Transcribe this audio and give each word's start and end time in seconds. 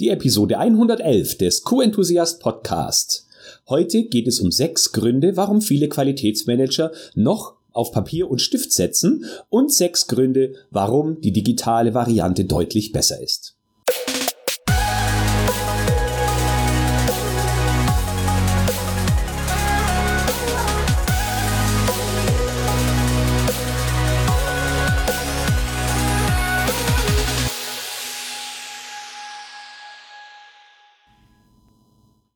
die 0.00 0.10
Episode 0.10 0.58
111 0.58 1.38
des 1.38 1.64
Q-Enthusiast 1.64 2.40
Podcast. 2.40 3.26
Heute 3.68 4.04
geht 4.04 4.28
es 4.28 4.38
um 4.38 4.52
sechs 4.52 4.92
Gründe, 4.92 5.36
warum 5.36 5.60
viele 5.60 5.88
Qualitätsmanager 5.88 6.92
noch 7.16 7.56
auf 7.72 7.90
Papier 7.90 8.30
und 8.30 8.40
Stift 8.40 8.72
setzen 8.72 9.24
und 9.48 9.72
sechs 9.72 10.06
Gründe, 10.06 10.52
warum 10.70 11.20
die 11.20 11.32
digitale 11.32 11.94
Variante 11.94 12.44
deutlich 12.44 12.92
besser 12.92 13.20
ist. 13.20 13.57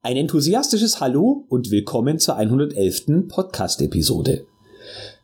Ein 0.05 0.16
enthusiastisches 0.16 0.98
Hallo 0.98 1.45
und 1.48 1.70
willkommen 1.70 2.19
zur 2.19 2.34
111. 2.34 3.29
Podcast-Episode. 3.29 4.45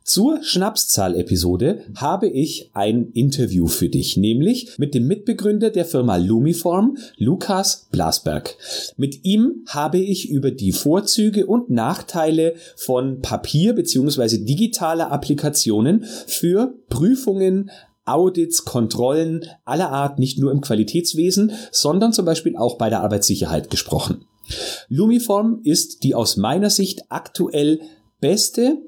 Zur 0.05 0.39
Schnapszahl-Episode 0.41 1.83
habe 1.97 2.29
ich 2.29 2.71
ein 2.75 3.11
Interview 3.11 3.67
für 3.67 3.89
dich, 3.89 4.17
nämlich 4.17 4.79
mit 4.79 4.95
dem 4.95 5.09
Mitbegründer 5.09 5.71
der 5.71 5.85
Firma 5.85 6.17
Lumiform, 6.17 6.97
Lukas 7.17 7.89
Blasberg. 7.91 8.57
Mit 8.97 9.25
ihm 9.25 9.65
habe 9.67 9.99
ich 9.99 10.31
über 10.31 10.53
die 10.53 10.71
Vorzüge 10.71 11.47
und 11.47 11.71
Nachteile 11.71 12.55
von 12.77 13.21
Papier 13.21 13.75
bzw. 13.75 14.45
digitaler 14.45 15.11
Applikationen 15.11 16.05
für 16.29 16.73
Prüfungen, 16.89 17.73
Audits, 18.05 18.65
Kontrollen 18.65 19.45
aller 19.65 19.91
Art, 19.91 20.21
nicht 20.21 20.39
nur 20.39 20.53
im 20.53 20.61
Qualitätswesen, 20.61 21.51
sondern 21.73 22.13
zum 22.13 22.25
Beispiel 22.25 22.57
auch 22.57 22.79
bei 22.79 22.89
der 22.89 23.01
Arbeitssicherheit 23.01 23.71
gesprochen. 23.71 24.25
Lumiform 24.89 25.61
ist 25.65 26.03
die 26.05 26.15
aus 26.15 26.37
meiner 26.37 26.71
Sicht 26.71 27.05
aktuell 27.11 27.81
beste, 28.21 28.79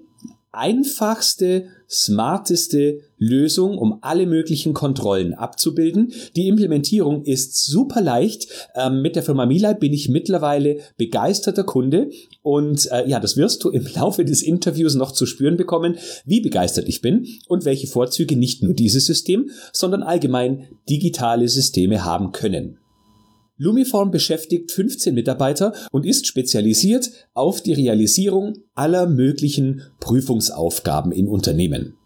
einfachste, 0.53 1.67
smarteste 1.89 3.01
Lösung, 3.19 3.79
um 3.79 3.99
alle 4.01 4.27
möglichen 4.27 4.75
Kontrollen 4.75 5.35
abzubilden. 5.35 6.13
Die 6.35 6.49
Implementierung 6.49 7.25
ist 7.25 7.65
super 7.67 8.01
leicht. 8.01 8.49
Ähm, 8.75 9.01
mit 9.03 9.15
der 9.15 9.23
Firma 9.23 9.47
Milai 9.47 9.75
bin 9.75 9.93
ich 9.93 10.09
mittlerweile 10.09 10.79
begeisterter 10.97 11.65
Kunde 11.65 12.11
und 12.43 12.91
äh, 12.91 13.09
ja, 13.09 13.21
das 13.21 13.37
wirst 13.37 13.63
du 13.63 13.71
im 13.71 13.87
Laufe 13.95 14.25
des 14.25 14.43
Interviews 14.43 14.95
noch 14.95 15.13
zu 15.13 15.27
spüren 15.27 15.57
bekommen, 15.57 15.99
wie 16.25 16.41
begeistert 16.41 16.89
ich 16.89 17.01
bin 17.01 17.27
und 17.47 17.65
welche 17.65 17.87
Vorzüge 17.87 18.37
nicht 18.37 18.63
nur 18.63 18.75
dieses 18.75 19.07
System, 19.07 19.51
sondern 19.73 20.03
allgemein 20.03 20.67
digitale 20.89 21.49
Systeme 21.49 22.05
haben 22.05 22.33
können. 22.33 22.80
Lumiform 23.63 24.11
beschäftigt 24.11 24.73
15 24.73 25.15
Mitarbeiter 25.15 25.75
und 25.93 26.07
ist 26.07 26.27
spezialisiert 26.27 27.11
auf 27.35 27.61
die 27.61 27.75
Realisierung 27.75 28.55
aller 28.75 29.07
möglichen 29.07 29.83
Prüfungsaufgaben 30.01 31.13
in 31.13 31.29
Unternehmen. 31.29 32.00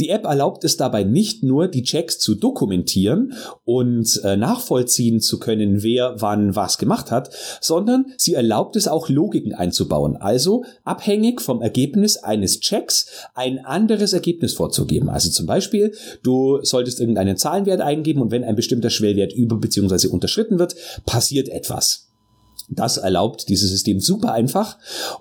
Die 0.00 0.08
App 0.08 0.24
erlaubt 0.24 0.64
es 0.64 0.78
dabei 0.78 1.04
nicht 1.04 1.42
nur, 1.42 1.68
die 1.68 1.82
Checks 1.82 2.18
zu 2.18 2.34
dokumentieren 2.34 3.34
und 3.64 4.20
äh, 4.24 4.36
nachvollziehen 4.36 5.20
zu 5.20 5.38
können, 5.38 5.82
wer 5.82 6.14
wann 6.20 6.56
was 6.56 6.78
gemacht 6.78 7.10
hat, 7.10 7.30
sondern 7.60 8.06
sie 8.16 8.32
erlaubt 8.32 8.76
es 8.76 8.88
auch 8.88 9.10
Logiken 9.10 9.54
einzubauen, 9.54 10.16
also 10.16 10.64
abhängig 10.84 11.42
vom 11.42 11.60
Ergebnis 11.60 12.16
eines 12.16 12.60
Checks 12.60 13.10
ein 13.34 13.58
anderes 13.58 14.14
Ergebnis 14.14 14.54
vorzugeben. 14.54 15.10
Also 15.10 15.28
zum 15.28 15.44
Beispiel, 15.44 15.92
du 16.22 16.60
solltest 16.62 16.98
irgendeinen 16.98 17.36
Zahlenwert 17.36 17.82
eingeben 17.82 18.22
und 18.22 18.30
wenn 18.30 18.42
ein 18.42 18.56
bestimmter 18.56 18.90
Schwellwert 18.90 19.34
über 19.34 19.56
bzw. 19.56 20.08
unterschritten 20.08 20.58
wird, 20.58 20.74
passiert 21.04 21.50
etwas. 21.50 22.09
Das 22.72 22.98
erlaubt 22.98 23.48
dieses 23.48 23.70
System 23.70 24.00
super 24.00 24.32
einfach. 24.32 24.78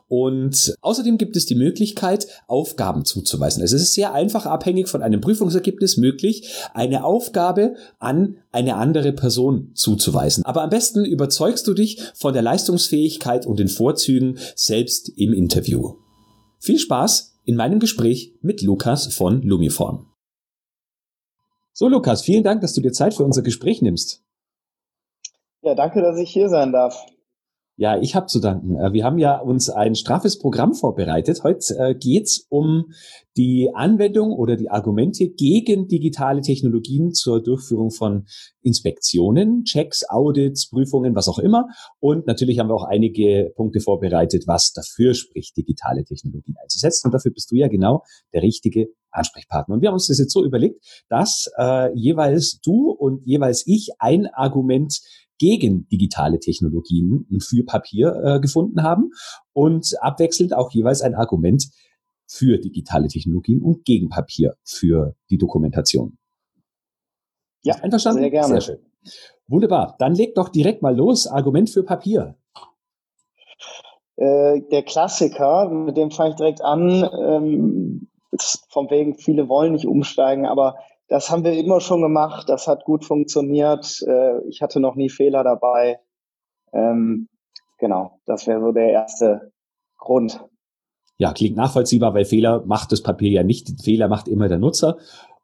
Und 0.08 0.75
außerdem 0.81 1.17
gibt 1.17 1.36
es 1.36 1.47
die 1.47 1.55
Möglichkeit, 1.55 2.28
Aufgaben 2.47 3.05
zuzuweisen. 3.05 3.61
Also 3.61 3.76
es 3.76 3.82
ist 3.82 3.95
sehr 3.95 4.14
einfach 4.14 4.45
abhängig 4.45 4.87
von 4.87 5.02
einem 5.02 5.20
Prüfungsergebnis 5.20 5.98
möglich, 5.98 6.54
eine 6.73 7.04
Aufgabe 7.04 7.73
an 7.98 8.37
eine 8.52 8.76
andere 8.76 9.14
Person 9.14 9.71
zuzuweisen. 9.73 10.45
Aber 10.45 10.61
am 10.61 10.70
besten 10.70 11.05
überzeugst 11.05 11.67
du 11.67 11.73
dich 11.73 12.02
von 12.14 12.33
der 12.33 12.43
Leistungsfähigkeit 12.43 13.48
und 13.48 13.60
den 13.60 13.67
Vorzügen 13.67 14.37
selbst 14.55 15.10
im 15.17 15.33
Interview. 15.33 15.95
Viel 16.60 16.77
Spaß 16.77 17.39
in 17.45 17.55
meinem 17.55 17.80
Gespräch 17.80 18.36
mit 18.42 18.61
Lukas 18.61 19.08
von 19.08 19.42
Lumiform. 19.42 20.05
So, 21.73 21.87
Lukas, 21.87 22.21
vielen 22.21 22.43
Dank, 22.43 22.61
dass 22.61 22.73
du 22.73 22.81
dir 22.81 22.92
Zeit 22.92 23.16
für 23.16 23.23
unser 23.23 23.42
Gespräch 23.42 23.81
nimmst. 23.81 24.21
Ja, 25.61 25.76
danke, 25.76 26.02
dass 26.02 26.17
ich 26.20 26.30
hier 26.30 26.49
sein 26.49 26.71
darf. 26.71 27.05
Ja, 27.80 27.98
ich 27.98 28.14
habe 28.14 28.26
zu 28.26 28.42
danken. 28.42 28.78
Äh, 28.78 28.92
wir 28.92 29.06
haben 29.06 29.17
ja 29.20 29.40
uns 29.40 29.70
ein 29.70 29.95
straffes 29.95 30.38
Programm 30.38 30.73
vorbereitet. 30.73 31.44
Heute 31.45 31.78
äh, 31.78 31.95
geht's 31.95 32.45
um 32.50 32.92
die 33.38 33.70
Anwendung 33.73 34.34
oder 34.34 34.58
die 34.58 34.70
Argumente 34.70 35.30
gegen 35.30 35.88
digitale 35.88 36.42
Technologien 36.42 37.14
zur 37.14 37.42
Durchführung 37.42 37.90
von 37.90 38.26
Inspektionen, 38.62 39.64
Checks, 39.64 40.04
Audits, 40.10 40.70
Prüfungen, 40.70 41.16
was 41.16 41.30
auch 41.30 41.40
immer. 41.40 41.70
Und 42.02 42.28
natürlich 42.28 42.60
haben 42.60 42.67
wir 42.67 42.76
auch 42.76 42.84
einige 42.84 43.54
Punkte 43.56 43.80
vorbereitet, 43.80 44.44
was 44.46 44.73
dafür 44.73 45.14
spricht, 45.14 45.56
digitale 45.56 46.04
Technologien 46.04 46.58
einzusetzen. 46.61 47.08
Und 47.08 47.14
dafür 47.14 47.32
bist 47.32 47.50
du 47.50 47.56
ja 47.56 47.70
genau 47.70 48.04
der 48.34 48.44
richtige 48.44 48.88
Ansprechpartner. 49.11 49.76
Und 49.76 49.82
wir 49.82 49.88
haben 49.88 49.94
uns 49.94 50.08
das 50.08 50.20
jetzt 50.20 50.34
so 50.34 50.44
überlegt, 50.44 50.84
dass 51.08 51.50
äh, 51.58 51.94
jeweils 51.98 52.60
du 52.60 52.92
und 52.92 53.26
jeweils 53.26 53.66
ich 53.66 53.92
ein 54.00 54.28
Argument 54.28 55.00
gegen 55.39 55.88
digitale 55.89 56.39
Technologien 56.39 57.26
für 57.39 57.64
Papier 57.64 58.14
äh, 58.23 58.39
gefunden 58.39 58.83
haben 58.83 59.11
und 59.54 59.95
abwechselnd 60.02 60.54
auch 60.54 60.72
jeweils 60.72 61.02
ein 61.02 61.16
Argument 61.16 61.66
für 62.27 62.60
digitale 62.60 63.08
Technologien 63.08 63.61
und 63.61 63.86
gegen 63.86 64.10
Papier 64.10 64.55
für 64.64 65.16
die 65.32 65.39
Dokumentation. 65.39 66.17
Ja, 67.64 67.76
einverstanden? 67.76 68.22
Sehr 68.22 68.30
gerne. 68.30 68.48
Sehr 68.48 68.61
schön. 68.61 68.80
Wunderbar. 69.48 69.95
Dann 69.98 70.14
leg 70.14 70.36
doch 70.36 70.49
direkt 70.49 70.82
mal 70.82 70.95
los. 70.95 71.26
Argument 71.26 71.70
für 71.70 71.83
Papier. 71.83 72.36
Äh, 74.16 74.61
der 74.72 74.83
Klassiker, 74.83 75.70
mit 75.70 75.98
dem 75.98 76.11
fange 76.11 76.32
ich 76.32 76.36
direkt 76.36 76.61
an. 76.61 77.10
Ähm, 77.20 78.10
von 78.70 78.89
wegen, 78.89 79.17
viele 79.17 79.49
wollen 79.49 79.73
nicht 79.73 79.88
umsteigen, 79.88 80.45
aber 80.45 80.76
das 81.09 81.31
haben 81.31 81.43
wir 81.43 81.53
immer 81.53 81.81
schon 81.81 82.02
gemacht, 82.02 82.47
das 82.47 82.67
hat 82.67 82.86
gut 82.86 83.03
funktioniert. 83.03 84.02
Äh, 84.08 84.47
ich 84.47 84.61
hatte 84.61 84.80
noch 84.80 84.95
nie 84.95 85.09
Fehler 85.09 85.43
dabei. 85.43 85.99
Ähm, 86.71 87.27
genau, 87.80 88.20
das 88.25 88.47
wäre 88.47 88.61
so 88.61 88.71
der 88.71 88.92
erste 88.92 89.52
Grund. 89.98 90.39
Ja, 91.17 91.33
klingt 91.33 91.58
nachvollziehbar, 91.58 92.14
weil 92.14 92.25
Fehler 92.25 92.64
macht 92.65 92.92
das 92.92 93.03
Papier 93.03 93.31
ja 93.31 93.43
nicht. 93.43 93.83
Fehler 93.83 94.08
macht 94.08 94.27
immer 94.27 94.48
der 94.48 94.59
Nutzer. 94.59 94.98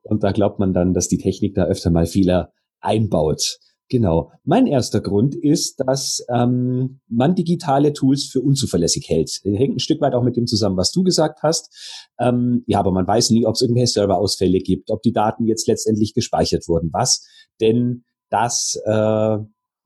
Und 0.04 0.24
da 0.24 0.32
glaubt 0.32 0.60
man 0.60 0.72
dann, 0.72 0.94
dass 0.94 1.08
die 1.08 1.18
Technik 1.18 1.56
da 1.56 1.66
öfter 1.66 1.90
mal 1.90 2.06
Fehler 2.06 2.52
einbaut. 2.80 3.58
Genau. 3.90 4.32
Mein 4.44 4.66
erster 4.66 5.00
Grund 5.00 5.36
ist, 5.36 5.80
dass 5.86 6.26
ähm, 6.34 7.02
man 7.08 7.36
digitale 7.36 7.94
Tools 7.94 8.26
für 8.26 8.42
unzuverlässig 8.42 9.08
hält. 9.10 9.42
Hängt 9.44 9.76
ein 9.76 9.80
Stück 9.80 10.02
weit 10.02 10.16
auch 10.16 10.24
mit 10.24 10.36
dem 10.38 10.48
zusammen, 10.48 10.76
was 10.76 10.92
du 10.92 11.04
gesagt 11.04 11.44
hast. 11.44 12.10
Ähm, 12.20 12.64
ja, 12.66 12.80
aber 12.80 12.92
man 12.92 13.06
weiß 13.06 13.30
nie, 13.30 13.46
ob 13.46 13.54
es 13.54 13.62
irgendwelche 13.62 13.94
Serverausfälle 13.94 14.58
gibt, 14.60 14.90
ob 14.90 15.04
die 15.04 15.14
Daten 15.14 15.46
jetzt 15.46 15.68
letztendlich 15.68 16.16
gespeichert 16.16 16.68
wurden. 16.68 16.90
Was 16.94 17.28
denn 17.62 18.04
das 18.30 18.82
äh, 18.86 19.38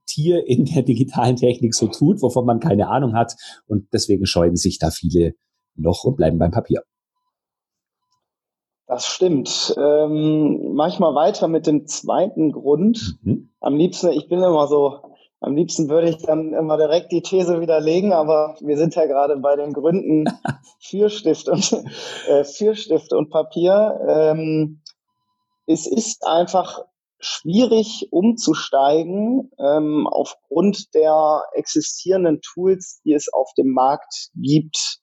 Tier 0.06 0.46
in 0.46 0.64
der 0.64 0.82
digitalen 0.82 1.36
Technik 1.36 1.74
so 1.74 1.86
tut, 1.86 2.20
wovon 2.22 2.44
man 2.44 2.58
keine 2.58 2.88
Ahnung 2.88 3.14
hat. 3.14 3.34
Und 3.66 3.86
deswegen 3.92 4.26
scheuen 4.26 4.56
sich 4.56 4.78
da 4.78 4.90
viele 4.90 5.34
noch 5.76 6.04
und 6.04 6.16
bleiben 6.16 6.38
beim 6.38 6.50
Papier. 6.50 6.82
Das 8.90 9.06
stimmt. 9.06 9.72
Ähm, 9.78 10.74
manchmal 10.74 11.14
weiter 11.14 11.46
mit 11.46 11.68
dem 11.68 11.86
zweiten 11.86 12.50
Grund. 12.50 13.18
Mhm. 13.22 13.48
Am 13.60 13.76
liebsten, 13.76 14.08
ich 14.08 14.28
bin 14.28 14.42
immer 14.42 14.66
so, 14.66 14.98
am 15.38 15.54
liebsten 15.54 15.88
würde 15.88 16.08
ich 16.08 16.16
dann 16.16 16.52
immer 16.52 16.76
direkt 16.76 17.12
die 17.12 17.22
These 17.22 17.60
widerlegen, 17.60 18.12
aber 18.12 18.56
wir 18.60 18.76
sind 18.76 18.96
ja 18.96 19.06
gerade 19.06 19.36
bei 19.36 19.54
den 19.54 19.74
Gründen 19.74 20.24
für 20.80 21.08
Stift 21.08 21.48
und, 21.48 21.72
äh, 22.26 22.42
für 22.42 22.74
Stift 22.74 23.12
und 23.12 23.30
Papier. 23.30 24.00
Ähm, 24.08 24.82
es 25.66 25.86
ist 25.86 26.26
einfach 26.26 26.80
schwierig 27.20 28.08
umzusteigen 28.10 29.52
ähm, 29.60 30.08
aufgrund 30.08 30.92
der 30.94 31.44
existierenden 31.52 32.40
Tools, 32.40 33.00
die 33.04 33.12
es 33.12 33.32
auf 33.32 33.52
dem 33.56 33.72
Markt 33.72 34.30
gibt 34.34 35.00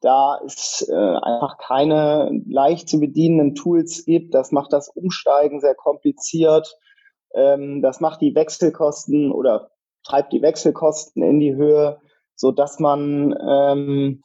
da 0.00 0.40
es 0.44 0.86
äh, 0.88 0.94
einfach 0.94 1.58
keine 1.58 2.30
leicht 2.46 2.88
zu 2.88 3.00
bedienenden 3.00 3.54
Tools 3.54 4.04
gibt. 4.04 4.34
Das 4.34 4.52
macht 4.52 4.72
das 4.72 4.88
Umsteigen 4.88 5.60
sehr 5.60 5.74
kompliziert. 5.74 6.76
Ähm, 7.34 7.82
das 7.82 8.00
macht 8.00 8.20
die 8.20 8.34
Wechselkosten 8.34 9.32
oder 9.32 9.70
treibt 10.04 10.32
die 10.32 10.42
Wechselkosten 10.42 11.22
in 11.22 11.40
die 11.40 11.54
Höhe, 11.54 12.00
so 12.36 12.52
dass 12.52 12.78
man 12.78 13.36
ähm, 13.46 14.22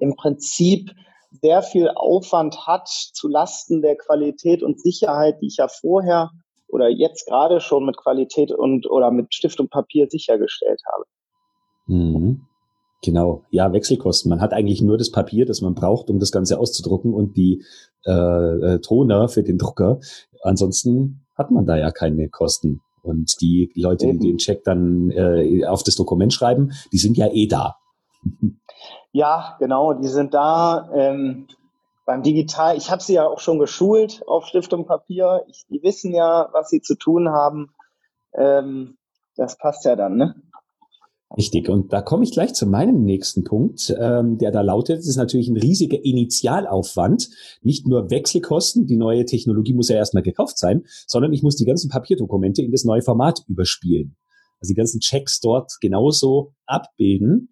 im 0.00 0.16
Prinzip 0.16 0.90
sehr 1.42 1.62
viel 1.62 1.90
Aufwand 1.94 2.66
hat 2.66 2.88
zu 2.88 3.28
Lasten 3.28 3.82
der 3.82 3.96
Qualität 3.96 4.62
und 4.62 4.80
Sicherheit, 4.80 5.40
die 5.40 5.46
ich 5.46 5.58
ja 5.58 5.68
vorher 5.68 6.30
oder 6.68 6.88
jetzt 6.88 7.26
gerade 7.26 7.60
schon 7.60 7.86
mit 7.86 7.96
Qualität 7.96 8.52
und 8.52 8.90
oder 8.90 9.10
mit 9.10 9.34
Stift 9.34 9.60
und 9.60 9.70
Papier 9.70 10.08
sichergestellt 10.08 10.80
habe. 10.92 11.04
Mhm. 11.86 12.46
Genau, 13.02 13.44
ja, 13.50 13.72
Wechselkosten. 13.72 14.28
Man 14.28 14.40
hat 14.40 14.52
eigentlich 14.52 14.82
nur 14.82 14.98
das 14.98 15.12
Papier, 15.12 15.46
das 15.46 15.60
man 15.60 15.74
braucht, 15.74 16.10
um 16.10 16.18
das 16.18 16.32
Ganze 16.32 16.58
auszudrucken 16.58 17.14
und 17.14 17.36
die 17.36 17.64
äh, 18.04 18.10
äh, 18.10 18.80
Toner 18.80 19.28
für 19.28 19.42
den 19.42 19.58
Drucker. 19.58 20.00
Ansonsten 20.42 21.24
hat 21.36 21.50
man 21.50 21.66
da 21.66 21.76
ja 21.76 21.90
keine 21.90 22.28
Kosten. 22.28 22.80
Und 23.02 23.40
die 23.40 23.70
Leute, 23.76 24.06
Eben. 24.06 24.18
die 24.18 24.28
den 24.28 24.38
Check 24.38 24.64
dann 24.64 25.10
äh, 25.12 25.64
auf 25.64 25.84
das 25.84 25.94
Dokument 25.94 26.32
schreiben, 26.32 26.72
die 26.92 26.98
sind 26.98 27.16
ja 27.16 27.28
eh 27.28 27.46
da. 27.46 27.76
Ja, 29.10 29.56
genau, 29.58 29.94
die 29.94 30.06
sind 30.06 30.34
da. 30.34 30.90
Ähm, 30.94 31.48
beim 32.04 32.22
Digital, 32.22 32.76
ich 32.76 32.90
habe 32.90 33.02
sie 33.02 33.14
ja 33.14 33.26
auch 33.26 33.40
schon 33.40 33.58
geschult 33.58 34.22
auf 34.26 34.46
Stift 34.46 34.72
und 34.74 34.86
Papier. 34.86 35.44
Ich, 35.48 35.64
die 35.68 35.82
wissen 35.82 36.12
ja, 36.12 36.48
was 36.52 36.68
sie 36.68 36.82
zu 36.82 36.94
tun 36.94 37.30
haben. 37.30 37.74
Ähm, 38.34 38.98
das 39.34 39.56
passt 39.56 39.84
ja 39.86 39.96
dann, 39.96 40.16
ne? 40.16 40.34
Richtig. 41.36 41.68
Und 41.68 41.92
da 41.92 42.00
komme 42.00 42.24
ich 42.24 42.32
gleich 42.32 42.54
zu 42.54 42.66
meinem 42.66 43.04
nächsten 43.04 43.44
Punkt, 43.44 43.94
ähm, 44.00 44.38
der 44.38 44.50
da 44.50 44.62
lautet, 44.62 45.00
es 45.00 45.08
ist 45.08 45.16
natürlich 45.16 45.48
ein 45.48 45.58
riesiger 45.58 46.02
Initialaufwand. 46.02 47.28
Nicht 47.60 47.86
nur 47.86 48.10
Wechselkosten, 48.10 48.86
die 48.86 48.96
neue 48.96 49.26
Technologie 49.26 49.74
muss 49.74 49.90
ja 49.90 49.96
erstmal 49.96 50.22
gekauft 50.22 50.56
sein, 50.58 50.84
sondern 51.06 51.34
ich 51.34 51.42
muss 51.42 51.56
die 51.56 51.66
ganzen 51.66 51.90
Papierdokumente 51.90 52.62
in 52.62 52.72
das 52.72 52.84
neue 52.84 53.02
Format 53.02 53.42
überspielen. 53.46 54.16
Also 54.60 54.72
die 54.72 54.78
ganzen 54.78 55.00
Checks 55.00 55.40
dort 55.40 55.72
genauso 55.80 56.54
abbilden, 56.66 57.50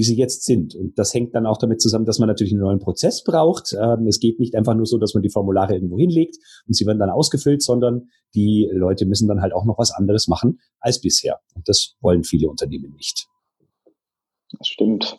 wie 0.00 0.04
sie 0.04 0.16
jetzt 0.16 0.44
sind. 0.44 0.74
Und 0.74 0.98
das 0.98 1.12
hängt 1.12 1.34
dann 1.34 1.44
auch 1.44 1.58
damit 1.58 1.82
zusammen, 1.82 2.06
dass 2.06 2.18
man 2.18 2.26
natürlich 2.26 2.54
einen 2.54 2.62
neuen 2.62 2.78
Prozess 2.78 3.22
braucht. 3.22 3.76
Ähm, 3.78 4.06
es 4.06 4.18
geht 4.18 4.40
nicht 4.40 4.54
einfach 4.54 4.74
nur 4.74 4.86
so, 4.86 4.96
dass 4.96 5.12
man 5.12 5.22
die 5.22 5.28
Formulare 5.28 5.74
irgendwo 5.74 5.98
hinlegt 5.98 6.38
und 6.66 6.74
sie 6.74 6.86
werden 6.86 6.98
dann 6.98 7.10
ausgefüllt, 7.10 7.62
sondern 7.62 8.08
die 8.34 8.66
Leute 8.72 9.04
müssen 9.04 9.28
dann 9.28 9.42
halt 9.42 9.52
auch 9.52 9.66
noch 9.66 9.76
was 9.76 9.90
anderes 9.90 10.26
machen 10.26 10.58
als 10.78 11.02
bisher. 11.02 11.40
Und 11.54 11.68
das 11.68 11.96
wollen 12.00 12.24
viele 12.24 12.48
Unternehmen 12.48 12.94
nicht. 12.94 13.26
Das 14.58 14.68
stimmt. 14.68 15.18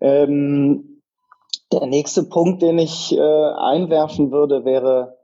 Ähm, 0.00 1.02
der 1.72 1.86
nächste 1.86 2.22
Punkt, 2.22 2.62
den 2.62 2.78
ich 2.78 3.12
äh, 3.12 3.20
einwerfen 3.20 4.30
würde, 4.30 4.64
wäre, 4.64 5.18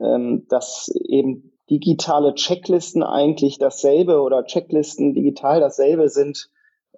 ähm, 0.00 0.46
dass 0.48 0.90
eben 1.06 1.52
digitale 1.68 2.34
Checklisten 2.34 3.02
eigentlich 3.02 3.58
dasselbe 3.58 4.22
oder 4.22 4.46
Checklisten 4.46 5.12
digital 5.12 5.60
dasselbe 5.60 6.08
sind 6.08 6.48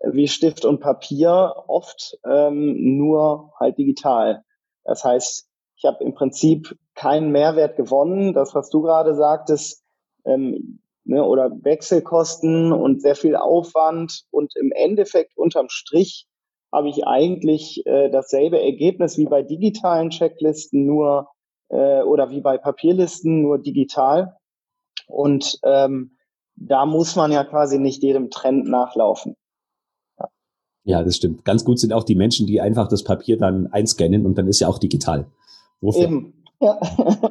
wie 0.02 0.28
Stift 0.28 0.64
und 0.64 0.80
Papier, 0.80 1.54
oft 1.66 2.18
ähm, 2.24 2.96
nur 2.96 3.52
halt 3.58 3.78
digital. 3.78 4.44
Das 4.84 5.04
heißt, 5.04 5.48
ich 5.76 5.84
habe 5.84 6.02
im 6.04 6.14
Prinzip 6.14 6.76
keinen 6.94 7.30
Mehrwert 7.30 7.76
gewonnen. 7.76 8.32
Das, 8.32 8.54
was 8.54 8.70
du 8.70 8.82
gerade 8.82 9.14
sagtest, 9.14 9.84
ähm, 10.24 10.80
ne, 11.04 11.24
oder 11.24 11.50
Wechselkosten 11.62 12.72
und 12.72 13.02
sehr 13.02 13.16
viel 13.16 13.36
Aufwand 13.36 14.24
und 14.30 14.54
im 14.56 14.72
Endeffekt 14.72 15.36
unterm 15.36 15.68
Strich 15.68 16.26
habe 16.72 16.88
ich 16.88 17.06
eigentlich 17.06 17.86
äh, 17.86 18.10
dasselbe 18.10 18.60
Ergebnis 18.60 19.16
wie 19.16 19.24
bei 19.24 19.42
digitalen 19.42 20.10
Checklisten, 20.10 20.84
nur 20.84 21.28
äh, 21.70 22.02
oder 22.02 22.30
wie 22.30 22.40
bei 22.40 22.58
Papierlisten, 22.58 23.42
nur 23.42 23.58
digital. 23.58 24.36
Und 25.06 25.58
ähm, 25.64 26.18
da 26.56 26.84
muss 26.84 27.16
man 27.16 27.32
ja 27.32 27.44
quasi 27.44 27.78
nicht 27.78 28.02
jedem 28.02 28.30
Trend 28.30 28.66
nachlaufen. 28.66 29.36
Ja, 30.88 31.04
das 31.04 31.16
stimmt. 31.16 31.44
Ganz 31.44 31.66
gut 31.66 31.78
sind 31.78 31.92
auch 31.92 32.02
die 32.02 32.14
Menschen, 32.14 32.46
die 32.46 32.62
einfach 32.62 32.88
das 32.88 33.04
Papier 33.04 33.36
dann 33.36 33.66
einscannen 33.66 34.24
und 34.24 34.38
dann 34.38 34.48
ist 34.48 34.60
ja 34.60 34.68
auch 34.68 34.78
digital. 34.78 35.26
Wofür? 35.82 36.04
Eben. 36.04 36.32
Ja. 36.62 36.80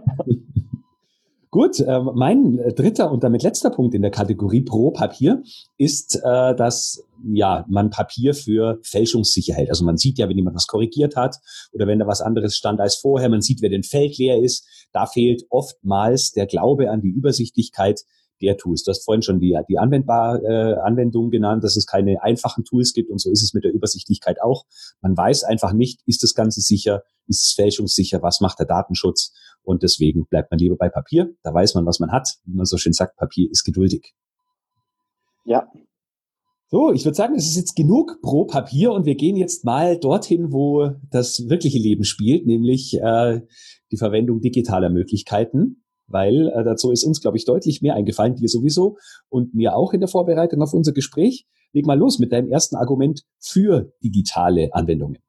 Gut, 1.50 1.80
äh, 1.80 2.01
mein 2.13 2.57
dritter 2.75 3.09
und 3.09 3.24
damit 3.24 3.42
letzter 3.42 3.71
Punkt 3.71 3.95
in 3.95 4.04
der 4.04 4.12
Kategorie 4.12 4.62
Pro 4.62 4.92
Papier 4.92 5.42
ist, 5.80 6.21
äh, 6.24 6.56
dass 6.56 7.04
ja 7.24 7.65
man 7.68 7.89
Papier 7.89 8.36
für 8.36 8.77
fälschungssicher 8.83 9.56
hält. 9.56 9.69
Also 9.69 9.83
man 9.83 9.98
sieht 9.98 10.19
ja, 10.19 10.30
wenn 10.30 10.38
jemand 10.38 10.56
was 10.56 10.68
korrigiert 10.68 11.15
hat 11.15 11.38
oder 11.71 11.88
wenn 11.88 11.98
da 11.98 12.06
was 12.06 12.21
anderes 12.21 12.56
stand 12.56 12.80
als 12.80 12.98
vorher, 12.98 13.30
man 13.30 13.42
sieht, 13.42 13.63
wer 13.63 13.71
den 13.71 13.81
Feld 13.81 14.19
leer 14.19 14.39
ist. 14.39 14.68
Da 14.92 15.07
fehlt 15.07 15.45
oftmals 15.50 16.31
der 16.31 16.45
Glaube 16.45 16.92
an 16.92 17.01
die 17.01 17.10
Übersichtlichkeit 17.10 18.03
der 18.42 18.57
Tools. 18.57 18.84
Du 18.84 18.89
hast 18.89 19.06
vorhin 19.06 19.22
schon 19.22 19.39
die, 19.39 19.57
die 19.69 19.78
anwendbar, 19.78 20.42
äh, 20.44 20.75
Anwendung 20.75 21.30
genannt, 21.30 21.63
dass 21.63 21.75
es 21.75 21.86
keine 21.86 22.22
einfachen 22.24 22.63
Tools 22.63 22.94
gibt 22.94 23.10
und 23.10 23.19
so 23.19 23.31
ist 23.31 23.44
es 23.44 23.54
mit 23.54 23.63
der 23.63 23.74
Übersichtlichkeit 23.74 24.42
auch. 24.42 24.66
Man 25.01 25.16
weiß 25.16 25.44
einfach 25.44 25.74
nicht, 25.74 26.01
ist 26.06 26.24
das 26.24 26.34
Ganze 26.34 26.62
sicher, 26.62 27.04
ist 27.28 27.45
es 27.45 27.54
fälschungssicher, 27.54 28.22
was 28.22 28.42
macht 28.42 28.60
der 28.60 28.66
Datenschutz 28.66 29.34
und 29.63 29.84
deswegen 29.84 30.25
bleibt 30.28 30.51
man 30.51 30.60
lieber 30.60 30.78
bei 30.78 30.89
Papier. 30.89 31.34
Da 31.44 31.54
weiß 31.54 31.75
man, 31.75 31.86
was 31.86 32.00
man 32.00 32.12
hat. 32.12 32.38
Wie 32.45 32.56
man 32.56 32.66
so 32.66 32.78
schön 32.78 32.94
sagt, 32.94 33.18
Papier 33.18 33.50
ist 33.51 33.63
geduldig. 33.63 34.13
Ja. 35.45 35.68
So, 36.69 36.92
ich 36.92 37.06
würde 37.06 37.16
sagen, 37.16 37.36
es 37.36 37.48
ist 37.48 37.56
jetzt 37.56 37.75
genug 37.75 38.22
pro 38.22 38.45
Papier 38.45 38.92
und 38.92 39.06
wir 39.06 39.16
gehen 39.16 39.38
jetzt 39.38 39.63
mal 39.63 39.98
dorthin, 39.98 40.51
wo 40.51 40.92
das 41.10 41.48
wirkliche 41.48 41.80
Leben 41.80 42.04
spielt, 42.04 42.45
nämlich 42.45 43.00
äh, 43.01 43.42
die 43.92 43.98
Verwendung 43.98 44.42
digitaler 44.42 44.89
Möglichkeiten 44.89 45.84
weil 46.07 46.48
äh, 46.50 46.63
dazu 46.63 46.92
ist 46.92 47.04
uns, 47.04 47.21
glaube 47.21 47.38
ich, 47.38 47.45
deutlich 47.45 47.81
mehr 47.81 47.95
eingefallen, 47.95 48.36
dir 48.36 48.50
sowieso 48.50 48.98
und 49.30 49.54
mir 49.54 49.75
auch 49.75 49.94
in 49.94 50.00
der 50.00 50.09
Vorbereitung 50.09 50.62
auf 50.62 50.74
unser 50.74 50.94
Gespräch. 50.94 51.45
Leg 51.74 51.86
mal 51.86 51.98
los 51.98 52.19
mit 52.19 52.31
deinem 52.31 52.50
ersten 52.50 52.75
Argument 52.75 53.24
für 53.39 53.92
digitale 54.04 54.69
Anwendungen. 54.71 55.19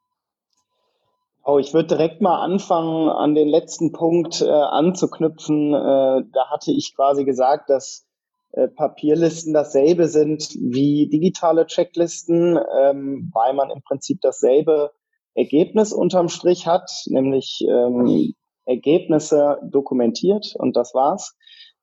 Oh, 1.44 1.58
ich 1.58 1.72
würde 1.72 1.88
direkt 1.88 2.20
mal 2.20 2.42
anfangen, 2.42 3.08
an 3.08 3.34
den 3.34 3.48
letzten 3.48 3.92
Punkt 3.92 4.42
äh, 4.42 4.50
anzuknüpfen. 4.50 5.72
Äh, 5.72 6.24
da 6.32 6.50
hatte 6.50 6.72
ich 6.72 6.94
quasi 6.94 7.24
gesagt, 7.24 7.70
dass 7.70 8.06
äh, 8.52 8.68
Papierlisten 8.68 9.54
dasselbe 9.54 10.08
sind 10.08 10.50
wie 10.60 11.08
digitale 11.08 11.66
Checklisten, 11.66 12.58
ähm, 12.80 13.30
weil 13.32 13.54
man 13.54 13.70
im 13.70 13.82
Prinzip 13.82 14.20
dasselbe 14.20 14.90
Ergebnis 15.34 15.92
unterm 15.92 16.28
Strich 16.28 16.66
hat, 16.66 16.90
nämlich 17.06 17.64
ähm, 17.66 18.34
Ergebnisse 18.68 19.58
dokumentiert 19.62 20.54
und 20.56 20.76
das 20.76 20.94
war's. 20.94 21.34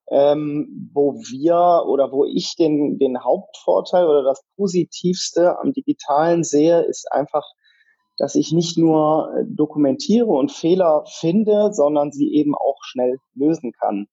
Ähm, 0.08 0.92
wo 0.94 1.16
wir 1.16 1.84
oder 1.88 2.12
wo 2.12 2.26
ich 2.26 2.56
den, 2.56 3.00
den 3.00 3.24
Hauptvorteil 3.24 4.06
oder 4.06 4.24
das 4.24 4.44
Positivste 4.56 5.58
am 5.60 5.74
Digitalen 5.74 6.44
sehe, 6.44 6.82
ist 6.82 7.12
einfach, 7.12 7.44
dass 8.20 8.36
ich 8.36 8.52
nicht 8.52 8.78
nur 8.78 9.34
äh, 9.36 9.46
dokumentiere 9.48 10.28
und 10.28 10.52
Fehler 10.52 11.06
finde, 11.08 11.74
sondern 11.74 12.12
sie 12.12 12.32
eben 12.36 12.54
auch 12.54 12.78
schnell 12.84 13.18
lösen 13.34 13.72
kann. 13.72 14.06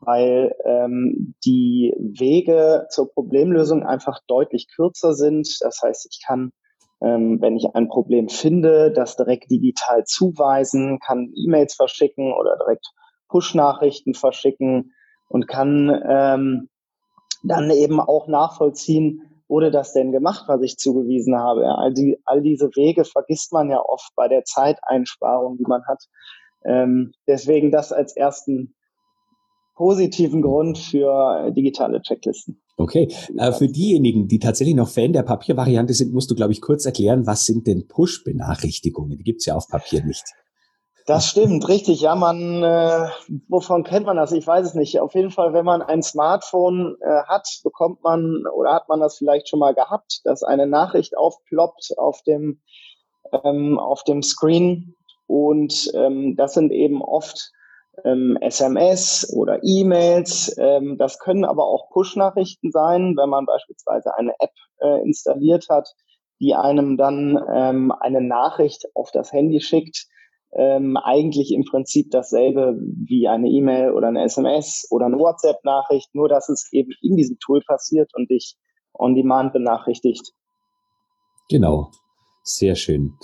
Weil 0.00 0.54
ähm, 0.64 1.34
die 1.44 1.92
Wege 1.98 2.86
zur 2.88 3.12
Problemlösung 3.12 3.82
einfach 3.82 4.20
deutlich 4.26 4.68
kürzer 4.74 5.12
sind. 5.12 5.46
Das 5.60 5.82
heißt, 5.82 6.08
ich 6.10 6.24
kann 6.26 6.50
ähm, 7.02 7.40
wenn 7.40 7.56
ich 7.56 7.74
ein 7.74 7.88
Problem 7.88 8.28
finde, 8.28 8.92
das 8.92 9.16
direkt 9.16 9.50
digital 9.50 10.04
zuweisen, 10.04 10.98
kann 11.00 11.32
E-Mails 11.34 11.74
verschicken 11.74 12.32
oder 12.32 12.56
direkt 12.58 12.86
Push-Nachrichten 13.28 14.14
verschicken 14.14 14.92
und 15.28 15.48
kann 15.48 15.88
ähm, 16.08 16.68
dann 17.42 17.70
eben 17.70 18.00
auch 18.00 18.28
nachvollziehen, 18.28 19.22
wurde 19.48 19.70
das 19.70 19.92
denn 19.92 20.12
gemacht, 20.12 20.44
was 20.46 20.62
ich 20.62 20.76
zugewiesen 20.76 21.36
habe. 21.36 21.66
All, 21.66 21.92
die, 21.92 22.18
all 22.24 22.42
diese 22.42 22.68
Wege 22.76 23.04
vergisst 23.04 23.52
man 23.52 23.70
ja 23.70 23.80
oft 23.80 24.12
bei 24.14 24.28
der 24.28 24.44
Zeiteinsparung, 24.44 25.56
die 25.56 25.66
man 25.66 25.84
hat. 25.86 26.04
Ähm, 26.64 27.12
deswegen 27.26 27.70
das 27.70 27.92
als 27.92 28.14
ersten 28.14 28.74
positiven 29.74 30.42
Grund 30.42 30.78
für 30.78 31.50
digitale 31.52 32.02
Checklisten. 32.02 32.60
Okay, 32.80 33.14
äh, 33.36 33.52
für 33.52 33.68
diejenigen, 33.68 34.26
die 34.26 34.38
tatsächlich 34.38 34.74
noch 34.74 34.88
Fan 34.88 35.12
der 35.12 35.22
Papiervariante 35.22 35.92
sind, 35.92 36.14
musst 36.14 36.30
du, 36.30 36.34
glaube 36.34 36.52
ich, 36.52 36.62
kurz 36.62 36.86
erklären, 36.86 37.26
was 37.26 37.44
sind 37.44 37.66
denn 37.66 37.86
Push-Benachrichtigungen? 37.86 39.18
Die 39.18 39.24
gibt's 39.24 39.44
ja 39.44 39.54
auf 39.54 39.68
Papier 39.68 40.02
nicht. 40.02 40.24
Das 41.06 41.26
stimmt, 41.26 41.68
richtig. 41.68 42.00
Ja, 42.00 42.14
man, 42.14 42.62
äh, 42.62 43.08
wovon 43.48 43.84
kennt 43.84 44.06
man 44.06 44.16
das? 44.16 44.32
Ich 44.32 44.46
weiß 44.46 44.64
es 44.64 44.74
nicht. 44.74 44.98
Auf 44.98 45.14
jeden 45.14 45.30
Fall, 45.30 45.52
wenn 45.52 45.64
man 45.64 45.82
ein 45.82 46.02
Smartphone 46.02 46.96
äh, 47.02 47.22
hat, 47.26 47.46
bekommt 47.64 48.02
man 48.02 48.44
oder 48.56 48.72
hat 48.72 48.88
man 48.88 49.00
das 49.00 49.18
vielleicht 49.18 49.48
schon 49.48 49.58
mal 49.58 49.74
gehabt, 49.74 50.22
dass 50.24 50.42
eine 50.42 50.66
Nachricht 50.66 51.18
aufploppt 51.18 51.98
auf 51.98 52.22
dem 52.22 52.60
ähm, 53.44 53.78
auf 53.78 54.04
dem 54.04 54.22
Screen 54.22 54.94
und 55.26 55.90
ähm, 55.94 56.34
das 56.36 56.54
sind 56.54 56.72
eben 56.72 57.02
oft 57.02 57.52
ähm, 58.04 58.36
SMS 58.40 59.32
oder 59.34 59.60
E-Mails. 59.62 60.56
Ähm, 60.58 60.96
das 60.98 61.18
können 61.18 61.44
aber 61.44 61.64
auch 61.64 61.90
Push-Nachrichten 61.90 62.70
sein, 62.70 63.14
wenn 63.16 63.28
man 63.28 63.46
beispielsweise 63.46 64.16
eine 64.16 64.32
App 64.38 64.52
äh, 64.80 65.02
installiert 65.02 65.68
hat, 65.68 65.88
die 66.40 66.54
einem 66.54 66.96
dann 66.96 67.38
ähm, 67.52 67.92
eine 67.92 68.20
Nachricht 68.20 68.86
auf 68.94 69.10
das 69.12 69.32
Handy 69.32 69.60
schickt. 69.60 70.06
Ähm, 70.52 70.96
eigentlich 70.96 71.52
im 71.52 71.64
Prinzip 71.64 72.10
dasselbe 72.10 72.76
wie 72.80 73.28
eine 73.28 73.48
E-Mail 73.48 73.92
oder 73.92 74.08
eine 74.08 74.24
SMS 74.24 74.86
oder 74.90 75.06
eine 75.06 75.18
WhatsApp-Nachricht, 75.18 76.12
nur 76.14 76.28
dass 76.28 76.48
es 76.48 76.68
eben 76.72 76.90
in 77.02 77.16
diesem 77.16 77.38
Tool 77.38 77.60
passiert 77.64 78.10
und 78.16 78.30
dich 78.30 78.56
on 78.92 79.14
demand 79.14 79.52
benachrichtigt. 79.52 80.32
Genau, 81.48 81.90
sehr 82.42 82.74
schön. 82.74 83.16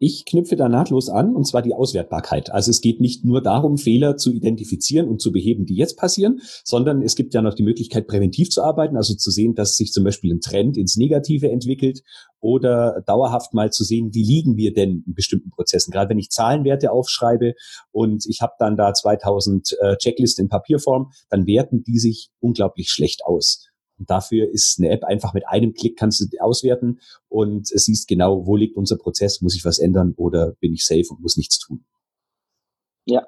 Ich 0.00 0.24
knüpfe 0.26 0.54
da 0.54 0.68
nahtlos 0.68 1.08
an, 1.08 1.34
und 1.34 1.44
zwar 1.44 1.60
die 1.60 1.74
Auswertbarkeit. 1.74 2.52
Also 2.52 2.70
es 2.70 2.80
geht 2.80 3.00
nicht 3.00 3.24
nur 3.24 3.42
darum, 3.42 3.78
Fehler 3.78 4.16
zu 4.16 4.32
identifizieren 4.32 5.08
und 5.08 5.20
zu 5.20 5.32
beheben, 5.32 5.66
die 5.66 5.74
jetzt 5.74 5.96
passieren, 5.96 6.40
sondern 6.62 7.02
es 7.02 7.16
gibt 7.16 7.34
ja 7.34 7.42
noch 7.42 7.54
die 7.54 7.64
Möglichkeit, 7.64 8.06
präventiv 8.06 8.50
zu 8.50 8.62
arbeiten, 8.62 8.96
also 8.96 9.16
zu 9.16 9.32
sehen, 9.32 9.56
dass 9.56 9.76
sich 9.76 9.92
zum 9.92 10.04
Beispiel 10.04 10.32
ein 10.32 10.40
Trend 10.40 10.76
ins 10.76 10.96
Negative 10.96 11.50
entwickelt 11.50 12.02
oder 12.38 13.02
dauerhaft 13.06 13.54
mal 13.54 13.72
zu 13.72 13.82
sehen, 13.82 14.14
wie 14.14 14.22
liegen 14.22 14.56
wir 14.56 14.72
denn 14.72 15.02
in 15.04 15.14
bestimmten 15.14 15.50
Prozessen. 15.50 15.90
Gerade 15.90 16.10
wenn 16.10 16.18
ich 16.18 16.30
Zahlenwerte 16.30 16.92
aufschreibe 16.92 17.54
und 17.90 18.24
ich 18.28 18.40
habe 18.40 18.52
dann 18.60 18.76
da 18.76 18.94
2000 18.94 19.76
äh, 19.80 19.96
Checklisten 19.96 20.44
in 20.44 20.48
Papierform, 20.48 21.10
dann 21.28 21.48
werten 21.48 21.82
die 21.82 21.98
sich 21.98 22.30
unglaublich 22.38 22.90
schlecht 22.90 23.24
aus. 23.24 23.68
Und 23.98 24.10
dafür 24.10 24.48
ist 24.48 24.78
eine 24.78 24.90
App 24.90 25.04
einfach 25.04 25.34
mit 25.34 25.46
einem 25.48 25.74
Klick 25.74 25.98
kannst 25.98 26.20
du 26.20 26.38
auswerten 26.40 27.00
und 27.28 27.66
siehst 27.66 28.08
genau, 28.08 28.46
wo 28.46 28.56
liegt 28.56 28.76
unser 28.76 28.96
Prozess, 28.96 29.40
muss 29.40 29.56
ich 29.56 29.64
was 29.64 29.78
ändern 29.78 30.14
oder 30.16 30.52
bin 30.60 30.72
ich 30.72 30.86
safe 30.86 31.06
und 31.10 31.20
muss 31.20 31.36
nichts 31.36 31.58
tun. 31.58 31.84
Ja, 33.04 33.26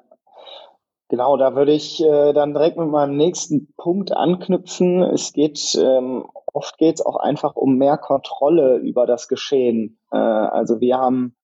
Genau, 1.11 1.35
da 1.35 1.57
würde 1.57 1.73
ich 1.73 2.01
äh, 2.01 2.31
dann 2.31 2.53
direkt 2.53 2.77
mit 2.77 2.87
meinem 2.87 3.17
nächsten 3.17 3.73
Punkt 3.75 4.15
anknüpfen. 4.15 5.03
Es 5.03 5.33
geht, 5.33 5.77
ähm, 5.77 6.25
oft 6.53 6.77
geht 6.77 6.95
es 6.95 7.05
auch 7.05 7.17
einfach 7.17 7.57
um 7.57 7.75
mehr 7.75 7.97
Kontrolle 7.97 8.77
über 8.77 9.05
das 9.05 9.27
Geschehen. 9.27 9.99
Äh, 10.09 10.15
also 10.15 10.79
wir 10.79 10.99
haben 10.99 11.35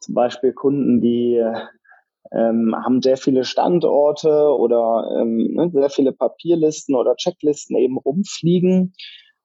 zum 0.00 0.16
Beispiel 0.16 0.52
Kunden, 0.52 1.00
die 1.00 1.40
ähm, 2.34 2.74
haben 2.84 3.00
sehr 3.00 3.16
viele 3.16 3.44
Standorte 3.44 4.48
oder 4.48 5.08
ähm, 5.18 5.54
ne, 5.54 5.70
sehr 5.72 5.90
viele 5.90 6.12
Papierlisten 6.12 6.94
oder 6.94 7.16
Checklisten 7.16 7.76
eben 7.76 7.98
rumfliegen. 7.98 8.94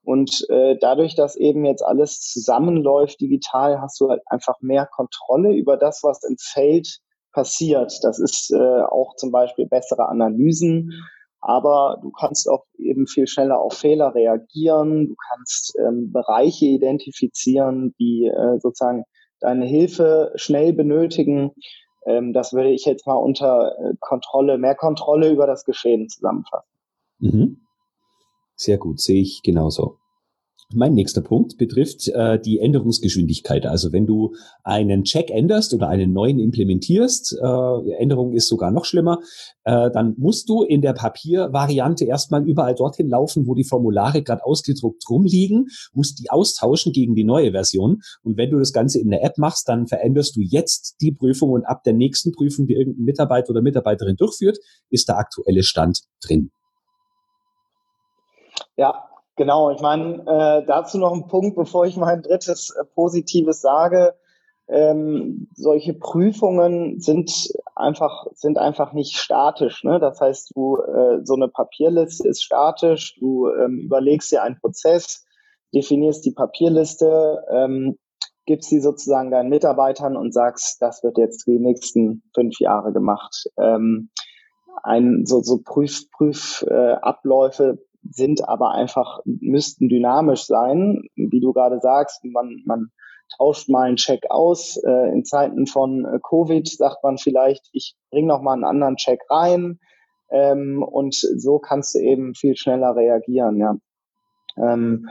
Und 0.01 0.45
äh, 0.49 0.75
dadurch, 0.79 1.15
dass 1.15 1.35
eben 1.35 1.65
jetzt 1.65 1.83
alles 1.83 2.21
zusammenläuft 2.21 3.21
digital, 3.21 3.79
hast 3.79 3.99
du 3.99 4.09
halt 4.09 4.21
einfach 4.25 4.55
mehr 4.61 4.87
Kontrolle 4.87 5.53
über 5.53 5.77
das, 5.77 6.01
was 6.03 6.23
im 6.23 6.37
Feld 6.39 6.99
passiert. 7.31 7.93
Das 8.01 8.17
ist 8.17 8.51
äh, 8.51 8.81
auch 8.81 9.15
zum 9.15 9.31
Beispiel 9.31 9.67
bessere 9.67 10.09
Analysen, 10.09 10.91
aber 11.41 11.99
du 12.01 12.11
kannst 12.11 12.49
auch 12.49 12.65
eben 12.77 13.07
viel 13.07 13.27
schneller 13.27 13.59
auf 13.59 13.73
Fehler 13.73 14.13
reagieren. 14.15 15.09
Du 15.09 15.15
kannst 15.29 15.77
ähm, 15.79 16.11
Bereiche 16.11 16.65
identifizieren, 16.65 17.93
die 17.99 18.25
äh, 18.25 18.59
sozusagen 18.59 19.03
deine 19.39 19.65
Hilfe 19.65 20.31
schnell 20.35 20.73
benötigen. 20.73 21.51
Ähm, 22.09 22.33
das 22.33 22.53
würde 22.53 22.71
ich 22.71 22.85
jetzt 22.85 23.05
mal 23.05 23.13
unter 23.13 23.77
äh, 23.77 23.93
Kontrolle, 23.99 24.57
mehr 24.57 24.73
Kontrolle 24.73 25.31
über 25.31 25.45
das 25.45 25.63
Geschehen 25.63 26.09
zusammenfassen. 26.09 26.67
Mhm. 27.19 27.61
Sehr 28.55 28.79
gut, 28.79 28.99
sehe 28.99 29.21
ich 29.21 29.43
genauso. 29.43 29.98
Mein 30.71 30.93
nächster 30.93 31.21
Punkt 31.21 31.57
betrifft 31.57 32.09
äh, 32.09 32.39
die 32.39 32.59
Änderungsgeschwindigkeit. 32.59 33.65
Also 33.65 33.91
wenn 33.91 34.05
du 34.05 34.35
einen 34.63 35.03
Check 35.03 35.31
änderst 35.31 35.73
oder 35.73 35.87
einen 35.87 36.13
neuen 36.13 36.37
implementierst, 36.37 37.39
äh, 37.41 37.91
Änderung 37.97 38.33
ist 38.33 38.47
sogar 38.47 38.69
noch 38.69 38.85
schlimmer, 38.85 39.17
äh, 39.63 39.89
dann 39.89 40.13
musst 40.19 40.47
du 40.47 40.61
in 40.61 40.81
der 40.81 40.93
Papiervariante 40.93 42.05
erstmal 42.05 42.47
überall 42.47 42.75
dorthin 42.75 43.09
laufen, 43.09 43.47
wo 43.47 43.55
die 43.55 43.63
Formulare 43.63 44.21
gerade 44.21 44.45
ausgedruckt 44.45 45.09
rumliegen, 45.09 45.69
musst 45.93 46.19
die 46.19 46.29
austauschen 46.29 46.93
gegen 46.93 47.15
die 47.15 47.23
neue 47.23 47.51
Version. 47.51 48.01
Und 48.21 48.37
wenn 48.37 48.51
du 48.51 48.59
das 48.59 48.71
Ganze 48.71 48.99
in 48.99 49.09
der 49.09 49.23
App 49.23 49.39
machst, 49.39 49.67
dann 49.67 49.87
veränderst 49.87 50.35
du 50.35 50.41
jetzt 50.41 50.97
die 51.01 51.11
Prüfung 51.11 51.49
und 51.49 51.65
ab 51.65 51.81
der 51.83 51.93
nächsten 51.93 52.31
Prüfung, 52.31 52.67
die 52.67 52.75
irgendein 52.75 53.05
Mitarbeiter 53.05 53.49
oder 53.49 53.63
Mitarbeiterin 53.63 54.17
durchführt, 54.17 54.59
ist 54.91 55.09
der 55.09 55.17
aktuelle 55.17 55.63
Stand 55.63 56.01
drin. 56.21 56.51
Ja, 58.77 59.08
Genau, 59.39 59.71
ich 59.71 59.79
meine, 59.79 60.15
äh, 60.27 60.65
dazu 60.65 60.97
noch 60.97 61.13
ein 61.13 61.27
Punkt, 61.27 61.55
bevor 61.55 61.85
ich 61.85 61.95
mein 61.95 62.21
drittes 62.23 62.75
äh, 62.75 62.83
Positives 62.83 63.61
sage. 63.61 64.13
Ähm, 64.67 65.47
solche 65.55 65.93
Prüfungen 65.93 66.99
sind 66.99 67.31
einfach, 67.73 68.27
sind 68.33 68.57
einfach 68.57 68.91
nicht 68.91 69.15
statisch. 69.15 69.85
Ne? 69.85 69.97
Das 69.97 70.19
heißt, 70.19 70.51
du, 70.53 70.75
äh, 70.81 71.21
so 71.23 71.35
eine 71.35 71.47
Papierliste 71.47 72.27
ist 72.27 72.43
statisch, 72.43 73.17
du 73.17 73.47
ähm, 73.47 73.79
überlegst 73.79 74.29
dir 74.29 74.43
einen 74.43 74.59
Prozess, 74.59 75.25
definierst 75.73 76.25
die 76.25 76.33
Papierliste, 76.33 77.41
ähm, 77.49 77.97
gibst 78.45 78.69
sie 78.69 78.81
sozusagen 78.81 79.31
deinen 79.31 79.47
Mitarbeitern 79.47 80.17
und 80.17 80.33
sagst, 80.33 80.81
das 80.81 81.01
wird 81.01 81.17
jetzt 81.17 81.47
die 81.47 81.59
nächsten 81.59 82.23
fünf 82.35 82.59
Jahre 82.59 82.91
gemacht. 82.91 83.45
Ähm, 83.57 84.09
ein, 84.83 85.25
so, 85.25 85.41
so 85.41 85.61
Prüf, 85.63 86.11
Prüfabläufe 86.11 87.63
äh, 87.63 87.88
sind 88.09 88.47
aber 88.47 88.71
einfach, 88.71 89.19
müssten 89.25 89.89
dynamisch 89.89 90.45
sein, 90.45 91.03
wie 91.15 91.39
du 91.39 91.53
gerade 91.53 91.79
sagst, 91.79 92.23
man, 92.23 92.61
man 92.65 92.91
tauscht 93.37 93.69
mal 93.69 93.87
einen 93.87 93.97
Check 93.97 94.29
aus. 94.29 94.77
Äh, 94.77 95.11
in 95.11 95.25
Zeiten 95.25 95.67
von 95.67 96.05
äh, 96.05 96.19
Covid 96.27 96.67
sagt 96.67 97.03
man 97.03 97.17
vielleicht, 97.17 97.69
ich 97.73 97.95
bringe 98.09 98.27
noch 98.27 98.41
mal 98.41 98.53
einen 98.53 98.63
anderen 98.63 98.95
Check 98.95 99.21
rein. 99.29 99.79
Ähm, 100.31 100.83
und 100.83 101.15
so 101.15 101.59
kannst 101.59 101.95
du 101.95 101.99
eben 101.99 102.35
viel 102.35 102.55
schneller 102.55 102.95
reagieren, 102.95 103.57
ja. 103.57 103.75
Ähm, 104.57 105.09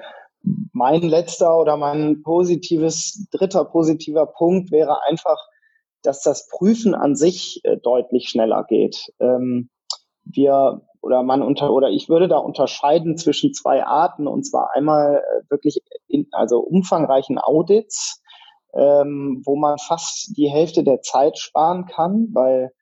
mein 0.73 1.03
letzter 1.03 1.59
oder 1.59 1.77
mein 1.77 2.23
positives, 2.23 3.27
dritter 3.33 3.65
positiver 3.65 4.27
Punkt 4.27 4.71
wäre 4.71 5.03
einfach, 5.09 5.39
dass 6.03 6.23
das 6.23 6.49
Prüfen 6.49 6.95
an 6.95 7.17
sich 7.17 7.61
äh, 7.65 7.77
deutlich 7.77 8.29
schneller 8.29 8.65
geht. 8.65 9.13
Ähm, 9.19 9.71
wir 10.25 10.83
oder 11.01 11.23
man 11.23 11.43
unter 11.43 11.73
oder 11.73 11.91
ich 11.91 12.09
würde 12.09 12.29
da 12.29 12.39
unterscheiden 12.39 13.17
zwischen 13.17 13.53
zwei 13.53 13.85
Arten 13.85 14.27
und 14.27 14.45
zwar 14.45 14.71
einmal 14.75 15.23
äh, 15.23 15.51
wirklich 15.51 15.81
in, 16.09 16.27
also 16.33 16.61
umfangreichen 16.61 17.39
Audits, 17.39 18.23
ähm, 18.75 19.43
wo 19.45 19.57
man 19.57 19.79
fast 19.79 20.37
die 20.37 20.49
Hälfte 20.49 20.85
der 20.85 21.01
Zeit 21.01 21.39
sparen 21.39 21.87
kann, 21.87 22.29
weil 22.33 22.73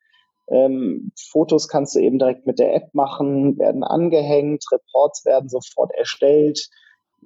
ähm, 0.49 1.11
Fotos 1.29 1.67
kannst 1.67 1.95
du 1.95 1.99
eben 1.99 2.19
direkt 2.19 2.47
mit 2.47 2.59
der 2.59 2.73
App 2.73 2.93
machen, 2.93 3.57
werden 3.57 3.83
angehängt, 3.83 4.63
Reports 4.71 5.25
werden 5.25 5.49
sofort 5.49 5.91
erstellt. 5.93 6.69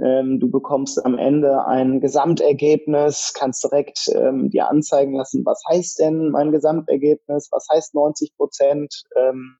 Ähm, 0.02 0.40
du 0.40 0.50
bekommst 0.50 1.06
am 1.06 1.18
Ende 1.18 1.66
ein 1.66 2.00
Gesamtergebnis, 2.00 3.34
kannst 3.38 3.64
direkt 3.64 4.10
ähm, 4.16 4.50
dir 4.50 4.70
anzeigen 4.70 5.16
lassen, 5.16 5.46
was 5.46 5.62
heißt 5.70 6.00
denn 6.00 6.30
mein 6.30 6.52
Gesamtergebnis, 6.52 7.50
was 7.52 7.68
heißt 7.72 7.94
90 7.94 8.36
Prozent. 8.36 9.04
Ähm, 9.16 9.58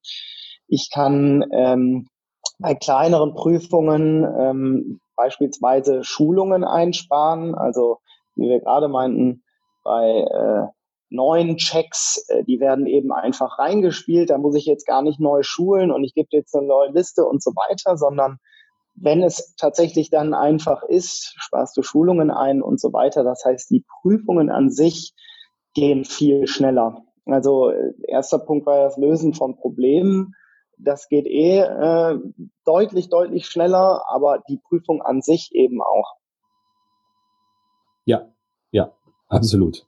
ich 0.72 0.90
kann 0.90 1.46
ähm, 1.52 2.08
bei 2.58 2.76
kleineren 2.76 3.34
Prüfungen 3.34 4.24
ähm, 4.24 5.02
beispielsweise 5.18 6.04
Schulungen 6.06 6.64
einsparen. 6.64 7.54
Also 7.56 8.00
wie 8.36 8.48
wir 8.48 8.62
gerade 8.62 8.88
meinten, 8.88 9.44
bei 9.84 10.22
äh, 10.22 10.68
neuen 11.10 11.58
Checks, 11.58 12.26
äh, 12.30 12.46
die 12.46 12.62
werden 12.62 12.88
eben 12.88 13.12
einfach 13.12 13.60
reingespielt. 13.60 14.30
Da 14.30 14.38
muss 14.38 14.56
ich 14.56 14.66
jetzt 14.66 14.88
gar 14.88 15.02
nicht 15.02 15.20
neu 15.20 15.44
schulen 15.44 15.92
und 15.92 16.06
ich 16.06 16.14
gebe 16.14 16.30
jetzt 16.32 16.56
eine 16.56 16.68
neue 16.68 16.92
Liste 16.92 17.26
und 17.26 17.44
so 17.44 17.52
weiter, 17.52 17.98
sondern 17.98 18.38
wenn 18.96 19.24
es 19.24 19.56
tatsächlich 19.58 20.10
dann 20.10 20.34
einfach 20.34 20.84
ist, 20.84 21.34
sparst 21.38 21.76
du 21.76 21.84
Schulungen 21.84 22.32
ein 22.32 22.62
und 22.62 22.80
so 22.80 22.94
weiter. 22.94 23.26
Das 23.26 23.44
heißt, 23.44 23.70
die 23.72 23.84
Prüfungen 24.02 24.50
an 24.50 24.70
sich 24.70 25.14
gehen 25.74 26.06
viel 26.06 26.48
schneller. 26.48 27.04
Also 27.26 27.72
äh, 27.72 27.92
erster 28.08 28.40
Punkt 28.40 28.66
war 28.66 28.86
das 28.86 28.96
Lösen 28.96 29.34
von 29.34 29.58
Problemen 29.58 30.34
das 30.84 31.10
geht 31.10 31.26
eh 31.26 31.60
äh, 31.60 32.20
deutlich, 32.66 33.10
deutlich 33.10 33.46
schneller, 33.48 34.04
aber 34.08 34.44
die 34.50 34.58
Prüfung 34.58 35.02
an 35.02 35.22
sich 35.22 35.52
eben 35.54 35.82
auch. 35.82 36.16
Ja, 38.06 38.28
ja, 38.72 38.92
absolut. 39.28 39.86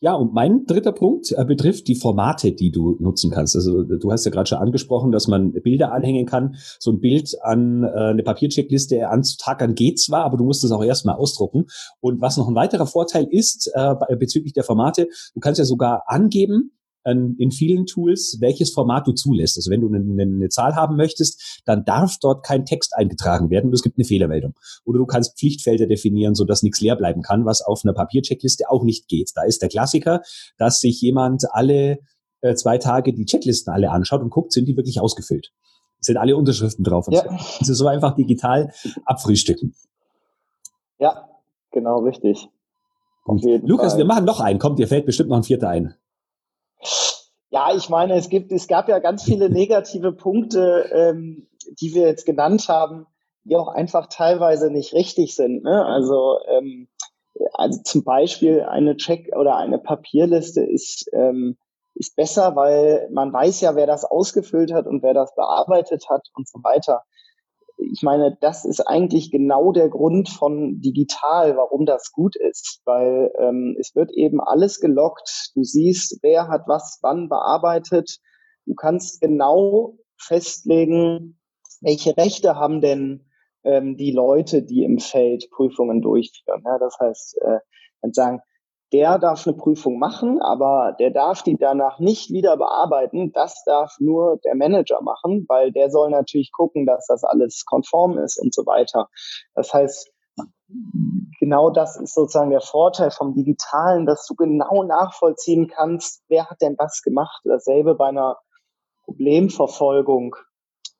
Ja, 0.00 0.14
und 0.14 0.32
mein 0.32 0.64
dritter 0.64 0.92
Punkt 0.92 1.32
äh, 1.32 1.44
betrifft 1.44 1.88
die 1.88 1.96
Formate, 1.96 2.52
die 2.52 2.70
du 2.70 2.96
nutzen 3.00 3.30
kannst. 3.30 3.56
Also 3.56 3.82
du 3.82 4.12
hast 4.12 4.24
ja 4.24 4.30
gerade 4.30 4.48
schon 4.48 4.58
angesprochen, 4.58 5.10
dass 5.10 5.26
man 5.26 5.52
Bilder 5.52 5.92
anhängen 5.92 6.24
kann. 6.24 6.56
So 6.78 6.92
ein 6.92 7.00
Bild 7.00 7.36
an 7.42 7.82
äh, 7.82 7.88
eine 7.88 8.22
Papiercheckliste 8.22 9.08
anzutackern 9.08 9.74
geht 9.74 9.98
zwar, 9.98 10.24
aber 10.24 10.36
du 10.36 10.44
musst 10.44 10.62
es 10.62 10.70
auch 10.70 10.84
erstmal 10.84 11.16
ausdrucken. 11.16 11.66
Und 12.00 12.20
was 12.20 12.36
noch 12.36 12.48
ein 12.48 12.54
weiterer 12.54 12.86
Vorteil 12.86 13.26
ist 13.28 13.72
äh, 13.74 13.94
bezüglich 14.16 14.52
der 14.52 14.64
Formate, 14.64 15.08
du 15.34 15.40
kannst 15.40 15.58
ja 15.58 15.64
sogar 15.64 16.04
angeben, 16.06 16.77
in 17.10 17.50
vielen 17.50 17.86
Tools, 17.86 18.38
welches 18.40 18.72
Format 18.72 19.06
du 19.06 19.12
zulässt. 19.12 19.56
Also 19.56 19.70
wenn 19.70 19.80
du 19.80 19.88
eine, 19.88 20.22
eine, 20.22 20.48
Zahl 20.48 20.74
haben 20.74 20.96
möchtest, 20.96 21.62
dann 21.64 21.84
darf 21.84 22.16
dort 22.20 22.44
kein 22.44 22.64
Text 22.64 22.94
eingetragen 22.96 23.50
werden 23.50 23.66
und 23.66 23.74
es 23.74 23.82
gibt 23.82 23.98
eine 23.98 24.04
Fehlermeldung. 24.04 24.54
Oder 24.84 24.98
du 24.98 25.06
kannst 25.06 25.38
Pflichtfelder 25.38 25.86
definieren, 25.86 26.34
sodass 26.34 26.62
nichts 26.62 26.80
leer 26.80 26.96
bleiben 26.96 27.22
kann, 27.22 27.44
was 27.44 27.62
auf 27.62 27.82
einer 27.84 27.94
Papiercheckliste 27.94 28.70
auch 28.70 28.84
nicht 28.84 29.08
geht. 29.08 29.30
Da 29.34 29.42
ist 29.42 29.62
der 29.62 29.68
Klassiker, 29.68 30.22
dass 30.58 30.80
sich 30.80 31.00
jemand 31.00 31.44
alle 31.52 31.98
äh, 32.40 32.54
zwei 32.54 32.78
Tage 32.78 33.12
die 33.12 33.24
Checklisten 33.24 33.72
alle 33.72 33.90
anschaut 33.90 34.22
und 34.22 34.30
guckt, 34.30 34.52
sind 34.52 34.66
die 34.66 34.76
wirklich 34.76 35.00
ausgefüllt. 35.00 35.52
Sind 36.00 36.16
alle 36.16 36.36
Unterschriften 36.36 36.84
drauf. 36.84 37.08
Und 37.08 37.14
ja. 37.14 37.22
so. 37.22 37.28
Also 37.60 37.74
so 37.74 37.86
einfach 37.86 38.14
digital 38.14 38.72
abfrühstücken. 39.04 39.74
Ja, 40.98 41.28
genau 41.72 42.00
richtig. 42.00 42.48
Lukas, 43.26 43.92
Fall. 43.92 43.98
wir 43.98 44.04
machen 44.04 44.24
noch 44.24 44.40
einen. 44.40 44.58
Kommt, 44.58 44.78
dir 44.78 44.88
fällt 44.88 45.06
bestimmt 45.06 45.28
noch 45.28 45.36
ein 45.36 45.42
vierter 45.42 45.68
ein. 45.68 45.94
Ja, 47.50 47.74
ich 47.74 47.88
meine, 47.88 48.14
es 48.14 48.28
gibt, 48.28 48.52
es 48.52 48.68
gab 48.68 48.88
ja 48.88 48.98
ganz 48.98 49.24
viele 49.24 49.48
negative 49.48 50.12
Punkte, 50.12 50.90
ähm, 50.92 51.48
die 51.80 51.94
wir 51.94 52.06
jetzt 52.06 52.26
genannt 52.26 52.68
haben, 52.68 53.06
die 53.44 53.56
auch 53.56 53.68
einfach 53.68 54.08
teilweise 54.08 54.70
nicht 54.70 54.92
richtig 54.92 55.34
sind. 55.34 55.64
Ne? 55.64 55.84
Also 55.84 56.38
ähm, 56.46 56.88
also 57.52 57.80
zum 57.82 58.04
Beispiel 58.04 58.62
eine 58.62 58.96
Check- 58.96 59.34
oder 59.36 59.56
eine 59.56 59.78
Papierliste 59.78 60.62
ist, 60.62 61.08
ähm, 61.12 61.56
ist 61.94 62.16
besser, 62.16 62.54
weil 62.56 63.08
man 63.12 63.32
weiß 63.32 63.60
ja, 63.60 63.74
wer 63.74 63.86
das 63.86 64.04
ausgefüllt 64.04 64.72
hat 64.72 64.86
und 64.86 65.02
wer 65.02 65.14
das 65.14 65.34
bearbeitet 65.34 66.08
hat 66.08 66.28
und 66.34 66.48
so 66.48 66.62
weiter. 66.62 67.04
Ich 67.78 68.02
meine, 68.02 68.36
das 68.40 68.64
ist 68.64 68.80
eigentlich 68.80 69.30
genau 69.30 69.72
der 69.72 69.88
Grund 69.88 70.28
von 70.28 70.80
digital, 70.80 71.56
warum 71.56 71.86
das 71.86 72.12
gut 72.12 72.34
ist, 72.36 72.80
weil 72.84 73.32
ähm, 73.38 73.76
es 73.78 73.94
wird 73.94 74.10
eben 74.12 74.40
alles 74.40 74.80
gelockt. 74.80 75.52
Du 75.54 75.62
siehst, 75.62 76.18
wer 76.22 76.48
hat 76.48 76.62
was 76.66 76.98
wann 77.02 77.28
bearbeitet. 77.28 78.18
Du 78.66 78.74
kannst 78.74 79.20
genau 79.20 79.96
festlegen, 80.16 81.38
welche 81.80 82.16
Rechte 82.16 82.56
haben 82.56 82.80
denn 82.80 83.26
ähm, 83.64 83.96
die 83.96 84.12
Leute, 84.12 84.62
die 84.62 84.82
im 84.82 84.98
Feld 84.98 85.48
Prüfungen 85.50 86.02
durchführen. 86.02 86.62
Ja, 86.64 86.78
das 86.78 86.96
heißt, 87.00 87.38
äh, 87.42 87.58
dann 88.02 88.12
sagen, 88.12 88.40
der 88.92 89.18
darf 89.18 89.46
eine 89.46 89.56
Prüfung 89.56 89.98
machen, 89.98 90.40
aber 90.40 90.96
der 90.98 91.10
darf 91.10 91.42
die 91.42 91.56
danach 91.56 91.98
nicht 91.98 92.30
wieder 92.30 92.56
bearbeiten. 92.56 93.32
Das 93.32 93.62
darf 93.64 93.96
nur 93.98 94.38
der 94.44 94.54
Manager 94.54 95.02
machen, 95.02 95.44
weil 95.48 95.72
der 95.72 95.90
soll 95.90 96.10
natürlich 96.10 96.52
gucken, 96.52 96.86
dass 96.86 97.06
das 97.06 97.24
alles 97.24 97.64
konform 97.66 98.18
ist 98.18 98.38
und 98.38 98.54
so 98.54 98.64
weiter. 98.66 99.08
Das 99.54 99.72
heißt, 99.74 100.10
genau 101.40 101.70
das 101.70 101.98
ist 102.00 102.14
sozusagen 102.14 102.50
der 102.50 102.60
Vorteil 102.60 103.10
vom 103.10 103.34
Digitalen, 103.34 104.06
dass 104.06 104.26
du 104.26 104.34
genau 104.34 104.82
nachvollziehen 104.84 105.68
kannst, 105.68 106.22
wer 106.28 106.48
hat 106.48 106.60
denn 106.62 106.76
was 106.78 107.02
gemacht. 107.02 107.42
Dasselbe 107.44 107.94
bei 107.94 108.08
einer 108.08 108.38
Problemverfolgung 109.04 110.36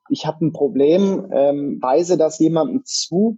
ich 0.09 0.27
habe 0.27 0.45
ein 0.45 0.53
Problem, 0.53 1.29
ähm, 1.33 1.79
weise 1.81 2.17
das 2.17 2.39
jemandem 2.39 2.83
zu 2.85 3.37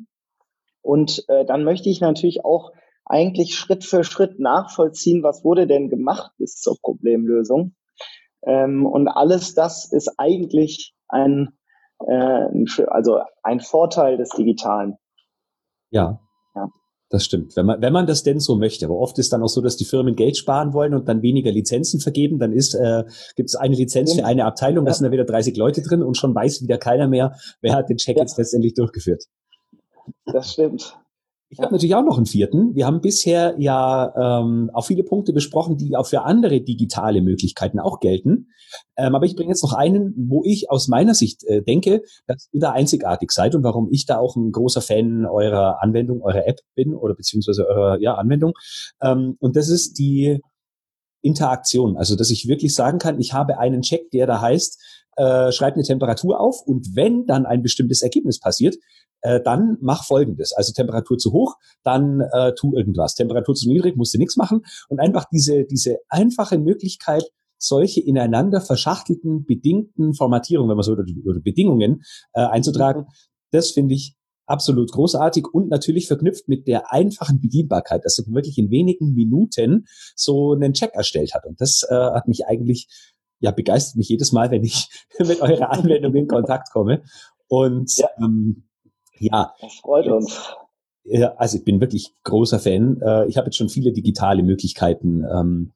und 0.83 1.25
äh, 1.29 1.45
dann 1.45 1.65
möchte 1.65 1.89
ich 1.89 2.01
natürlich 2.01 2.45
auch 2.45 2.73
eigentlich 3.11 3.55
Schritt 3.55 3.85
für 3.85 4.05
Schritt 4.05 4.39
nachvollziehen, 4.39 5.23
was 5.23 5.45
wurde 5.45 5.67
denn 5.67 5.89
gemacht 5.89 6.33
bis 6.39 6.57
zur 6.57 6.77
Problemlösung. 6.81 7.75
Ähm, 8.43 8.87
und 8.87 9.09
alles 9.09 9.55
das 9.55 9.93
ist 9.93 10.15
eigentlich 10.19 10.95
ein, 11.09 11.59
äh, 12.07 12.47
also 12.87 13.21
ein 13.43 13.61
Vorteil 13.61 14.17
des 14.17 14.31
Digitalen. 14.31 14.97
Ja, 15.91 16.21
das 17.11 17.25
stimmt. 17.25 17.57
Wenn 17.57 17.67
man, 17.67 17.83
wenn 17.83 17.93
man 17.93 18.07
das 18.07 18.23
denn 18.23 18.39
so 18.39 18.55
möchte. 18.55 18.87
Aber 18.87 18.97
oft 18.97 19.19
ist 19.19 19.33
dann 19.33 19.43
auch 19.43 19.49
so, 19.49 19.61
dass 19.61 19.77
die 19.77 19.85
Firmen 19.85 20.15
Geld 20.15 20.37
sparen 20.37 20.73
wollen 20.73 20.95
und 20.95 21.09
dann 21.09 21.23
weniger 21.23 21.51
Lizenzen 21.51 21.99
vergeben. 21.99 22.39
Dann 22.39 22.53
ist, 22.53 22.75
äh, 22.75 23.03
gibt 23.35 23.49
es 23.49 23.57
eine 23.57 23.75
Lizenz 23.75 24.15
für 24.15 24.25
eine 24.25 24.45
Abteilung, 24.45 24.85
da 24.85 24.95
sind 24.95 25.07
da 25.07 25.11
wieder 25.11 25.25
30 25.25 25.57
Leute 25.57 25.83
drin 25.83 26.05
und 26.05 26.17
schon 26.17 26.33
weiß 26.33 26.63
wieder 26.63 26.79
keiner 26.79 27.09
mehr, 27.09 27.35
wer 27.61 27.75
hat 27.75 27.91
den 27.91 27.97
Check 27.97 28.17
ja. 28.17 28.23
jetzt 28.23 28.39
letztendlich 28.39 28.75
durchgeführt. 28.75 29.25
Das 30.27 30.53
stimmt. 30.53 31.00
Ich 31.53 31.59
habe 31.59 31.73
natürlich 31.73 31.97
auch 31.97 32.05
noch 32.05 32.17
einen 32.17 32.27
vierten. 32.27 32.77
Wir 32.77 32.87
haben 32.87 33.01
bisher 33.01 33.57
ja 33.59 34.41
ähm, 34.41 34.71
auch 34.73 34.87
viele 34.87 35.03
Punkte 35.03 35.33
besprochen, 35.33 35.77
die 35.77 35.97
auch 35.97 36.07
für 36.07 36.23
andere 36.23 36.61
digitale 36.61 37.23
Möglichkeiten 37.23 37.81
auch 37.81 37.99
gelten. 37.99 38.51
Ähm, 38.97 39.17
aber 39.17 39.27
ich 39.27 39.35
bringe 39.35 39.51
jetzt 39.51 39.65
noch 39.65 39.73
einen, 39.73 40.15
wo 40.17 40.45
ich 40.45 40.71
aus 40.71 40.87
meiner 40.87 41.13
Sicht 41.13 41.43
äh, 41.43 41.61
denke, 41.61 42.03
dass 42.29 42.49
ihr 42.53 42.61
da 42.61 42.71
einzigartig 42.71 43.33
seid 43.33 43.57
und 43.57 43.65
warum 43.65 43.89
ich 43.91 44.07
da 44.07 44.19
auch 44.19 44.37
ein 44.37 44.53
großer 44.53 44.81
Fan 44.81 45.27
eurer 45.27 45.83
Anwendung, 45.83 46.23
eurer 46.23 46.47
App 46.47 46.61
bin 46.77 46.95
oder 46.95 47.17
beziehungsweise 47.17 47.67
eurer 47.67 48.01
ja, 48.01 48.15
Anwendung. 48.15 48.53
Ähm, 49.03 49.37
und 49.41 49.57
das 49.57 49.69
ist 49.71 49.99
die 49.99 50.41
Interaktion. 51.21 51.97
Also, 51.97 52.15
dass 52.15 52.31
ich 52.31 52.47
wirklich 52.47 52.75
sagen 52.77 53.01
kann, 53.01 53.19
ich 53.19 53.33
habe 53.33 53.59
einen 53.59 53.83
Check, 53.83 54.13
der 54.13 54.29
da 54.29 54.41
heißt, 54.41 54.81
äh, 55.17 55.51
schreib 55.51 55.75
eine 55.75 55.83
Temperatur 55.83 56.39
auf 56.39 56.63
und 56.65 56.95
wenn 56.95 57.27
dann 57.27 57.45
ein 57.45 57.63
bestimmtes 57.63 58.03
Ergebnis 58.03 58.39
passiert, 58.39 58.77
äh, 59.23 59.41
dann 59.41 59.77
mach 59.81 60.05
folgendes. 60.05 60.53
Also 60.53 60.73
Temperatur 60.73 61.19
zu 61.19 61.33
hoch, 61.33 61.57
dann 61.83 62.21
äh, 62.21 62.55
tu 62.55 62.75
irgendwas. 62.75 63.15
Temperatur 63.15 63.55
zu 63.55 63.69
niedrig, 63.69 63.97
musst 63.97 64.15
du 64.15 64.19
nichts 64.19 64.37
machen. 64.37 64.63
Und 64.89 65.01
einfach 65.01 65.27
diese, 65.31 65.65
diese 65.65 65.99
einfache 66.09 66.59
Möglichkeit, 66.59 67.25
solche 67.59 68.01
ineinander 68.01 68.61
verschachtelten, 68.61 69.45
bedingten 69.45 70.15
Formatierungen, 70.15 70.71
wenn 70.71 70.77
man 70.77 70.83
so, 70.83 70.93
oder, 70.93 71.05
oder 71.27 71.41
Bedingungen 71.41 72.03
äh, 72.33 72.41
einzutragen, 72.41 73.07
das 73.51 73.73
finde 73.73 73.95
ich 73.95 74.17
absolut 74.47 74.91
großartig 74.91 75.47
und 75.53 75.69
natürlich 75.69 76.09
verknüpft 76.09 76.49
mit 76.49 76.67
der 76.67 76.93
einfachen 76.93 77.41
Bedienbarkeit, 77.41 78.05
dass 78.05 78.21
man 78.27 78.35
wirklich 78.35 78.59
in 78.59 78.71
wenigen 78.71 79.15
Minuten 79.15 79.87
so 80.17 80.53
einen 80.53 80.73
Check 80.73 80.95
erstellt 80.95 81.35
hat. 81.35 81.47
Und 81.47 81.61
das 81.61 81.87
äh, 81.89 81.95
hat 81.95 82.27
mich 82.27 82.47
eigentlich, 82.47 82.89
ja, 83.39 83.53
begeistert 83.53 83.97
mich 83.97 84.09
jedes 84.09 84.33
Mal, 84.33 84.51
wenn 84.51 84.65
ich 84.65 84.89
mit 85.19 85.41
eurer 85.41 85.71
Anwendung 85.71 86.15
in 86.15 86.27
Kontakt 86.27 86.71
komme. 86.73 87.03
Und 87.47 87.97
ja. 87.97 88.09
ähm, 88.19 88.65
ja. 89.21 89.55
Das 89.61 89.75
freut 89.75 90.07
uns. 90.07 90.55
Ja, 91.05 91.35
also 91.37 91.59
ich 91.59 91.65
bin 91.65 91.81
wirklich 91.81 92.15
großer 92.25 92.59
Fan. 92.59 93.01
Äh, 93.01 93.27
ich 93.27 93.37
habe 93.37 93.47
jetzt 93.47 93.57
schon 93.57 93.69
viele 93.69 93.93
digitale 93.93 94.43
Möglichkeiten 94.43 95.25
ähm, 95.25 95.73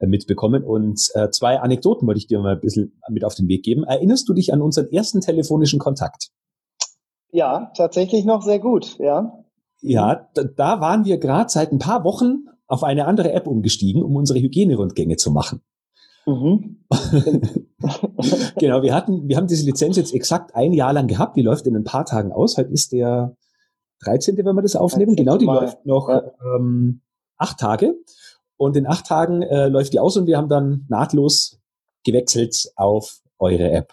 mitbekommen 0.00 0.64
und 0.64 1.00
äh, 1.14 1.30
zwei 1.30 1.60
Anekdoten 1.60 2.06
wollte 2.06 2.18
ich 2.18 2.26
dir 2.26 2.40
mal 2.40 2.54
ein 2.54 2.60
bisschen 2.60 3.00
mit 3.08 3.24
auf 3.24 3.34
den 3.34 3.48
Weg 3.48 3.62
geben. 3.62 3.84
Erinnerst 3.84 4.28
du 4.28 4.34
dich 4.34 4.52
an 4.52 4.62
unseren 4.62 4.90
ersten 4.90 5.20
telefonischen 5.20 5.78
Kontakt? 5.78 6.28
Ja, 7.30 7.72
tatsächlich 7.76 8.24
noch 8.24 8.42
sehr 8.42 8.58
gut, 8.58 8.98
ja. 8.98 9.44
Ja, 9.80 10.28
da, 10.34 10.44
da 10.44 10.80
waren 10.80 11.04
wir 11.04 11.18
gerade 11.18 11.50
seit 11.50 11.72
ein 11.72 11.78
paar 11.78 12.04
Wochen 12.04 12.46
auf 12.66 12.82
eine 12.84 13.06
andere 13.06 13.32
App 13.32 13.46
umgestiegen, 13.46 14.02
um 14.02 14.16
unsere 14.16 14.40
Hygienerundgänge 14.40 15.16
zu 15.16 15.30
machen. 15.30 15.62
Mhm. 16.26 16.84
genau, 18.58 18.82
wir 18.82 18.94
hatten, 18.94 19.28
wir 19.28 19.36
haben 19.36 19.46
diese 19.46 19.64
Lizenz 19.66 19.96
jetzt 19.96 20.14
exakt 20.14 20.54
ein 20.54 20.72
Jahr 20.72 20.92
lang 20.92 21.06
gehabt. 21.06 21.36
Die 21.36 21.42
läuft 21.42 21.66
in 21.66 21.76
ein 21.76 21.84
paar 21.84 22.04
Tagen 22.04 22.32
aus. 22.32 22.56
Heute 22.56 22.70
ist 22.70 22.92
der 22.92 23.36
13., 24.00 24.36
wenn 24.38 24.56
wir 24.56 24.62
das 24.62 24.76
aufnehmen. 24.76 25.16
Genau, 25.16 25.36
die 25.36 25.46
Mal. 25.46 25.60
läuft 25.60 25.84
noch 25.86 26.08
ja. 26.08 26.22
ähm, 26.56 27.02
acht 27.36 27.58
Tage. 27.58 27.94
Und 28.56 28.76
in 28.76 28.86
acht 28.86 29.06
Tagen 29.06 29.42
äh, 29.42 29.68
läuft 29.68 29.92
die 29.92 30.00
aus 30.00 30.16
und 30.16 30.26
wir 30.26 30.36
haben 30.36 30.48
dann 30.48 30.86
nahtlos 30.88 31.60
gewechselt 32.04 32.70
auf 32.76 33.20
eure 33.38 33.70
App. 33.70 33.92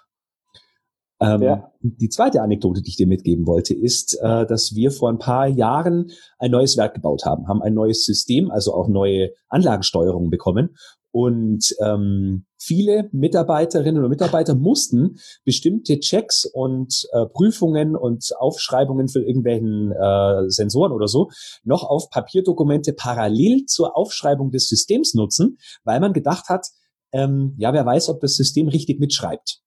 Ähm, 1.19 1.41
ja. 1.41 1.71
Die 1.81 2.09
zweite 2.09 2.41
Anekdote, 2.41 2.81
die 2.81 2.89
ich 2.89 2.95
dir 2.95 3.07
mitgeben 3.07 3.45
wollte, 3.45 3.73
ist, 3.73 4.19
äh, 4.21 4.45
dass 4.45 4.75
wir 4.75 4.91
vor 4.91 5.09
ein 5.09 5.19
paar 5.19 5.47
Jahren 5.47 6.11
ein 6.39 6.51
neues 6.51 6.77
Werk 6.77 6.95
gebaut 6.95 7.25
haben, 7.25 7.47
haben 7.47 7.61
ein 7.61 7.73
neues 7.73 8.05
System, 8.05 8.49
also 8.49 8.73
auch 8.73 8.87
neue 8.87 9.31
Anlagensteuerungen 9.49 10.29
bekommen 10.29 10.75
und 11.11 11.75
ähm, 11.83 12.45
viele 12.57 13.09
Mitarbeiterinnen 13.11 14.03
und 14.03 14.09
Mitarbeiter 14.09 14.55
mussten 14.55 15.17
bestimmte 15.43 15.99
Checks 15.99 16.45
und 16.45 17.07
äh, 17.11 17.25
Prüfungen 17.25 17.95
und 17.95 18.31
Aufschreibungen 18.39 19.09
für 19.09 19.21
irgendwelchen 19.21 19.91
äh, 19.91 20.49
Sensoren 20.49 20.93
oder 20.93 21.07
so 21.07 21.29
noch 21.63 21.83
auf 21.83 22.09
Papierdokumente 22.09 22.93
parallel 22.93 23.65
zur 23.65 23.97
Aufschreibung 23.97 24.51
des 24.51 24.69
Systems 24.69 25.13
nutzen, 25.13 25.57
weil 25.83 25.99
man 25.99 26.13
gedacht 26.13 26.47
hat, 26.47 26.67
ähm, 27.11 27.55
ja, 27.57 27.73
wer 27.73 27.85
weiß, 27.85 28.09
ob 28.09 28.21
das 28.21 28.35
System 28.35 28.69
richtig 28.69 28.99
mitschreibt. 28.99 29.61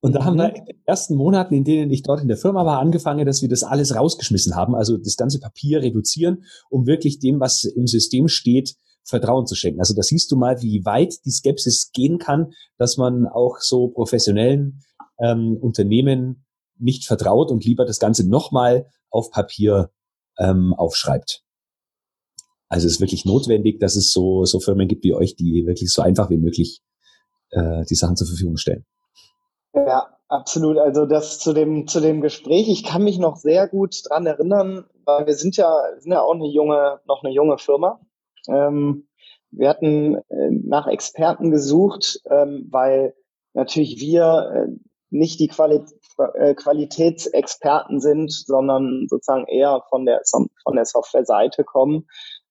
Und 0.00 0.14
da 0.14 0.24
haben 0.24 0.36
wir 0.36 0.48
mhm. 0.48 0.56
in 0.56 0.64
den 0.66 0.82
ersten 0.84 1.14
Monaten, 1.14 1.54
in 1.54 1.64
denen 1.64 1.90
ich 1.90 2.02
dort 2.02 2.20
in 2.20 2.28
der 2.28 2.36
Firma 2.36 2.64
war, 2.66 2.80
angefangen, 2.80 3.24
dass 3.24 3.42
wir 3.42 3.48
das 3.48 3.62
alles 3.62 3.94
rausgeschmissen 3.94 4.54
haben, 4.54 4.74
also 4.74 4.96
das 4.96 5.16
ganze 5.16 5.40
Papier 5.40 5.82
reduzieren, 5.82 6.44
um 6.70 6.86
wirklich 6.86 7.18
dem, 7.18 7.40
was 7.40 7.64
im 7.64 7.86
System 7.86 8.28
steht, 8.28 8.76
Vertrauen 9.06 9.46
zu 9.46 9.54
schenken. 9.54 9.80
Also 9.80 9.94
da 9.94 10.02
siehst 10.02 10.30
du 10.30 10.36
mal, 10.36 10.60
wie 10.62 10.84
weit 10.84 11.24
die 11.24 11.30
Skepsis 11.30 11.90
gehen 11.92 12.18
kann, 12.18 12.52
dass 12.76 12.96
man 12.96 13.26
auch 13.26 13.58
so 13.60 13.88
professionellen 13.88 14.82
ähm, 15.20 15.56
Unternehmen 15.60 16.44
nicht 16.78 17.06
vertraut 17.06 17.50
und 17.50 17.64
lieber 17.64 17.86
das 17.86 17.98
Ganze 17.98 18.28
nochmal 18.28 18.86
auf 19.10 19.30
Papier 19.30 19.90
ähm, 20.38 20.74
aufschreibt. 20.76 21.42
Also 22.68 22.86
es 22.86 22.94
ist 22.94 23.00
wirklich 23.00 23.24
notwendig, 23.24 23.78
dass 23.78 23.96
es 23.96 24.12
so, 24.12 24.44
so 24.44 24.58
Firmen 24.58 24.88
gibt 24.88 25.04
wie 25.04 25.14
euch, 25.14 25.36
die 25.36 25.64
wirklich 25.66 25.92
so 25.92 26.02
einfach 26.02 26.30
wie 26.30 26.36
möglich 26.36 26.82
äh, 27.50 27.84
die 27.88 27.94
Sachen 27.94 28.16
zur 28.16 28.26
Verfügung 28.26 28.56
stellen. 28.56 28.84
Ja, 29.72 30.08
absolut. 30.28 30.78
Also 30.78 31.06
das 31.06 31.38
zu 31.38 31.52
dem, 31.52 31.86
zu 31.86 32.00
dem 32.00 32.20
Gespräch, 32.20 32.68
ich 32.68 32.82
kann 32.82 33.04
mich 33.04 33.18
noch 33.18 33.36
sehr 33.36 33.68
gut 33.68 34.02
dran 34.08 34.26
erinnern, 34.26 34.84
weil 35.04 35.26
wir 35.26 35.34
sind 35.34 35.56
ja, 35.56 35.72
sind 35.98 36.12
ja 36.12 36.22
auch 36.22 36.34
eine 36.34 36.48
junge, 36.48 37.00
noch 37.06 37.22
eine 37.22 37.32
junge 37.32 37.58
Firma. 37.58 38.00
Ähm, 38.48 39.08
wir 39.50 39.68
hatten 39.68 40.16
äh, 40.16 40.50
nach 40.50 40.86
Experten 40.86 41.50
gesucht, 41.50 42.20
ähm, 42.30 42.68
weil 42.70 43.14
natürlich 43.54 44.00
wir 44.00 44.52
äh, 44.54 44.72
nicht 45.10 45.40
die 45.40 45.48
Quali 45.48 45.82
äh, 46.34 46.54
Qualitätsexperten 46.54 48.00
sind, 48.00 48.32
sondern 48.32 49.06
sozusagen 49.08 49.46
eher 49.46 49.82
von 49.88 50.04
der, 50.04 50.20
von 50.30 50.74
der 50.74 50.84
Softwareseite 50.84 51.64
kommen 51.64 52.06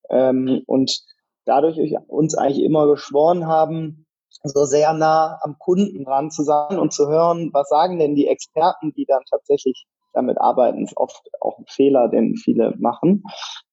ähm, 0.10 0.62
und 0.65 1.01
dadurch 1.45 1.79
uns 2.08 2.36
eigentlich 2.36 2.63
immer 2.63 2.88
geschworen 2.88 3.47
haben, 3.47 4.05
so 4.43 4.65
sehr 4.65 4.93
nah 4.93 5.39
am 5.41 5.58
Kunden 5.58 6.05
dran 6.05 6.31
zu 6.31 6.43
sein 6.43 6.77
und 6.77 6.93
zu 6.93 7.08
hören, 7.08 7.49
was 7.53 7.69
sagen 7.69 7.99
denn 7.99 8.15
die 8.15 8.27
Experten, 8.27 8.93
die 8.93 9.05
dann 9.05 9.23
tatsächlich 9.29 9.86
damit 10.15 10.39
arbeiten, 10.39 10.84
ist 10.84 10.97
oft 10.97 11.30
auch 11.39 11.58
ein 11.60 11.65
Fehler, 11.67 12.08
den 12.10 12.36
viele 12.36 12.73
machen. 12.78 13.23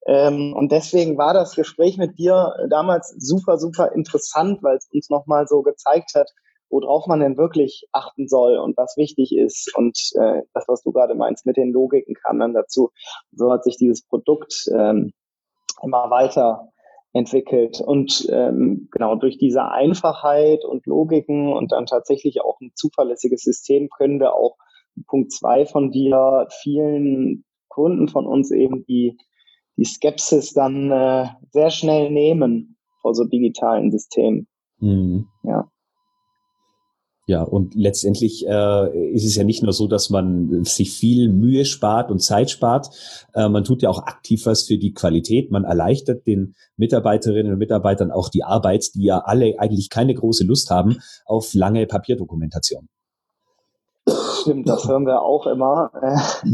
Ähm, 0.07 0.55
und 0.57 0.73
deswegen 0.73 1.17
war 1.17 1.35
das 1.35 1.55
Gespräch 1.55 1.97
mit 1.97 2.19
dir 2.19 2.55
damals 2.69 3.15
super, 3.19 3.59
super 3.59 3.93
interessant, 3.93 4.63
weil 4.63 4.77
es 4.77 4.89
uns 4.93 5.11
nochmal 5.11 5.47
so 5.47 5.63
gezeigt 5.63 6.13
hat, 6.15 6.31
worauf 6.71 7.07
man 7.07 7.21
denn 7.21 7.37
wirklich 7.37 7.87
achten 7.93 8.29
soll 8.29 8.57
und 8.57 8.77
was 8.77 8.97
wichtig 8.97 9.37
ist. 9.37 9.73
Und 9.77 9.99
äh, 10.15 10.43
das, 10.55 10.65
was 10.67 10.83
du 10.83 10.93
gerade 10.93 11.15
meinst 11.15 11.47
mit 11.47 11.57
den 11.57 11.73
Logiken, 11.73 12.15
kam 12.15 12.41
dann 12.41 12.55
dazu. 12.55 12.91
So 13.33 13.53
hat 13.53 13.63
sich 13.63 13.77
dieses 13.77 14.03
Produkt 14.03 14.67
ähm, 14.75 15.13
immer 15.83 16.11
weiter 16.11 16.73
entwickelt. 17.13 17.81
Und 17.81 18.27
ähm, 18.31 18.89
genau 18.91 19.17
durch 19.17 19.39
diese 19.39 19.65
Einfachheit 19.71 20.65
und 20.65 20.87
Logiken 20.87 21.53
und 21.53 21.73
dann 21.73 21.87
tatsächlich 21.87 22.41
auch 22.41 22.59
ein 22.61 22.73
zuverlässiges 22.75 23.43
System 23.43 23.89
können 23.91 24.19
wir 24.19 24.35
auch 24.35 24.57
Punkt 25.07 25.33
zwei 25.33 25.67
von 25.67 25.91
dir 25.91 26.47
vielen 26.63 27.45
Kunden 27.69 28.09
von 28.09 28.27
uns 28.27 28.51
eben 28.51 28.85
die, 28.85 29.17
die 29.77 29.85
Skepsis 29.85 30.53
dann 30.53 30.91
äh, 30.91 31.27
sehr 31.51 31.71
schnell 31.71 32.11
nehmen 32.11 32.77
vor 33.01 33.15
so 33.15 33.25
digitalen 33.25 33.91
Systemen. 33.91 34.47
Mhm. 34.79 35.27
Ja. 35.45 35.69
Ja, 37.29 37.43
und 37.43 37.77
letztendlich 37.77 38.47
äh, 38.49 39.13
ist 39.13 39.25
es 39.25 39.37
ja 39.37 39.45
nicht 39.45 39.63
nur 39.63 39.73
so, 39.73 39.87
dass 39.87 40.11
man 40.11 40.65
sich 40.65 40.93
viel 40.93 41.29
Mühe 41.29 41.65
spart 41.65 42.11
und 42.11 42.19
Zeit 42.19 42.51
spart. 42.51 42.91
Äh, 43.33 43.49
man 43.49 43.63
tut 43.63 43.83
ja 43.83 43.91
auch 43.91 44.03
aktiv 44.03 44.45
was 44.45 44.65
für 44.65 44.77
die 44.77 44.93
Qualität. 44.93 45.53
Man 45.53 45.63
erleichtert 45.63 46.27
den 46.27 46.57
Mitarbeiterinnen 46.77 47.53
und 47.53 47.59
Mitarbeitern 47.59 48.11
auch 48.11 48.29
die 48.29 48.43
Arbeit, 48.43 48.95
die 48.95 49.05
ja 49.05 49.19
alle 49.19 49.55
eigentlich 49.59 49.89
keine 49.89 50.15
große 50.15 50.45
Lust 50.45 50.71
haben 50.71 50.99
auf 51.25 51.55
lange 51.55 51.87
Papierdokumentation. 51.87 52.89
Stimmt, 54.09 54.69
das 54.69 54.89
hören 54.89 55.07
wir 55.07 55.23
auch 55.23 55.47
immer. 55.47 55.91
Äh, 56.03 56.49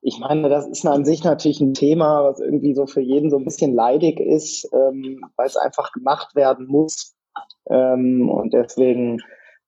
ich 0.00 0.20
meine, 0.20 0.48
das 0.48 0.66
ist 0.66 0.86
an 0.86 1.04
sich 1.04 1.24
natürlich 1.24 1.60
ein 1.60 1.74
Thema, 1.74 2.24
was 2.24 2.40
irgendwie 2.40 2.74
so 2.74 2.86
für 2.86 3.00
jeden 3.00 3.30
so 3.30 3.38
ein 3.38 3.44
bisschen 3.44 3.74
leidig 3.74 4.20
ist, 4.20 4.68
ähm, 4.72 5.20
weil 5.36 5.46
es 5.46 5.56
einfach 5.56 5.92
gemacht 5.92 6.34
werden 6.34 6.66
muss. 6.66 7.14
Ähm, 7.68 8.30
und 8.30 8.54
deswegen 8.54 9.20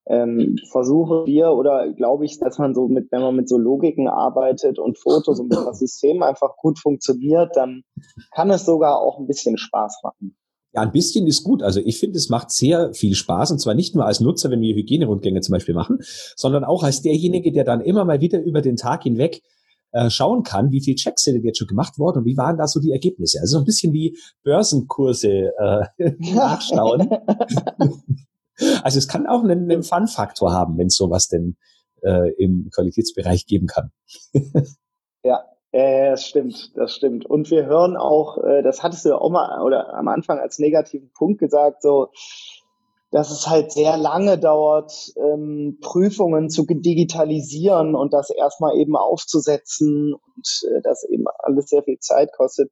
ähm, 0.07 0.57
versuche 0.71 1.25
wir 1.27 1.51
oder 1.51 1.91
glaube 1.93 2.25
ich, 2.25 2.39
dass 2.39 2.57
man 2.57 2.73
so 2.73 2.87
mit, 2.87 3.11
wenn 3.11 3.21
man 3.21 3.35
mit 3.35 3.47
so 3.47 3.57
Logiken 3.57 4.07
arbeitet 4.07 4.79
und 4.79 4.97
Fotos 4.97 5.39
und 5.39 5.53
das 5.53 5.79
System 5.79 6.23
einfach 6.23 6.57
gut 6.57 6.79
funktioniert, 6.79 7.55
dann 7.55 7.83
kann 8.31 8.49
es 8.49 8.65
sogar 8.65 8.97
auch 8.97 9.19
ein 9.19 9.27
bisschen 9.27 9.57
Spaß 9.57 10.01
machen. 10.03 10.35
Ja, 10.73 10.81
ein 10.81 10.91
bisschen 10.91 11.25
ist 11.25 11.43
gut. 11.43 11.63
Also 11.63 11.79
ich 11.83 11.99
finde, 11.99 12.17
es 12.17 12.29
macht 12.29 12.51
sehr 12.51 12.93
viel 12.93 13.15
Spaß 13.15 13.51
und 13.51 13.59
zwar 13.59 13.73
nicht 13.73 13.95
nur 13.95 14.05
als 14.05 14.19
Nutzer, 14.19 14.51
wenn 14.51 14.61
wir 14.61 14.75
Hygienerundgänge 14.75 15.41
zum 15.41 15.53
Beispiel 15.53 15.73
machen, 15.73 15.99
sondern 16.35 16.63
auch 16.63 16.83
als 16.83 17.01
derjenige, 17.01 17.51
der 17.51 17.63
dann 17.63 17.81
immer 17.81 18.05
mal 18.05 18.21
wieder 18.21 18.39
über 18.39 18.61
den 18.61 18.75
Tag 18.75 19.03
hinweg 19.03 19.41
äh, 19.91 20.11
schauen 20.11 20.43
kann, 20.43 20.71
wie 20.71 20.81
viel 20.81 20.95
Checks 20.95 21.23
sind 21.23 21.43
jetzt 21.43 21.57
schon 21.57 21.67
gemacht 21.67 21.97
worden 21.97 22.19
und 22.19 22.25
wie 22.25 22.37
waren 22.37 22.57
da 22.57 22.67
so 22.67 22.79
die 22.79 22.91
Ergebnisse. 22.91 23.39
Also 23.39 23.57
so 23.57 23.63
ein 23.63 23.65
bisschen 23.65 23.93
wie 23.93 24.17
Börsenkurse 24.43 25.51
äh, 25.57 25.85
nachschauen. 26.33 27.09
Also 28.83 28.97
es 28.97 29.07
kann 29.07 29.25
auch 29.25 29.41
einen, 29.41 29.71
einen 29.71 29.83
Fun-Faktor 29.83 30.51
haben, 30.51 30.77
wenn 30.77 30.87
es 30.87 30.95
sowas 30.97 31.29
denn 31.29 31.55
äh, 32.01 32.33
im 32.33 32.69
Qualitätsbereich 32.73 33.45
geben 33.45 33.67
kann. 33.67 33.91
ja, 35.23 35.45
äh, 35.71 36.09
das 36.11 36.25
stimmt, 36.25 36.71
das 36.75 36.93
stimmt. 36.95 37.25
Und 37.25 37.51
wir 37.51 37.65
hören 37.65 37.97
auch, 37.97 38.37
äh, 38.43 38.63
das 38.63 38.83
hattest 38.83 39.05
du 39.05 39.09
ja 39.09 39.17
auch 39.17 39.29
mal 39.29 39.61
oder 39.61 39.93
am 39.93 40.07
Anfang 40.07 40.39
als 40.39 40.59
negativen 40.59 41.11
Punkt 41.13 41.39
gesagt, 41.39 41.81
so 41.81 42.09
dass 43.11 43.31
es 43.31 43.47
halt 43.47 43.71
sehr 43.71 43.97
lange 43.97 44.37
dauert, 44.37 45.13
ähm, 45.17 45.79
Prüfungen 45.81 46.49
zu 46.49 46.65
digitalisieren 46.65 47.95
und 47.95 48.13
das 48.13 48.29
erstmal 48.29 48.77
eben 48.77 48.95
aufzusetzen 48.95 50.13
und 50.13 50.69
äh, 50.69 50.81
das 50.83 51.03
eben 51.05 51.25
alles 51.39 51.69
sehr 51.69 51.83
viel 51.83 51.97
Zeit 51.99 52.31
kostet. 52.33 52.71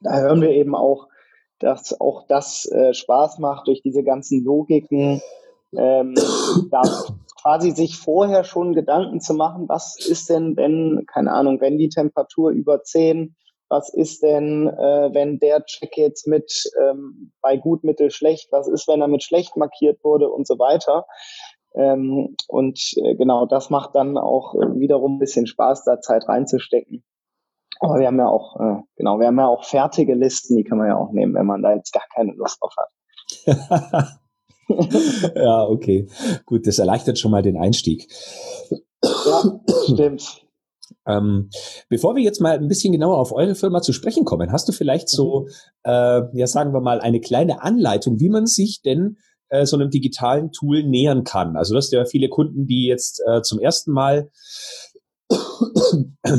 Da 0.00 0.18
hören 0.18 0.40
wir 0.40 0.50
eben 0.50 0.74
auch, 0.74 1.08
dass 1.58 2.00
auch 2.00 2.26
das 2.26 2.64
äh, 2.72 2.94
Spaß 2.94 3.38
macht 3.38 3.66
durch 3.66 3.82
diese 3.82 4.02
ganzen 4.02 4.42
Logiken, 4.42 5.20
ähm, 5.76 6.14
da 6.70 6.80
quasi 7.40 7.70
sich 7.70 7.96
vorher 7.96 8.44
schon 8.44 8.74
Gedanken 8.74 9.20
zu 9.20 9.34
machen, 9.34 9.68
was 9.68 9.96
ist 9.98 10.30
denn, 10.30 10.56
wenn, 10.56 11.04
keine 11.06 11.32
Ahnung, 11.32 11.60
wenn 11.60 11.78
die 11.78 11.88
Temperatur 11.88 12.50
über 12.50 12.82
10, 12.82 13.36
was 13.68 13.92
ist 13.94 14.22
denn, 14.22 14.66
äh, 14.68 15.10
wenn 15.12 15.38
der 15.38 15.64
Check 15.64 15.96
jetzt 15.96 16.26
mit 16.26 16.70
ähm, 16.80 17.32
bei 17.40 17.56
gut, 17.56 17.84
mittel, 17.84 18.10
schlecht, 18.10 18.50
was 18.50 18.68
ist, 18.68 18.88
wenn 18.88 19.00
er 19.00 19.08
mit 19.08 19.22
schlecht 19.22 19.56
markiert 19.56 20.02
wurde 20.02 20.28
und 20.28 20.46
so 20.46 20.58
weiter. 20.58 21.06
Ähm, 21.74 22.34
und 22.48 22.80
äh, 22.96 23.14
genau 23.14 23.46
das 23.46 23.70
macht 23.70 23.94
dann 23.94 24.18
auch 24.18 24.54
äh, 24.54 24.80
wiederum 24.80 25.16
ein 25.16 25.18
bisschen 25.20 25.46
Spaß, 25.46 25.84
da 25.84 26.00
Zeit 26.00 26.28
reinzustecken. 26.28 27.04
Aber 27.78 27.98
wir 27.98 28.08
haben 28.08 28.18
ja 28.18 28.28
auch, 28.28 28.56
äh, 28.60 28.82
genau, 28.96 29.20
wir 29.20 29.28
haben 29.28 29.38
ja 29.38 29.46
auch 29.46 29.64
fertige 29.64 30.14
Listen, 30.14 30.56
die 30.56 30.64
kann 30.64 30.78
man 30.78 30.88
ja 30.88 30.96
auch 30.96 31.12
nehmen, 31.12 31.34
wenn 31.34 31.46
man 31.46 31.62
da 31.62 31.72
jetzt 31.74 31.92
gar 31.92 32.04
keine 32.14 32.32
Lust 32.32 32.58
drauf 32.60 32.74
hat. 32.76 34.10
ja, 35.34 35.64
okay. 35.64 36.06
Gut, 36.46 36.66
das 36.66 36.78
erleichtert 36.78 37.18
schon 37.18 37.30
mal 37.30 37.42
den 37.42 37.56
Einstieg. 37.56 38.08
Ja, 39.02 39.60
stimmt. 39.84 40.42
Ähm, 41.06 41.50
bevor 41.88 42.14
wir 42.16 42.22
jetzt 42.22 42.40
mal 42.40 42.56
ein 42.56 42.68
bisschen 42.68 42.92
genauer 42.92 43.18
auf 43.18 43.32
eure 43.32 43.54
Firma 43.54 43.80
zu 43.80 43.92
sprechen 43.92 44.24
kommen, 44.24 44.52
hast 44.52 44.68
du 44.68 44.72
vielleicht 44.72 45.08
so, 45.08 45.42
mhm. 45.42 45.48
äh, 45.84 46.38
ja, 46.38 46.46
sagen 46.46 46.72
wir 46.72 46.80
mal, 46.80 47.00
eine 47.00 47.20
kleine 47.20 47.62
Anleitung, 47.62 48.20
wie 48.20 48.28
man 48.28 48.46
sich 48.46 48.82
denn 48.82 49.16
äh, 49.48 49.66
so 49.66 49.76
einem 49.76 49.90
digitalen 49.90 50.52
Tool 50.52 50.82
nähern 50.84 51.24
kann? 51.24 51.56
Also, 51.56 51.74
du 51.74 51.78
hast 51.78 51.92
ja 51.92 52.04
viele 52.04 52.28
Kunden, 52.28 52.66
die 52.66 52.86
jetzt 52.86 53.22
äh, 53.26 53.42
zum 53.42 53.58
ersten 53.58 53.92
Mal 53.92 54.30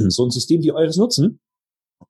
so 0.07 0.25
ein 0.25 0.31
System 0.31 0.63
wie 0.63 0.71
eures 0.71 0.97
nutzen. 0.97 1.39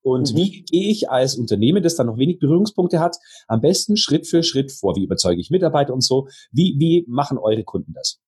Und 0.02 0.34
mhm. 0.34 0.38
wie 0.38 0.64
gehe 0.64 0.90
ich 0.90 1.10
als 1.10 1.36
Unternehmen, 1.36 1.84
das 1.84 1.96
dann 1.96 2.08
noch 2.08 2.18
wenig 2.18 2.40
Berührungspunkte 2.40 3.00
hat, 3.00 3.18
am 3.48 3.62
besten 3.62 3.98
Schritt 3.98 4.28
für 4.28 4.44
Schritt 4.44 4.72
vor? 4.72 4.96
Wie 4.96 5.04
überzeuge 5.04 5.40
ich 5.42 5.52
Mitarbeiter 5.52 5.94
und 5.94 6.04
so? 6.04 6.28
Wie, 6.52 6.76
wie 6.78 7.06
machen 7.08 7.38
eure 7.38 7.64
Kunden 7.64 7.94
das? 7.94 8.20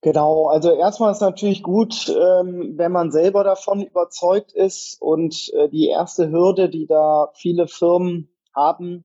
Genau, 0.00 0.46
also 0.46 0.70
erstmal 0.70 1.10
ist 1.10 1.20
natürlich 1.20 1.62
gut, 1.62 2.08
ähm, 2.08 2.74
wenn 2.76 2.92
man 2.92 3.10
selber 3.10 3.42
davon 3.42 3.82
überzeugt 3.82 4.52
ist. 4.52 4.96
Und 5.00 5.50
äh, 5.54 5.68
die 5.68 5.88
erste 5.88 6.30
Hürde, 6.30 6.68
die 6.68 6.86
da 6.86 7.30
viele 7.34 7.66
Firmen 7.66 8.30
haben, 8.54 9.04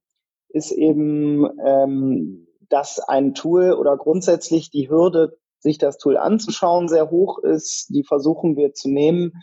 ist 0.50 0.72
eben, 0.72 1.50
ähm, 1.66 2.48
dass 2.70 3.00
ein 3.00 3.34
Tool 3.34 3.74
oder 3.74 3.98
grundsätzlich 3.98 4.70
die 4.70 4.90
Hürde 4.90 5.38
sich 5.60 5.80
das 5.80 5.98
Tool 5.98 6.18
anzuschauen, 6.18 6.88
sehr 6.88 7.10
hoch 7.10 7.40
ist. 7.40 7.88
Die 7.90 8.04
versuchen 8.04 8.56
wir 8.56 8.74
zu 8.74 8.90
nehmen, 8.90 9.34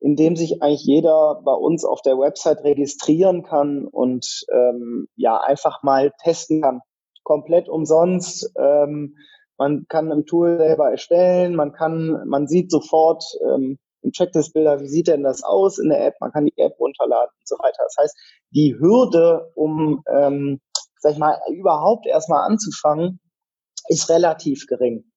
indem 0.00 0.36
sich 0.36 0.62
eigentlich 0.62 0.84
jeder 0.84 1.40
bei 1.44 1.52
uns 1.52 1.84
auf 1.84 2.02
der 2.02 2.18
Website 2.18 2.64
registrieren 2.64 3.42
kann 3.42 3.86
und 3.86 4.44
ähm, 4.52 5.08
ja 5.16 5.38
einfach 5.38 5.82
mal 5.82 6.12
testen 6.22 6.62
kann. 6.62 6.80
Komplett 7.24 7.68
umsonst. 7.68 8.52
Ähm, 8.58 9.16
man 9.58 9.86
kann 9.88 10.10
im 10.10 10.26
Tool 10.26 10.58
selber 10.58 10.90
erstellen, 10.90 11.54
man 11.54 11.72
kann, 11.72 12.24
man 12.26 12.46
sieht 12.46 12.70
sofort 12.70 13.24
ähm, 13.42 13.78
im 14.02 14.12
Checklist-Bilder, 14.12 14.80
wie 14.80 14.88
sieht 14.88 15.08
denn 15.08 15.22
das 15.22 15.42
aus 15.42 15.78
in 15.78 15.88
der 15.88 16.06
App, 16.06 16.14
man 16.20 16.30
kann 16.30 16.44
die 16.44 16.58
App 16.58 16.78
runterladen 16.78 17.32
und 17.38 17.48
so 17.48 17.56
weiter. 17.56 17.82
Das 17.82 17.96
heißt, 17.98 18.16
die 18.50 18.76
Hürde, 18.78 19.50
um, 19.54 20.02
ähm, 20.08 20.60
sag 21.00 21.12
ich 21.12 21.18
mal, 21.18 21.38
überhaupt 21.52 22.06
erstmal 22.06 22.46
anzufangen, 22.46 23.20
ist 23.88 24.08
relativ 24.10 24.66
gering. 24.66 25.10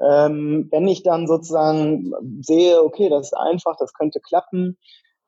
Ähm, 0.00 0.68
wenn 0.70 0.86
ich 0.86 1.02
dann 1.02 1.26
sozusagen 1.26 2.12
sehe, 2.40 2.82
okay, 2.82 3.08
das 3.08 3.28
ist 3.28 3.34
einfach, 3.34 3.76
das 3.78 3.92
könnte 3.92 4.20
klappen, 4.20 4.78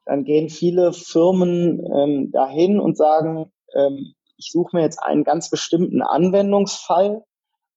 dann 0.04 0.24
gehen 0.24 0.48
viele 0.48 0.92
Firmen 0.92 1.84
ähm, 1.92 2.30
dahin 2.32 2.80
und 2.80 2.96
sagen, 2.96 3.52
ähm, 3.74 4.14
ich 4.36 4.50
suche 4.52 4.76
mir 4.76 4.82
jetzt 4.82 5.02
einen 5.02 5.24
ganz 5.24 5.50
bestimmten 5.50 6.02
Anwendungsfall 6.02 7.22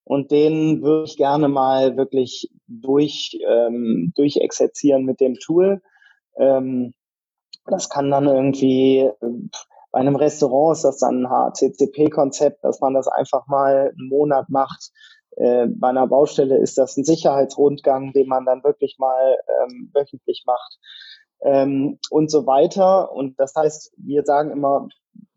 und 0.06 0.32
den 0.32 0.82
würde 0.82 1.06
ich 1.06 1.18
gerne 1.18 1.48
mal 1.48 1.98
wirklich 1.98 2.50
durch, 2.68 3.38
ähm, 3.48 4.14
durchexerzieren 4.16 5.04
mit 5.04 5.20
dem 5.20 5.36
Tool. 5.36 5.82
Ähm, 6.38 6.94
das 7.66 7.90
kann 7.90 8.12
dann 8.12 8.28
irgendwie, 8.28 9.10
bei 9.92 10.00
einem 10.00 10.16
Restaurant 10.16 10.78
ist 10.78 10.84
das 10.84 10.98
dann 10.98 11.26
ein 11.26 11.30
HCCP-Konzept, 11.30 12.64
dass 12.64 12.82
man 12.82 12.94
das 12.94 13.08
einfach 13.08 13.48
mal 13.48 13.94
einen 13.98 14.10
Monat 14.10 14.50
macht, 14.50 14.92
äh, 15.38 15.68
bei 15.68 15.90
einer 15.90 16.08
Baustelle 16.08 16.58
ist 16.58 16.78
das 16.78 16.98
ein 16.98 17.04
Sicherheitsrundgang, 17.04 18.14
den 18.14 18.28
man 18.28 18.46
dann 18.46 18.64
wirklich 18.64 18.98
mal 19.00 19.38
ähm, 19.64 19.92
wöchentlich 19.94 20.44
macht 20.46 20.80
ähm, 21.42 22.00
und 22.10 22.32
so 22.32 22.46
weiter. 22.46 23.12
Und 23.12 23.40
das 23.40 23.54
heißt, 23.56 23.94
wir 23.98 24.24
sagen 24.24 24.52
immer, 24.52 24.88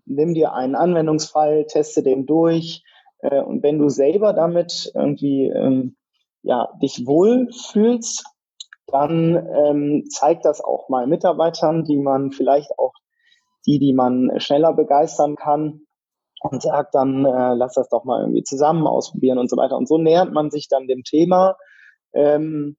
nimm 0.04 0.34
dir 0.34 0.52
einen 0.52 0.74
Anwendungsfall, 0.74 1.66
teste 1.66 2.02
den 2.02 2.26
durch 2.26 2.84
äh, 3.20 3.40
und 3.40 3.62
wenn 3.62 3.78
du 3.78 3.88
selber 3.88 4.32
damit 4.32 4.90
irgendwie 4.94 5.48
ähm, 5.48 5.96
ja, 6.42 6.68
dich 6.80 7.06
wohl 7.06 7.48
fühlst, 7.52 8.24
dann 8.86 9.34
ähm, 9.52 10.04
zeigt 10.08 10.44
das 10.44 10.60
auch 10.60 10.88
mal 10.88 11.06
Mitarbeitern, 11.06 11.84
die 11.84 11.96
man 11.96 12.30
vielleicht 12.30 12.78
auch 12.78 12.92
die, 13.66 13.80
die 13.80 13.92
man 13.92 14.38
schneller 14.38 14.72
begeistern 14.72 15.34
kann, 15.34 15.85
und 16.50 16.62
sagt 16.62 16.94
dann, 16.94 17.24
äh, 17.24 17.54
lass 17.54 17.74
das 17.74 17.88
doch 17.88 18.04
mal 18.04 18.20
irgendwie 18.20 18.42
zusammen 18.42 18.86
ausprobieren 18.86 19.38
und 19.38 19.50
so 19.50 19.56
weiter. 19.56 19.76
Und 19.76 19.88
so 19.88 19.98
nähert 19.98 20.32
man 20.32 20.50
sich 20.50 20.68
dann 20.68 20.86
dem 20.86 21.02
Thema. 21.02 21.56
Ähm, 22.12 22.76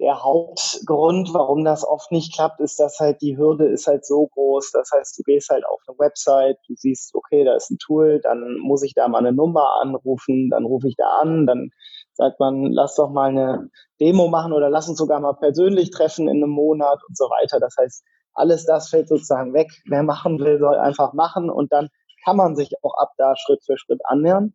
der 0.00 0.24
Hauptgrund, 0.24 1.32
warum 1.32 1.64
das 1.64 1.86
oft 1.86 2.10
nicht 2.10 2.34
klappt, 2.34 2.60
ist, 2.60 2.80
dass 2.80 2.98
halt 2.98 3.22
die 3.22 3.36
Hürde 3.38 3.66
ist 3.68 3.86
halt 3.86 4.04
so 4.04 4.26
groß. 4.26 4.72
Das 4.72 4.90
heißt, 4.92 5.16
du 5.18 5.22
gehst 5.22 5.50
halt 5.50 5.64
auf 5.66 5.80
eine 5.86 5.96
Website, 5.98 6.58
du 6.66 6.74
siehst, 6.76 7.14
okay, 7.14 7.44
da 7.44 7.54
ist 7.54 7.70
ein 7.70 7.78
Tool, 7.78 8.20
dann 8.20 8.58
muss 8.58 8.82
ich 8.82 8.94
da 8.94 9.06
mal 9.06 9.18
eine 9.18 9.32
Nummer 9.32 9.80
anrufen, 9.80 10.50
dann 10.50 10.64
rufe 10.64 10.88
ich 10.88 10.96
da 10.96 11.06
an, 11.20 11.46
dann 11.46 11.70
sagt 12.12 12.40
man, 12.40 12.72
lass 12.72 12.96
doch 12.96 13.10
mal 13.10 13.30
eine 13.30 13.70
Demo 14.00 14.28
machen 14.28 14.52
oder 14.52 14.68
lass 14.68 14.88
uns 14.88 14.98
sogar 14.98 15.20
mal 15.20 15.34
persönlich 15.34 15.90
treffen 15.90 16.28
in 16.28 16.42
einem 16.42 16.50
Monat 16.50 17.00
und 17.08 17.16
so 17.16 17.26
weiter. 17.26 17.60
Das 17.60 17.76
heißt, 17.78 18.04
alles 18.34 18.66
das 18.66 18.88
fällt 18.88 19.08
sozusagen 19.08 19.54
weg. 19.54 19.68
Wer 19.86 20.02
machen 20.02 20.40
will, 20.40 20.58
soll 20.58 20.76
einfach 20.76 21.12
machen 21.12 21.50
und 21.50 21.72
dann 21.72 21.88
kann 22.24 22.36
man 22.36 22.56
sich 22.56 22.72
auch 22.82 22.94
ab 22.96 23.12
da 23.18 23.34
Schritt 23.36 23.62
für 23.64 23.76
Schritt 23.78 24.00
annähern. 24.04 24.54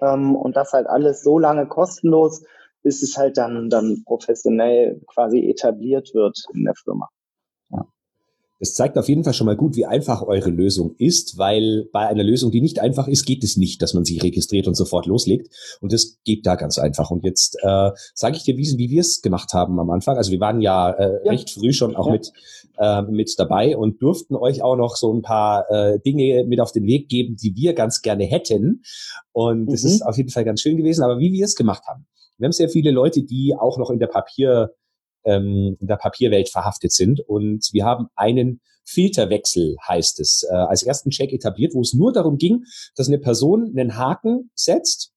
Ähm, 0.00 0.36
und 0.36 0.56
das 0.56 0.72
halt 0.72 0.86
alles 0.86 1.22
so 1.22 1.38
lange 1.38 1.66
kostenlos, 1.66 2.44
bis 2.82 3.02
es 3.02 3.16
halt 3.16 3.38
dann, 3.38 3.70
dann 3.70 4.02
professionell 4.04 5.00
quasi 5.06 5.48
etabliert 5.48 6.12
wird 6.14 6.38
in 6.52 6.64
der 6.64 6.74
Firma. 6.74 7.08
Das 8.58 8.72
zeigt 8.72 8.96
auf 8.96 9.08
jeden 9.08 9.22
Fall 9.22 9.34
schon 9.34 9.46
mal 9.46 9.56
gut, 9.56 9.76
wie 9.76 9.84
einfach 9.84 10.22
eure 10.22 10.48
Lösung 10.50 10.94
ist, 10.98 11.36
weil 11.36 11.88
bei 11.92 12.06
einer 12.06 12.24
Lösung, 12.24 12.50
die 12.50 12.62
nicht 12.62 12.78
einfach 12.78 13.06
ist, 13.06 13.26
geht 13.26 13.44
es 13.44 13.56
nicht, 13.56 13.82
dass 13.82 13.92
man 13.92 14.04
sich 14.04 14.22
registriert 14.22 14.66
und 14.66 14.74
sofort 14.74 15.06
loslegt. 15.06 15.54
Und 15.80 15.92
das 15.92 16.18
geht 16.24 16.46
da 16.46 16.54
ganz 16.54 16.78
einfach. 16.78 17.10
Und 17.10 17.24
jetzt 17.24 17.56
äh, 17.62 17.90
sage 18.14 18.36
ich 18.36 18.44
dir, 18.44 18.56
wie, 18.56 18.78
wie 18.78 18.90
wir 18.90 19.00
es 19.00 19.20
gemacht 19.20 19.52
haben 19.52 19.78
am 19.78 19.90
Anfang. 19.90 20.16
Also 20.16 20.32
wir 20.32 20.40
waren 20.40 20.60
ja, 20.60 20.90
äh, 20.90 21.24
ja. 21.24 21.32
recht 21.32 21.50
früh 21.50 21.72
schon 21.72 21.96
auch 21.96 22.06
ja. 22.06 22.12
mit, 22.12 22.32
äh, 22.78 23.02
mit 23.02 23.34
dabei 23.38 23.76
und 23.76 24.00
durften 24.00 24.34
euch 24.34 24.62
auch 24.62 24.76
noch 24.76 24.96
so 24.96 25.12
ein 25.12 25.22
paar 25.22 25.70
äh, 25.70 26.00
Dinge 26.00 26.44
mit 26.46 26.60
auf 26.60 26.72
den 26.72 26.86
Weg 26.86 27.08
geben, 27.08 27.36
die 27.36 27.54
wir 27.56 27.74
ganz 27.74 28.00
gerne 28.00 28.24
hätten. 28.24 28.82
Und 29.32 29.66
das 29.66 29.82
mhm. 29.82 29.90
ist 29.90 30.02
auf 30.02 30.16
jeden 30.16 30.30
Fall 30.30 30.44
ganz 30.44 30.62
schön 30.62 30.78
gewesen. 30.78 31.04
Aber 31.04 31.18
wie 31.18 31.32
wir 31.32 31.44
es 31.44 31.56
gemacht 31.56 31.82
haben. 31.86 32.06
Wir 32.38 32.46
haben 32.46 32.52
sehr 32.52 32.68
viele 32.68 32.90
Leute, 32.90 33.22
die 33.22 33.54
auch 33.58 33.78
noch 33.78 33.90
in 33.90 33.98
der 33.98 34.08
Papier 34.08 34.70
ähm, 35.26 35.76
in 35.80 35.86
der 35.86 35.96
Papierwelt 35.96 36.48
verhaftet 36.48 36.92
sind. 36.92 37.20
Und 37.20 37.68
wir 37.72 37.84
haben 37.84 38.06
einen 38.14 38.60
Filterwechsel, 38.84 39.76
heißt 39.86 40.20
es, 40.20 40.46
äh, 40.50 40.54
als 40.54 40.82
ersten 40.82 41.10
Check 41.10 41.32
etabliert, 41.32 41.74
wo 41.74 41.80
es 41.80 41.92
nur 41.92 42.12
darum 42.12 42.38
ging, 42.38 42.64
dass 42.94 43.08
eine 43.08 43.18
Person 43.18 43.72
einen 43.76 43.96
Haken 43.96 44.50
setzt 44.54 45.12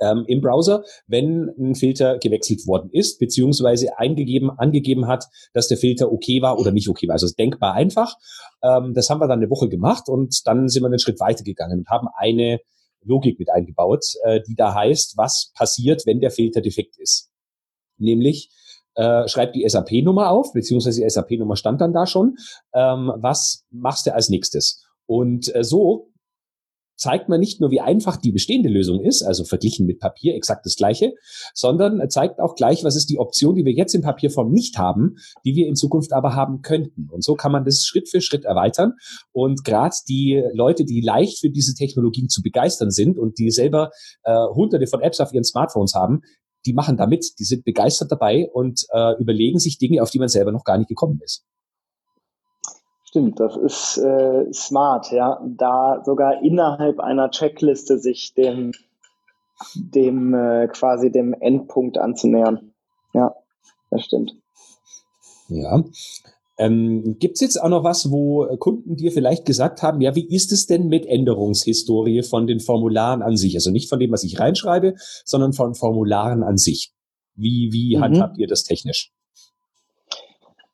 ähm, 0.00 0.24
im 0.26 0.40
Browser, 0.40 0.82
wenn 1.06 1.50
ein 1.58 1.74
Filter 1.74 2.18
gewechselt 2.18 2.66
worden 2.66 2.90
ist, 2.92 3.18
beziehungsweise 3.18 3.98
eingegeben, 3.98 4.50
angegeben 4.50 5.06
hat, 5.06 5.26
dass 5.52 5.68
der 5.68 5.76
Filter 5.76 6.10
okay 6.10 6.42
war 6.42 6.58
oder 6.58 6.72
nicht 6.72 6.88
okay 6.88 7.06
war. 7.06 7.14
Also 7.14 7.28
denkbar 7.28 7.74
einfach. 7.74 8.16
Ähm, 8.62 8.92
das 8.94 9.08
haben 9.10 9.20
wir 9.20 9.28
dann 9.28 9.38
eine 9.38 9.50
Woche 9.50 9.68
gemacht 9.68 10.08
und 10.08 10.46
dann 10.46 10.68
sind 10.68 10.82
wir 10.82 10.88
einen 10.88 10.98
Schritt 10.98 11.20
weiter 11.20 11.44
gegangen 11.44 11.80
und 11.80 11.88
haben 11.88 12.08
eine 12.16 12.58
Logik 13.02 13.38
mit 13.38 13.50
eingebaut, 13.50 14.04
äh, 14.24 14.40
die 14.46 14.54
da 14.54 14.74
heißt, 14.74 15.16
was 15.16 15.52
passiert, 15.54 16.06
wenn 16.06 16.20
der 16.20 16.30
Filter 16.30 16.60
defekt 16.60 16.98
ist. 16.98 17.30
Nämlich, 17.98 18.50
äh, 18.94 19.28
schreib 19.28 19.52
die 19.52 19.68
SAP-Nummer 19.68 20.30
auf, 20.30 20.52
beziehungsweise 20.52 21.02
die 21.02 21.08
SAP-Nummer 21.08 21.56
stand 21.56 21.80
dann 21.80 21.92
da 21.92 22.06
schon. 22.06 22.36
Ähm, 22.74 23.12
was 23.16 23.64
machst 23.70 24.06
du 24.06 24.14
als 24.14 24.28
nächstes? 24.28 24.84
Und 25.06 25.54
äh, 25.54 25.64
so 25.64 26.10
zeigt 27.00 27.30
man 27.30 27.40
nicht 27.40 27.60
nur, 27.60 27.70
wie 27.70 27.80
einfach 27.80 28.18
die 28.18 28.30
bestehende 28.30 28.68
Lösung 28.68 29.00
ist, 29.00 29.22
also 29.22 29.44
verglichen 29.44 29.86
mit 29.86 30.00
Papier 30.00 30.34
exakt 30.34 30.66
das 30.66 30.76
gleiche, 30.76 31.14
sondern 31.54 32.08
zeigt 32.10 32.38
auch 32.40 32.54
gleich, 32.54 32.84
was 32.84 32.94
ist 32.94 33.08
die 33.08 33.18
Option, 33.18 33.54
die 33.54 33.64
wir 33.64 33.72
jetzt 33.72 33.94
in 33.94 34.02
Papierform 34.02 34.50
nicht 34.50 34.76
haben, 34.76 35.16
die 35.44 35.54
wir 35.54 35.66
in 35.66 35.76
Zukunft 35.76 36.12
aber 36.12 36.34
haben 36.34 36.60
könnten. 36.60 37.08
Und 37.10 37.24
so 37.24 37.34
kann 37.34 37.52
man 37.52 37.64
das 37.64 37.84
Schritt 37.86 38.10
für 38.10 38.20
Schritt 38.20 38.44
erweitern. 38.44 38.92
Und 39.32 39.64
gerade 39.64 39.96
die 40.08 40.42
Leute, 40.52 40.84
die 40.84 41.00
leicht 41.00 41.40
für 41.40 41.48
diese 41.48 41.74
Technologien 41.74 42.28
zu 42.28 42.42
begeistern 42.42 42.90
sind 42.90 43.18
und 43.18 43.38
die 43.38 43.50
selber 43.50 43.90
äh, 44.24 44.34
hunderte 44.54 44.86
von 44.86 45.00
Apps 45.00 45.20
auf 45.20 45.32
ihren 45.32 45.44
Smartphones 45.44 45.94
haben, 45.94 46.20
die 46.66 46.72
machen 46.72 46.96
da 46.96 47.06
mit, 47.06 47.38
die 47.38 47.44
sind 47.44 47.64
begeistert 47.64 48.12
dabei 48.12 48.48
und 48.52 48.86
äh, 48.92 49.20
überlegen 49.20 49.58
sich 49.58 49.78
Dinge, 49.78 50.02
auf 50.02 50.10
die 50.10 50.18
man 50.18 50.28
selber 50.28 50.52
noch 50.52 50.64
gar 50.64 50.78
nicht 50.78 50.88
gekommen 50.88 51.20
ist. 51.22 51.44
Stimmt, 53.04 53.40
das 53.40 53.56
ist 53.56 53.98
äh, 53.98 54.52
smart, 54.52 55.10
ja. 55.10 55.40
Da 55.44 56.00
sogar 56.04 56.42
innerhalb 56.44 57.00
einer 57.00 57.30
Checkliste 57.30 57.98
sich 57.98 58.34
dem, 58.34 58.72
dem 59.74 60.32
äh, 60.32 60.68
quasi 60.68 61.10
dem 61.10 61.34
Endpunkt 61.34 61.98
anzunähern. 61.98 62.72
Ja, 63.12 63.34
das 63.90 64.04
stimmt. 64.04 64.36
Ja. 65.48 65.82
Ähm, 66.60 67.16
Gibt 67.18 67.36
es 67.36 67.40
jetzt 67.40 67.56
auch 67.56 67.70
noch 67.70 67.84
was, 67.84 68.10
wo 68.10 68.46
Kunden 68.58 68.94
dir 68.94 69.12
vielleicht 69.12 69.46
gesagt 69.46 69.82
haben, 69.82 70.02
ja, 70.02 70.14
wie 70.14 70.28
ist 70.28 70.52
es 70.52 70.66
denn 70.66 70.88
mit 70.88 71.06
Änderungshistorie 71.06 72.22
von 72.22 72.46
den 72.46 72.60
Formularen 72.60 73.22
an 73.22 73.38
sich? 73.38 73.54
Also 73.54 73.70
nicht 73.70 73.88
von 73.88 73.98
dem, 73.98 74.12
was 74.12 74.24
ich 74.24 74.38
reinschreibe, 74.38 74.92
sondern 75.24 75.54
von 75.54 75.74
Formularen 75.74 76.42
an 76.42 76.58
sich. 76.58 76.92
Wie, 77.34 77.70
wie 77.72 77.96
mhm. 77.96 78.02
handhabt 78.02 78.36
ihr 78.36 78.46
das 78.46 78.64
technisch? 78.64 79.10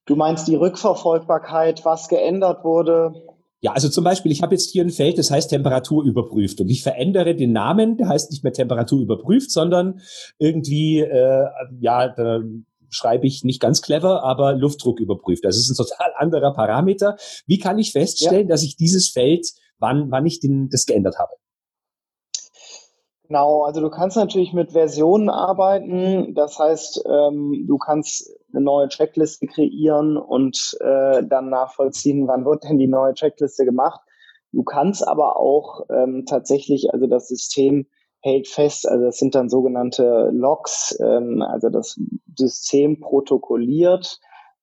Du 0.07 0.17
meinst 0.17 0.49
die 0.49 0.57
Rückverfolgbarkeit, 0.57 1.85
was 1.85 2.09
geändert 2.09 2.65
wurde? 2.65 3.15
Ja, 3.61 3.73
also 3.73 3.89
zum 3.89 4.03
Beispiel, 4.03 4.33
ich 4.33 4.43
habe 4.43 4.57
jetzt 4.57 4.71
hier 4.71 4.85
ein 4.85 4.91
Feld, 4.91 5.19
das 5.19 5.31
heißt 5.31 5.51
Temperatur 5.51 6.05
überprüft 6.05 6.61
und 6.61 6.69
ich 6.69 6.83
verändere 6.83 7.37
den 7.37 7.53
Namen, 7.53 7.97
der 7.97 8.09
heißt 8.09 8.33
nicht 8.33 8.43
mehr 8.43 8.53
Temperatur 8.53 9.01
überprüft, 9.01 9.53
sondern 9.53 10.01
irgendwie, 10.39 10.99
äh, 10.99 11.47
ja, 11.79 12.09
schreibe 12.97 13.27
ich 13.27 13.45
nicht 13.45 13.61
ganz 13.61 13.83
clever, 13.83 14.25
aber 14.25 14.55
Luftdruck 14.55 14.99
überprüft. 15.01 15.45
Das 15.45 15.57
ist 15.57 15.71
ein 15.71 15.77
total 15.77 16.13
anderer 16.17 16.53
Parameter. 16.55 17.17
Wie 17.47 17.59
kann 17.59 17.79
ich 17.79 17.93
feststellen, 17.93 18.49
ja. 18.49 18.55
dass 18.55 18.63
ich 18.63 18.77
dieses 18.77 19.09
Feld, 19.11 19.47
wann, 19.79 20.11
wann 20.11 20.27
ich 20.27 20.41
den, 20.41 20.69
das 20.71 20.87
geändert 20.87 21.19
habe? 21.19 21.33
Genau, 23.29 23.65
also 23.65 23.81
du 23.81 23.91
kannst 23.91 24.17
natürlich 24.17 24.53
mit 24.53 24.73
Versionen 24.73 25.29
arbeiten. 25.29 26.35
Das 26.35 26.59
heißt, 26.59 27.05
ähm, 27.07 27.65
du 27.67 27.77
kannst 27.77 28.31
eine 28.53 28.63
neue 28.63 28.89
Checkliste 28.89 29.47
kreieren 29.47 30.17
und 30.17 30.77
äh, 30.81 31.25
dann 31.25 31.51
nachvollziehen, 31.51 32.29
wann 32.29 32.45
wird 32.45 32.65
denn 32.65 32.79
die 32.79 32.87
neue 32.87 33.15
Checkliste 33.15 33.65
gemacht. 33.65 34.01
Du 34.53 34.63
kannst 34.63 35.07
aber 35.07 35.37
auch 35.37 35.87
ähm, 35.91 36.25
tatsächlich, 36.27 36.93
also 36.93 37.09
das 37.09 37.29
System 37.29 37.87
hält 38.27 38.49
fest, 38.49 38.89
also 38.89 39.05
das 39.05 39.19
sind 39.19 39.37
dann 39.37 39.49
sogenannte 39.49 40.31
Logs, 40.33 40.99
ähm, 41.01 41.43
also 41.43 41.71
das 41.71 41.99
System 42.37 42.99
protokolliert, 42.99 44.19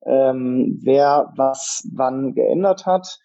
ähm, 0.06 0.80
wer 0.84 1.32
was 1.38 1.88
wann 1.93 2.34
geändert 2.34 2.86
hat. 2.86 3.19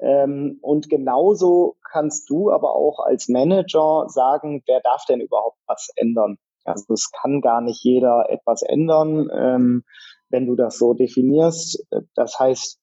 Ähm, 0.00 0.58
und 0.62 0.88
genauso 0.88 1.76
kannst 1.92 2.30
du 2.30 2.50
aber 2.50 2.74
auch 2.74 3.00
als 3.00 3.28
Manager 3.28 4.06
sagen, 4.08 4.62
wer 4.66 4.80
darf 4.80 5.04
denn 5.04 5.20
überhaupt 5.20 5.58
was 5.66 5.90
ändern. 5.96 6.38
Also 6.64 6.94
es 6.94 7.10
kann 7.12 7.42
gar 7.42 7.60
nicht 7.60 7.84
jeder 7.84 8.30
etwas 8.30 8.62
ändern, 8.62 9.28
ähm, 9.30 9.84
wenn 10.30 10.46
du 10.46 10.56
das 10.56 10.78
so 10.78 10.94
definierst. 10.94 11.86
Das 12.14 12.38
heißt, 12.38 12.80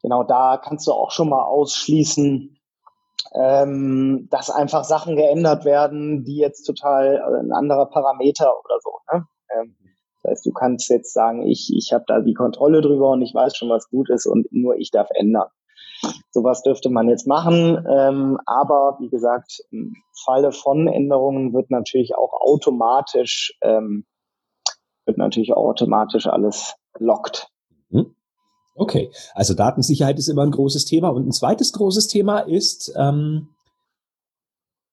genau 0.00 0.22
da 0.22 0.58
kannst 0.62 0.86
du 0.86 0.92
auch 0.92 1.10
schon 1.10 1.28
mal 1.28 1.44
ausschließen, 1.44 2.55
ähm, 3.34 4.28
dass 4.30 4.50
einfach 4.50 4.84
Sachen 4.84 5.16
geändert 5.16 5.64
werden, 5.64 6.24
die 6.24 6.36
jetzt 6.36 6.64
total 6.64 7.16
äh, 7.16 7.44
ein 7.44 7.52
anderer 7.52 7.86
Parameter 7.86 8.52
oder 8.64 8.78
so. 8.82 8.98
Ne? 9.12 9.26
Ähm, 9.54 9.76
das 10.22 10.30
heißt, 10.30 10.46
du 10.46 10.52
kannst 10.52 10.88
jetzt 10.90 11.12
sagen, 11.12 11.46
ich, 11.46 11.72
ich 11.76 11.92
habe 11.92 12.04
da 12.06 12.20
die 12.20 12.34
Kontrolle 12.34 12.80
drüber 12.80 13.10
und 13.10 13.22
ich 13.22 13.34
weiß 13.34 13.56
schon, 13.56 13.70
was 13.70 13.88
gut 13.88 14.10
ist 14.10 14.26
und 14.26 14.46
nur 14.50 14.76
ich 14.76 14.90
darf 14.90 15.08
ändern. 15.14 15.48
Sowas 16.30 16.62
dürfte 16.62 16.90
man 16.90 17.08
jetzt 17.08 17.26
machen, 17.26 17.84
ähm, 17.88 18.38
aber 18.44 18.98
wie 19.00 19.08
gesagt, 19.08 19.62
im 19.70 19.94
Falle 20.24 20.52
von 20.52 20.88
Änderungen 20.88 21.54
wird 21.54 21.70
natürlich 21.70 22.14
auch 22.14 22.34
automatisch 22.34 23.56
ähm, 23.62 24.04
wird 25.06 25.18
natürlich 25.18 25.52
auch 25.52 25.68
automatisch 25.68 26.26
alles 26.26 26.74
lockt. 26.98 27.48
Okay, 28.76 29.10
also 29.34 29.54
Datensicherheit 29.54 30.18
ist 30.18 30.28
immer 30.28 30.42
ein 30.42 30.50
großes 30.50 30.84
Thema. 30.84 31.08
Und 31.08 31.26
ein 31.26 31.32
zweites 31.32 31.72
großes 31.72 32.08
Thema 32.08 32.40
ist, 32.40 32.92
ähm, 32.96 33.48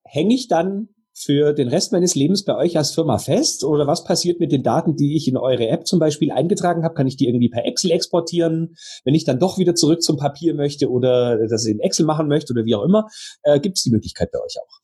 hänge 0.06 0.34
ich 0.34 0.48
dann 0.48 0.90
für 1.14 1.54
den 1.54 1.68
Rest 1.68 1.92
meines 1.92 2.16
Lebens 2.16 2.44
bei 2.44 2.56
euch 2.56 2.76
als 2.78 2.92
Firma 2.92 3.18
fest? 3.18 3.64
Oder 3.64 3.86
was 3.86 4.04
passiert 4.04 4.40
mit 4.40 4.52
den 4.52 4.64
Daten, 4.64 4.96
die 4.96 5.16
ich 5.16 5.28
in 5.28 5.38
eure 5.38 5.68
App 5.68 5.86
zum 5.86 6.00
Beispiel 6.00 6.32
eingetragen 6.32 6.84
habe? 6.84 6.96
Kann 6.96 7.08
ich 7.08 7.18
die 7.18 7.28
irgendwie 7.28 7.50
per 7.50 7.66
Excel 7.66 7.92
exportieren? 7.92 8.76
Wenn 9.04 9.14
ich 9.14 9.26
dann 9.26 9.40
doch 9.40 9.58
wieder 9.58 9.76
zurück 9.76 10.02
zum 10.02 10.18
Papier 10.18 10.56
möchte 10.56 10.90
oder 10.90 11.48
das 11.48 11.66
in 11.66 11.80
Excel 11.80 12.06
machen 12.06 12.28
möchte 12.28 12.54
oder 12.54 12.66
wie 12.66 12.76
auch 12.76 12.84
immer, 12.84 13.08
äh, 13.44 13.60
gibt 13.60 13.78
es 13.78 13.84
die 13.84 13.92
Möglichkeit 13.92 14.32
bei 14.32 14.40
euch 14.40 14.56
auch? 14.60 14.80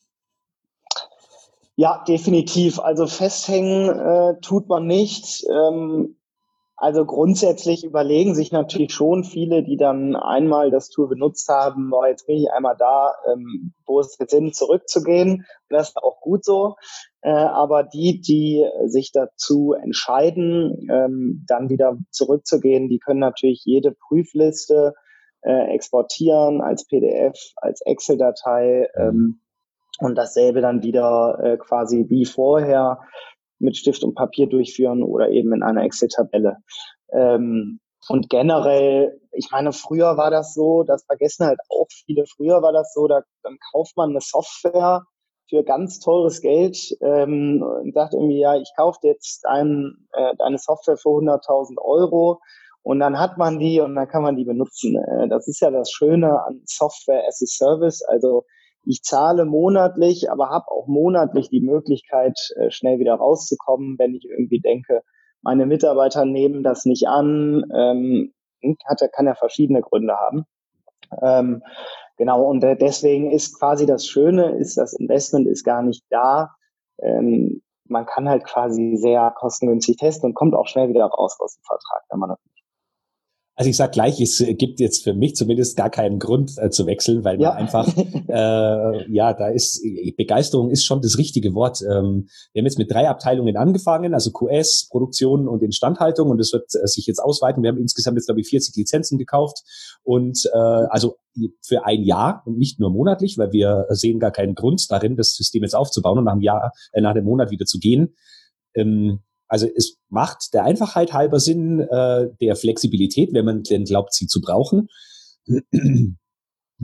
Ja, 1.76 2.04
definitiv. 2.08 2.80
Also 2.80 3.08
festhängen 3.08 3.90
äh, 3.90 4.40
tut 4.42 4.68
man 4.68 4.86
nicht. 4.86 5.46
Ähm, 5.50 6.19
also 6.80 7.06
grundsätzlich 7.06 7.84
überlegen 7.84 8.36
sich 8.36 8.54
natürlich 8.54 8.94
schon 8.94 9.26
viele, 9.26 9.64
die 9.64 9.76
dann 9.76 10.16
einmal 10.16 10.72
das 10.72 10.90
Tool 10.90 11.10
benutzt 11.10 11.50
haben, 11.50 11.92
oh, 11.94 12.06
jetzt 12.06 12.26
bin 12.26 12.38
ich 12.38 12.52
einmal 12.52 12.78
da, 12.78 13.16
ähm, 13.30 13.74
wo 13.86 14.00
es 14.00 14.18
jetzt 14.18 14.32
Sinn, 14.32 14.54
zurückzugehen. 14.54 15.46
Das 15.68 15.90
ist 15.90 15.98
auch 15.98 16.22
gut 16.22 16.46
so. 16.46 16.76
Äh, 17.22 17.32
aber 17.32 17.84
die, 17.84 18.22
die 18.22 18.66
sich 18.86 19.12
dazu 19.12 19.74
entscheiden, 19.74 20.88
ähm, 20.90 21.44
dann 21.48 21.70
wieder 21.70 21.98
zurückzugehen, 22.12 22.88
die 22.88 23.00
können 23.00 23.20
natürlich 23.20 23.64
jede 23.66 23.92
Prüfliste 23.92 24.94
äh, 25.42 25.74
exportieren 25.74 26.62
als 26.62 26.86
PDF, 26.86 27.38
als 27.58 27.82
Excel-Datei 27.82 28.88
ähm, 28.96 29.42
und 30.00 30.16
dasselbe 30.16 30.62
dann 30.62 30.82
wieder 30.82 31.40
äh, 31.44 31.58
quasi 31.58 32.06
wie 32.08 32.26
vorher 32.26 33.02
mit 33.60 33.78
Stift 33.78 34.04
und 34.04 34.16
Papier 34.16 34.48
durchführen 34.48 35.04
oder 35.04 35.30
eben 35.30 35.54
in 35.54 35.64
einer 35.64 35.84
Excel-Tabelle. 35.84 36.58
Ähm, 37.12 37.80
und 38.08 38.30
generell, 38.30 39.20
ich 39.32 39.50
meine, 39.52 39.74
früher 39.74 40.18
war 40.18 40.32
das 40.32 40.54
so, 40.54 40.84
das 40.84 41.04
vergessen 41.06 41.46
halt 41.46 41.60
auch 41.70 41.88
viele, 42.06 42.26
früher 42.26 42.62
war 42.62 42.72
das 42.72 42.94
so, 42.94 43.08
da, 43.08 43.22
dann 43.44 43.58
kauft 43.72 43.98
man 43.98 44.12
eine 44.12 44.22
Software 44.22 45.04
für 45.50 45.64
ganz 45.64 46.00
teures 46.00 46.42
Geld 46.42 46.96
ähm, 47.02 47.62
und 47.64 47.94
sagt 47.94 48.14
irgendwie, 48.14 48.40
ja, 48.40 48.56
ich 48.56 48.72
kaufe 48.78 49.00
jetzt 49.04 49.46
ein, 49.46 50.08
äh, 50.14 50.36
deine 50.38 50.58
Software 50.58 50.98
für 50.98 51.10
100.000 51.10 51.78
Euro 51.82 52.40
und 52.84 53.00
dann 53.00 53.20
hat 53.20 53.38
man 53.38 53.60
die 53.60 53.80
und 53.82 53.96
dann 53.96 54.08
kann 54.08 54.24
man 54.24 54.36
die 54.36 54.46
benutzen. 54.46 54.96
Äh, 54.96 55.28
das 55.28 55.48
ist 55.48 55.60
ja 55.60 55.72
das 55.72 55.92
Schöne 55.92 56.42
an 56.44 56.62
Software 56.66 57.24
as 57.28 57.42
a 57.42 57.48
Service. 57.48 58.02
Also 58.04 58.46
ich 58.86 59.04
zahle 59.04 59.46
monatlich, 59.46 60.32
aber 60.32 60.50
habe 60.50 60.72
auch 60.72 60.88
monatlich 60.88 61.50
die 61.50 61.62
Möglichkeit, 61.62 62.40
äh, 62.56 62.72
schnell 62.72 63.00
wieder 63.00 63.16
rauszukommen, 63.16 63.98
wenn 64.00 64.16
ich 64.16 64.26
irgendwie 64.26 64.60
denke, 64.60 65.04
meine 65.42 65.66
Mitarbeiter 65.66 66.26
nehmen 66.26 66.64
das 66.64 66.86
nicht 66.86 67.08
an. 67.08 67.64
Ähm, 67.74 68.34
hat, 68.86 69.02
kann 69.14 69.26
ja 69.26 69.36
verschiedene 69.36 69.82
Gründe 69.82 70.16
haben. 70.16 70.46
Ähm, 71.22 71.64
genau, 72.18 72.44
und 72.44 72.62
deswegen 72.62 73.32
ist 73.32 73.58
quasi 73.58 73.86
das 73.86 74.06
Schöne, 74.06 74.58
ist 74.58 74.78
das 74.78 74.94
Investment 74.94 75.48
ist 75.48 75.64
gar 75.64 75.82
nicht 75.82 76.04
da. 76.10 76.56
Ähm, 77.02 77.62
man 77.86 78.06
kann 78.06 78.30
halt 78.30 78.44
quasi 78.44 78.98
sehr 78.98 79.32
kostengünstig 79.32 79.98
testen 79.98 80.30
und 80.30 80.34
kommt 80.36 80.54
auch 80.54 80.68
schnell 80.68 80.90
wieder 80.90 81.06
raus 81.06 81.38
aus 81.40 81.56
dem 81.56 81.64
Vertrag, 81.64 82.04
wenn 82.10 82.20
man 82.20 82.30
das 82.30 82.40
also 83.60 83.72
ich 83.72 83.76
sag 83.76 83.92
gleich, 83.92 84.22
es 84.22 84.42
gibt 84.58 84.80
jetzt 84.80 85.04
für 85.04 85.14
mich 85.14 85.36
zumindest 85.36 85.76
gar 85.76 85.90
keinen 85.90 86.18
Grund 86.18 86.54
äh, 86.60 86.70
zu 86.70 86.86
wechseln, 86.86 87.26
weil 87.26 87.42
ja. 87.42 87.50
man 87.50 87.58
einfach, 87.58 87.94
äh, 88.30 89.12
ja, 89.12 89.34
da 89.34 89.50
ist, 89.50 89.84
Begeisterung 90.16 90.70
ist 90.70 90.86
schon 90.86 91.02
das 91.02 91.18
richtige 91.18 91.54
Wort. 91.54 91.82
Ähm, 91.82 92.30
wir 92.54 92.62
haben 92.62 92.66
jetzt 92.66 92.78
mit 92.78 92.90
drei 92.90 93.10
Abteilungen 93.10 93.58
angefangen, 93.58 94.14
also 94.14 94.32
QS, 94.32 94.88
Produktion 94.90 95.50
und 95.50 95.62
Instandhaltung 95.62 96.30
und 96.30 96.40
es 96.40 96.54
wird 96.54 96.74
äh, 96.74 96.88
sich 96.88 97.06
jetzt 97.06 97.20
ausweiten. 97.20 97.62
Wir 97.62 97.72
haben 97.72 97.78
insgesamt 97.78 98.16
jetzt, 98.16 98.28
glaube 98.28 98.40
ich, 98.40 98.48
40 98.48 98.78
Lizenzen 98.78 99.18
gekauft 99.18 99.58
und 100.04 100.40
äh, 100.54 100.58
also 100.58 101.18
für 101.62 101.86
ein 101.86 102.04
Jahr 102.04 102.44
und 102.46 102.58
nicht 102.58 102.80
nur 102.80 102.92
monatlich, 102.92 103.38
weil 103.38 103.52
wir 103.52 103.88
sehen 103.90 104.22
gar 104.22 104.32
keinen 104.32 104.56
Grund 104.56 104.90
darin, 104.90 105.18
das 105.18 105.34
System 105.34 105.64
jetzt 105.64 105.76
aufzubauen 105.76 106.18
und 106.18 106.24
nach 106.24 106.32
einem 106.32 106.42
Jahr, 106.42 106.72
äh, 106.94 107.02
nach 107.02 107.12
einem 107.12 107.26
Monat 107.26 107.52
wieder 107.52 107.66
zu 107.66 107.78
gehen. 107.78 108.16
Ähm, 108.74 109.20
also 109.50 109.68
es 109.76 109.98
macht 110.10 110.54
der 110.54 110.64
Einfachheit 110.64 111.12
halber 111.12 111.40
Sinn, 111.40 111.82
äh, 111.82 112.30
der 112.40 112.56
Flexibilität, 112.56 113.34
wenn 113.34 113.46
man 113.46 113.64
denn 113.64 113.84
glaubt, 113.84 114.14
sie 114.14 114.28
zu 114.28 114.40
brauchen. 114.42 114.88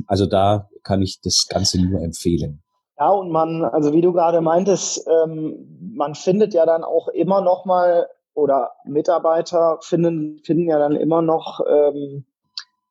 Also 0.07 0.25
da 0.25 0.67
kann 0.83 1.01
ich 1.01 1.21
das 1.21 1.47
Ganze 1.47 1.81
nur 1.81 2.01
empfehlen. 2.01 2.61
Ja, 2.99 3.11
und 3.11 3.31
man, 3.31 3.63
also 3.63 3.93
wie 3.93 4.01
du 4.01 4.11
gerade 4.11 4.41
meintest, 4.41 5.07
ähm, 5.07 5.93
man 5.95 6.15
findet 6.15 6.53
ja 6.53 6.65
dann 6.65 6.83
auch 6.83 7.07
immer 7.07 7.39
noch 7.39 7.63
mal 7.63 8.09
oder 8.33 8.71
Mitarbeiter 8.83 9.77
finden, 9.81 10.41
finden 10.43 10.67
ja 10.67 10.79
dann 10.79 10.97
immer 10.97 11.21
noch 11.21 11.61
ähm, 11.65 12.25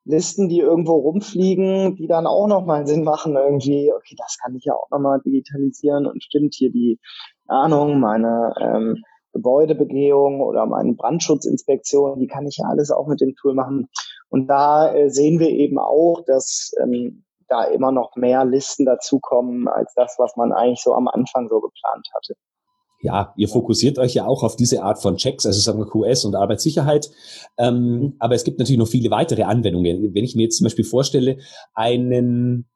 Listen, 0.06 0.50
die 0.50 0.60
irgendwo 0.60 0.96
rumfliegen, 0.96 1.96
die 1.96 2.06
dann 2.06 2.26
auch 2.26 2.46
noch 2.46 2.66
mal 2.66 2.86
Sinn 2.86 3.04
machen 3.04 3.36
irgendwie. 3.36 3.90
Okay, 3.94 4.14
das 4.18 4.36
kann 4.42 4.54
ich 4.54 4.64
ja 4.64 4.74
auch 4.74 4.90
noch 4.90 4.98
mal 4.98 5.20
digitalisieren 5.20 6.06
und 6.06 6.22
stimmt 6.22 6.54
hier 6.54 6.70
die 6.70 6.98
Ahnung, 7.46 8.00
meine 8.00 8.52
ähm, 8.60 9.02
Gebäudebegehung 9.34 10.40
oder 10.40 10.64
meine 10.64 10.94
Brandschutzinspektion, 10.94 12.20
die 12.20 12.28
kann 12.28 12.46
ich 12.46 12.56
ja 12.56 12.68
alles 12.68 12.90
auch 12.90 13.06
mit 13.06 13.20
dem 13.20 13.34
Tool 13.34 13.54
machen. 13.54 13.88
Und 14.30 14.46
da 14.46 14.94
äh, 14.94 15.10
sehen 15.10 15.38
wir 15.38 15.50
eben 15.50 15.78
auch, 15.78 16.22
dass 16.26 16.72
ähm, 16.82 17.24
da 17.48 17.64
immer 17.64 17.92
noch 17.92 18.16
mehr 18.16 18.44
Listen 18.44 18.86
dazukommen 18.86 19.68
als 19.68 19.92
das, 19.94 20.14
was 20.18 20.36
man 20.36 20.52
eigentlich 20.52 20.82
so 20.82 20.94
am 20.94 21.08
Anfang 21.08 21.48
so 21.48 21.60
geplant 21.60 22.08
hatte. 22.14 22.34
Ja, 23.00 23.34
ihr 23.36 23.48
fokussiert 23.48 23.98
euch 23.98 24.14
ja 24.14 24.24
auch 24.24 24.42
auf 24.42 24.56
diese 24.56 24.82
Art 24.82 25.02
von 25.02 25.16
Checks, 25.16 25.44
also 25.44 25.60
sagen 25.60 25.78
wir 25.78 25.86
QS 25.86 26.24
und 26.24 26.36
Arbeitssicherheit. 26.36 27.10
Ähm, 27.58 27.74
mhm. 27.74 28.16
Aber 28.18 28.34
es 28.34 28.44
gibt 28.44 28.58
natürlich 28.58 28.78
noch 28.78 28.88
viele 28.88 29.10
weitere 29.10 29.42
Anwendungen. 29.42 30.14
Wenn 30.14 30.24
ich 30.24 30.34
mir 30.34 30.44
jetzt 30.44 30.56
zum 30.56 30.64
Beispiel 30.64 30.86
vorstelle, 30.86 31.36
einen 31.74 32.66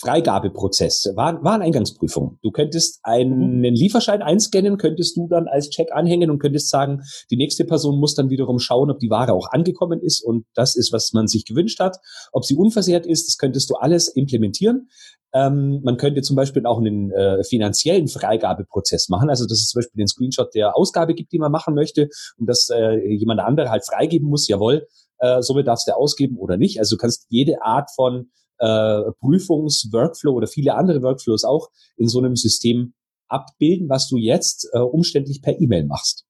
Freigabeprozess, 0.00 1.12
Waren, 1.16 1.42
Wareneingangsprüfung. 1.42 2.38
Du 2.42 2.52
könntest 2.52 3.00
einen 3.02 3.58
mhm. 3.58 3.64
Lieferschein 3.64 4.22
einscannen, 4.22 4.78
könntest 4.78 5.16
du 5.16 5.26
dann 5.28 5.48
als 5.48 5.70
Check 5.70 5.92
anhängen 5.92 6.30
und 6.30 6.38
könntest 6.38 6.70
sagen, 6.70 7.02
die 7.30 7.36
nächste 7.36 7.64
Person 7.64 7.98
muss 7.98 8.14
dann 8.14 8.30
wiederum 8.30 8.60
schauen, 8.60 8.90
ob 8.90 9.00
die 9.00 9.10
Ware 9.10 9.32
auch 9.32 9.50
angekommen 9.50 10.00
ist 10.00 10.22
und 10.22 10.46
das 10.54 10.76
ist, 10.76 10.92
was 10.92 11.12
man 11.12 11.26
sich 11.26 11.44
gewünscht 11.44 11.80
hat. 11.80 11.98
Ob 12.32 12.44
sie 12.44 12.54
unversehrt 12.54 13.06
ist, 13.06 13.26
das 13.26 13.38
könntest 13.38 13.70
du 13.70 13.74
alles 13.74 14.08
implementieren. 14.08 14.88
Ähm, 15.34 15.80
man 15.82 15.96
könnte 15.96 16.22
zum 16.22 16.36
Beispiel 16.36 16.64
auch 16.64 16.78
einen 16.78 17.10
äh, 17.10 17.42
finanziellen 17.42 18.06
Freigabeprozess 18.06 19.08
machen, 19.08 19.28
also 19.28 19.46
dass 19.46 19.58
es 19.58 19.68
zum 19.68 19.80
Beispiel 19.80 19.98
den 19.98 20.08
Screenshot 20.08 20.54
der 20.54 20.76
Ausgabe 20.76 21.14
gibt, 21.14 21.32
die 21.32 21.38
man 21.38 21.52
machen 21.52 21.74
möchte 21.74 22.08
und 22.38 22.48
dass 22.48 22.68
äh, 22.70 23.14
jemand 23.16 23.40
andere 23.40 23.70
halt 23.70 23.84
freigeben 23.84 24.28
muss, 24.28 24.48
jawohl, 24.48 24.86
äh, 25.18 25.42
somit 25.42 25.66
darfst 25.66 25.88
du 25.88 25.96
ausgeben 25.96 26.38
oder 26.38 26.56
nicht. 26.56 26.78
Also 26.78 26.96
du 26.96 27.00
kannst 27.00 27.26
jede 27.28 27.62
Art 27.62 27.90
von 27.94 28.30
äh, 28.58 29.12
Prüfungsworkflow 29.20 30.32
oder 30.32 30.46
viele 30.46 30.74
andere 30.74 31.02
Workflows 31.02 31.44
auch 31.44 31.68
in 31.96 32.08
so 32.08 32.18
einem 32.18 32.36
System 32.36 32.94
abbilden, 33.28 33.88
was 33.88 34.08
du 34.08 34.16
jetzt 34.16 34.68
äh, 34.72 34.78
umständlich 34.78 35.42
per 35.42 35.60
E-Mail 35.60 35.84
machst. 35.86 36.24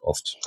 Oft. 0.00 0.38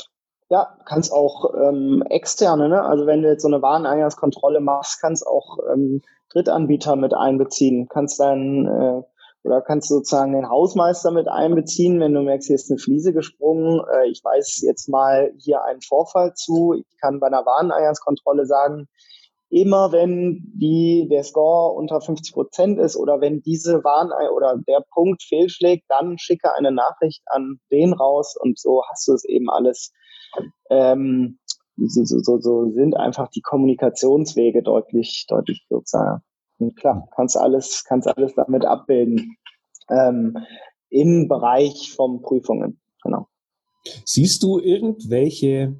Ja, 0.49 0.77
kannst 0.85 1.13
auch 1.13 1.53
ähm, 1.55 2.03
externe, 2.09 2.67
ne? 2.67 2.83
also 2.83 3.05
wenn 3.05 3.21
du 3.21 3.29
jetzt 3.29 3.43
so 3.43 3.47
eine 3.47 3.61
Wareneingangskontrolle 3.61 4.59
machst, 4.59 4.99
kannst 4.99 5.25
auch 5.25 5.59
ähm, 5.71 6.01
Drittanbieter 6.31 6.95
mit 6.95 7.13
einbeziehen. 7.13 7.87
Kannst 7.89 8.19
dann 8.19 8.65
äh, 8.67 9.01
oder 9.43 9.61
kannst 9.61 9.89
sozusagen 9.89 10.33
den 10.33 10.49
Hausmeister 10.49 11.11
mit 11.11 11.27
einbeziehen, 11.27 11.99
wenn 11.99 12.13
du 12.13 12.21
merkst, 12.21 12.47
hier 12.47 12.55
ist 12.55 12.69
eine 12.69 12.79
Fliese 12.79 13.13
gesprungen. 13.13 13.81
Äh, 13.93 14.09
ich 14.09 14.23
weiß 14.23 14.61
jetzt 14.63 14.87
mal 14.87 15.31
hier 15.37 15.63
einen 15.63 15.81
Vorfall 15.81 16.33
zu. 16.33 16.73
Ich 16.73 16.97
kann 16.99 17.19
bei 17.19 17.27
einer 17.27 17.45
Wareneingangskontrolle 17.45 18.45
sagen, 18.45 18.87
immer 19.51 19.91
wenn 19.91 20.49
die, 20.55 21.07
der 21.09 21.23
Score 21.23 21.73
unter 21.73 21.99
50 21.99 22.33
Prozent 22.33 22.79
ist 22.79 22.95
oder 22.95 23.19
wenn 23.19 23.41
diese 23.41 23.83
Warn 23.83 24.09
oder 24.33 24.57
der 24.65 24.81
Punkt 24.93 25.23
fehlschlägt, 25.23 25.83
dann 25.89 26.17
schicke 26.17 26.55
eine 26.55 26.71
Nachricht 26.71 27.21
an 27.25 27.59
den 27.69 27.91
raus 27.91 28.35
und 28.39 28.57
so 28.57 28.81
hast 28.89 29.07
du 29.07 29.13
es 29.13 29.25
eben 29.25 29.49
alles. 29.49 29.91
Ähm, 30.69 31.37
so, 31.77 32.03
so, 32.05 32.39
so 32.39 32.71
sind 32.71 32.95
einfach 32.95 33.27
die 33.29 33.41
Kommunikationswege 33.41 34.63
deutlich, 34.63 35.25
deutlich 35.27 35.65
kürzer. 35.67 36.21
Und 36.57 36.77
klar, 36.77 37.09
kannst 37.15 37.35
alles, 37.35 37.83
kannst 37.83 38.07
alles 38.07 38.33
damit 38.35 38.65
abbilden 38.65 39.35
ähm, 39.89 40.37
im 40.89 41.27
Bereich 41.27 41.91
von 41.93 42.21
Prüfungen. 42.21 42.79
Genau. 43.03 43.27
Siehst 44.05 44.43
du 44.43 44.59
irgendwelche 44.59 45.75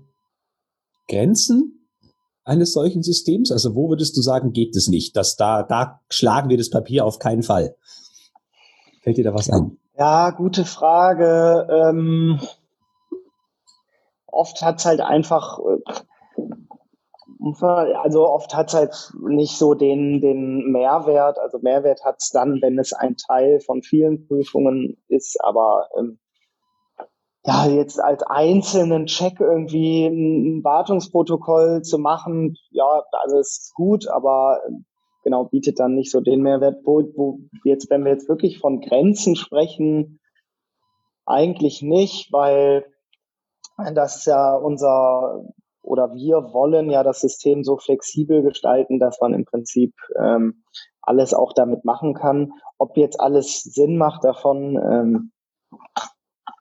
Grenzen 1.07 1.80
eines 2.43 2.73
solchen 2.73 3.03
Systems? 3.03 3.51
Also 3.51 3.75
wo 3.75 3.89
würdest 3.89 4.17
du 4.17 4.21
sagen, 4.21 4.53
geht 4.53 4.75
es 4.75 4.87
nicht? 4.87 5.15
Dass 5.15 5.35
da, 5.35 5.63
da 5.63 6.01
schlagen 6.09 6.49
wir 6.49 6.57
das 6.57 6.69
Papier 6.69 7.05
auf 7.05 7.19
keinen 7.19 7.43
Fall. 7.43 7.75
Fällt 9.01 9.17
dir 9.17 9.23
da 9.23 9.33
was 9.33 9.49
an? 9.49 9.77
Ja, 9.97 10.31
gute 10.31 10.65
Frage. 10.65 11.67
Ähm, 11.69 12.39
oft 14.27 14.61
hat 14.61 14.79
es 14.79 14.85
halt 14.85 15.01
einfach, 15.01 15.59
äh, 15.59 15.93
also 17.95 18.27
oft 18.27 18.55
hat 18.55 18.69
es 18.69 18.73
halt 18.73 19.13
nicht 19.27 19.57
so 19.57 19.73
den, 19.73 20.21
den 20.21 20.71
Mehrwert. 20.71 21.39
Also 21.39 21.59
Mehrwert 21.59 22.03
hat 22.03 22.17
es 22.19 22.29
dann, 22.29 22.59
wenn 22.61 22.79
es 22.79 22.93
ein 22.93 23.17
Teil 23.17 23.59
von 23.59 23.81
vielen 23.81 24.27
Prüfungen 24.27 24.97
ist, 25.07 25.43
aber 25.43 25.89
ähm, 25.97 26.19
ja, 27.43 27.67
jetzt 27.67 27.99
als 27.99 28.23
einzelnen 28.23 29.07
Check 29.07 29.39
irgendwie 29.39 30.05
ein 30.05 30.63
Wartungsprotokoll 30.63 31.81
zu 31.81 31.97
machen, 31.97 32.55
ja, 32.69 33.03
also 33.11 33.39
ist 33.39 33.73
gut, 33.73 34.07
aber 34.07 34.61
ähm, 34.67 34.85
genau, 35.23 35.45
bietet 35.45 35.79
dann 35.79 35.95
nicht 35.95 36.11
so 36.11 36.21
den 36.21 36.41
Mehrwert, 36.41 36.81
wo, 36.85 37.01
wo 37.15 37.39
jetzt, 37.63 37.89
wenn 37.89 38.03
wir 38.03 38.11
jetzt 38.11 38.29
wirklich 38.29 38.59
von 38.59 38.79
Grenzen 38.79 39.35
sprechen, 39.35 40.19
eigentlich 41.25 41.81
nicht, 41.81 42.31
weil 42.31 42.85
das 43.95 44.25
ja 44.25 44.55
unser 44.55 45.43
oder 45.83 46.13
wir 46.13 46.53
wollen 46.53 46.91
ja 46.91 47.03
das 47.03 47.21
System 47.21 47.63
so 47.63 47.77
flexibel 47.77 48.43
gestalten, 48.43 48.99
dass 48.99 49.19
man 49.19 49.33
im 49.33 49.45
Prinzip 49.45 49.95
ähm, 50.19 50.63
alles 51.01 51.33
auch 51.33 51.53
damit 51.53 51.85
machen 51.85 52.13
kann. 52.13 52.53
Ob 52.77 52.97
jetzt 52.97 53.19
alles 53.19 53.63
Sinn 53.63 53.97
macht 53.97 54.23
davon, 54.23 54.77
ähm, 54.77 55.31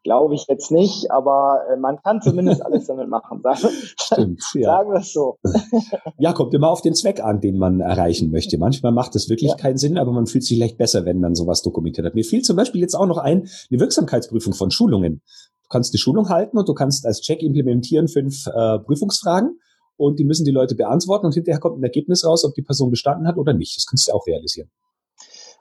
Glaube 0.03 0.35
ich 0.35 0.47
jetzt 0.49 0.71
nicht, 0.71 1.11
aber 1.11 1.61
äh, 1.71 1.77
man 1.77 2.01
kann 2.03 2.21
zumindest 2.21 2.65
alles 2.65 2.87
damit 2.87 3.09
machen. 3.09 3.43
Stimmt, 4.01 4.43
ja. 4.55 4.77
Sagen 4.77 4.91
wir 4.91 5.01
es 5.01 5.13
so. 5.13 5.39
ja, 6.19 6.33
kommt 6.33 6.55
immer 6.55 6.71
auf 6.71 6.83
den 6.83 6.95
Zweck 6.95 7.23
an, 7.23 7.41
den 7.41 7.59
man 7.59 7.81
erreichen 7.81 8.31
möchte. 8.31 8.59
Manchmal 8.59 8.93
macht 8.93 9.15
es 9.17 9.29
wirklich 9.29 9.51
ja. 9.51 9.57
keinen 9.57 9.77
Sinn, 9.77 9.99
aber 9.99 10.13
man 10.13 10.27
fühlt 10.27 10.45
sich 10.45 10.57
vielleicht 10.57 10.79
besser, 10.79 11.05
wenn 11.05 11.21
man 11.21 11.35
sowas 11.35 11.63
dokumentiert 11.63 12.07
hat. 12.07 12.15
Mir 12.15 12.25
fiel 12.25 12.43
zum 12.43 12.57
Beispiel 12.57 12.81
jetzt 12.81 12.95
auch 12.95 13.07
noch 13.07 13.19
ein, 13.19 13.49
eine 13.71 13.81
Wirksamkeitsprüfung 13.81 14.55
von 14.55 14.71
Schulungen. 14.71 15.23
Du 15.63 15.69
kannst 15.69 15.95
die 15.95 15.99
Schulung 15.99 16.29
halten 16.29 16.59
und 16.59 16.69
du 16.69 16.75
kannst 16.75 17.07
als 17.07 17.21
Check 17.21 17.43
implementieren 17.43 18.09
fünf 18.09 18.47
äh, 18.47 18.79
Prüfungsfragen 18.81 19.59
und 19.97 20.19
die 20.19 20.25
müssen 20.25 20.45
die 20.45 20.51
Leute 20.51 20.75
beantworten 20.75 21.27
und 21.27 21.35
hinterher 21.35 21.61
kommt 21.61 21.79
ein 21.79 21.85
Ergebnis 21.85 22.25
raus, 22.25 22.45
ob 22.45 22.55
die 22.55 22.63
Person 22.63 22.91
bestanden 22.91 23.27
hat 23.27 23.37
oder 23.37 23.53
nicht. 23.53 23.77
Das 23.77 23.87
kannst 23.87 24.09
du 24.09 24.13
auch 24.13 24.27
realisieren. 24.27 24.71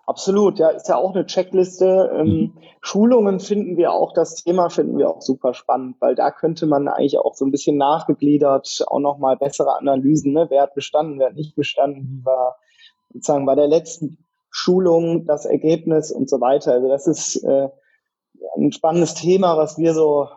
Absolut, 0.10 0.58
ja, 0.58 0.70
ist 0.70 0.90
ja 0.90 0.98
auch 0.98 1.14
eine 1.14 1.28
Checkliste. 1.28 2.10
Ähm, 2.12 2.26
mhm. 2.26 2.54
Schulungen 2.82 3.40
finden 3.40 3.78
wir 3.78 3.94
auch, 3.94 4.12
das 4.12 4.44
Thema 4.44 4.72
finden 4.72 4.98
wir 4.98 5.08
auch 5.08 5.22
super 5.22 5.54
spannend, 5.54 5.98
weil 6.00 6.16
da 6.16 6.32
könnte 6.32 6.66
man 6.66 6.88
eigentlich 6.88 7.20
auch 7.20 7.36
so 7.36 7.46
ein 7.46 7.52
bisschen 7.52 7.78
nachgegliedert 7.78 8.86
auch 8.88 8.98
nochmal 8.98 9.38
bessere 9.38 9.78
Analysen, 9.78 10.34
ne? 10.34 10.48
wer 10.50 10.64
hat 10.64 10.74
bestanden, 10.74 11.20
wer 11.20 11.28
hat 11.28 11.36
nicht 11.36 11.56
bestanden, 11.56 12.08
wie 12.10 12.26
war 12.26 12.58
sozusagen 13.14 13.46
bei 13.46 13.54
der 13.54 13.68
letzten 13.68 14.18
Schulung, 14.50 15.28
das 15.28 15.46
Ergebnis 15.46 16.12
und 16.12 16.28
so 16.28 16.42
weiter. 16.42 16.74
Also 16.74 16.88
das 16.88 17.06
ist 17.06 17.44
äh, 17.44 17.70
ein 18.58 18.72
spannendes 18.72 19.14
Thema, 19.14 19.58
was 19.58 19.78
wir 19.78 19.94
so 19.94 20.28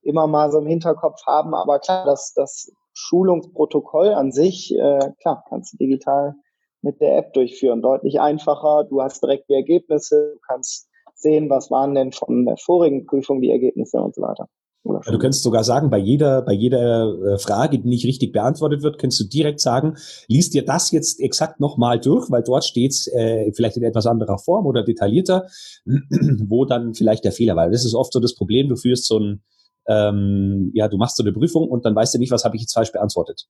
immer 0.00 0.28
mal 0.28 0.50
so 0.50 0.60
im 0.60 0.66
Hinterkopf 0.66 1.26
haben. 1.26 1.54
Aber 1.54 1.78
klar, 1.78 2.06
das, 2.06 2.32
das 2.32 2.72
Schulungsprotokoll 2.94 4.14
an 4.14 4.32
sich, 4.32 4.74
äh, 4.74 5.12
klar, 5.20 5.44
kannst 5.50 5.74
du 5.74 5.76
digital 5.76 6.36
mit 6.82 7.00
der 7.00 7.18
App 7.18 7.32
durchführen. 7.32 7.82
Deutlich 7.82 8.20
einfacher. 8.20 8.84
Du 8.88 9.00
hast 9.02 9.22
direkt 9.22 9.48
die 9.48 9.54
Ergebnisse. 9.54 10.32
Du 10.34 10.40
kannst 10.46 10.88
sehen, 11.14 11.50
was 11.50 11.70
waren 11.70 11.94
denn 11.94 12.12
von 12.12 12.46
der 12.46 12.56
vorigen 12.56 13.06
Prüfung 13.06 13.40
die 13.40 13.50
Ergebnisse 13.50 13.98
und 13.98 14.14
so 14.14 14.22
weiter. 14.22 14.48
Du 14.82 15.18
könntest 15.18 15.42
sogar 15.42 15.62
sagen, 15.62 15.90
bei 15.90 15.98
jeder, 15.98 16.40
bei 16.40 16.54
jeder 16.54 17.14
äh, 17.22 17.38
Frage, 17.38 17.78
die 17.78 17.88
nicht 17.88 18.06
richtig 18.06 18.32
beantwortet 18.32 18.82
wird, 18.82 18.98
könntest 18.98 19.20
du 19.20 19.24
direkt 19.24 19.60
sagen, 19.60 19.96
liest 20.26 20.54
dir 20.54 20.64
das 20.64 20.90
jetzt 20.90 21.20
exakt 21.20 21.60
nochmal 21.60 22.00
durch, 22.00 22.30
weil 22.30 22.42
dort 22.42 22.64
steht 22.64 23.06
äh, 23.08 23.52
vielleicht 23.52 23.76
in 23.76 23.82
etwas 23.82 24.06
anderer 24.06 24.38
Form 24.38 24.66
oder 24.66 24.82
detaillierter, 24.82 25.46
wo 25.84 26.64
dann 26.64 26.94
vielleicht 26.94 27.24
der 27.24 27.32
Fehler 27.32 27.56
war. 27.56 27.68
Das 27.68 27.84
ist 27.84 27.94
oft 27.94 28.12
so 28.12 28.20
das 28.20 28.34
Problem, 28.34 28.70
du 28.70 28.76
führst 28.76 29.04
so 29.04 29.18
ein, 29.18 29.42
ähm, 29.86 30.70
ja, 30.72 30.88
du 30.88 30.96
machst 30.96 31.18
so 31.18 31.22
eine 31.22 31.32
Prüfung 31.32 31.68
und 31.68 31.84
dann 31.84 31.94
weißt 31.94 32.14
du 32.14 32.18
nicht, 32.18 32.32
was 32.32 32.44
habe 32.44 32.56
ich 32.56 32.62
jetzt 32.62 32.72
falsch 32.72 32.92
beantwortet. 32.92 33.48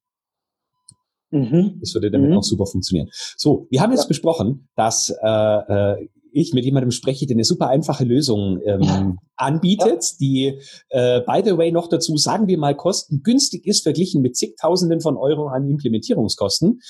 Mhm. 1.30 1.78
Das 1.80 1.94
würde 1.94 2.10
damit 2.10 2.30
mhm. 2.30 2.38
auch 2.38 2.42
super 2.42 2.66
funktionieren. 2.66 3.08
So, 3.36 3.66
wir 3.70 3.80
haben 3.80 3.92
jetzt 3.92 4.04
ja. 4.04 4.08
besprochen, 4.08 4.68
dass 4.76 5.10
äh, 5.22 5.28
äh, 5.28 6.08
ich 6.32 6.52
mit 6.52 6.64
jemandem 6.64 6.90
spreche, 6.90 7.26
der 7.26 7.34
eine 7.34 7.44
super 7.44 7.68
einfache 7.68 8.04
Lösung 8.04 8.60
ähm, 8.64 9.18
anbietet, 9.36 10.02
ja. 10.04 10.16
die, 10.20 10.58
äh, 10.90 11.20
by 11.20 11.42
the 11.44 11.56
way, 11.56 11.72
noch 11.72 11.88
dazu, 11.88 12.16
sagen 12.16 12.46
wir 12.46 12.58
mal, 12.58 12.76
kostengünstig 12.76 13.66
ist, 13.66 13.82
verglichen 13.82 14.22
mit 14.22 14.36
zigtausenden 14.36 15.00
von 15.00 15.16
Euro 15.16 15.48
an 15.48 15.68
Implementierungskosten. 15.68 16.80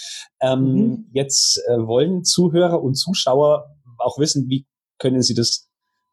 Ähm, 0.41 0.62
mhm. 0.62 1.07
Jetzt 1.12 1.62
äh, 1.68 1.78
wollen 1.78 2.24
Zuhörer 2.24 2.82
und 2.82 2.95
Zuschauer 2.97 3.66
auch 3.99 4.18
wissen, 4.18 4.49
wie 4.49 4.66
können 4.99 5.22
sie 5.22 5.34
das 5.34 5.70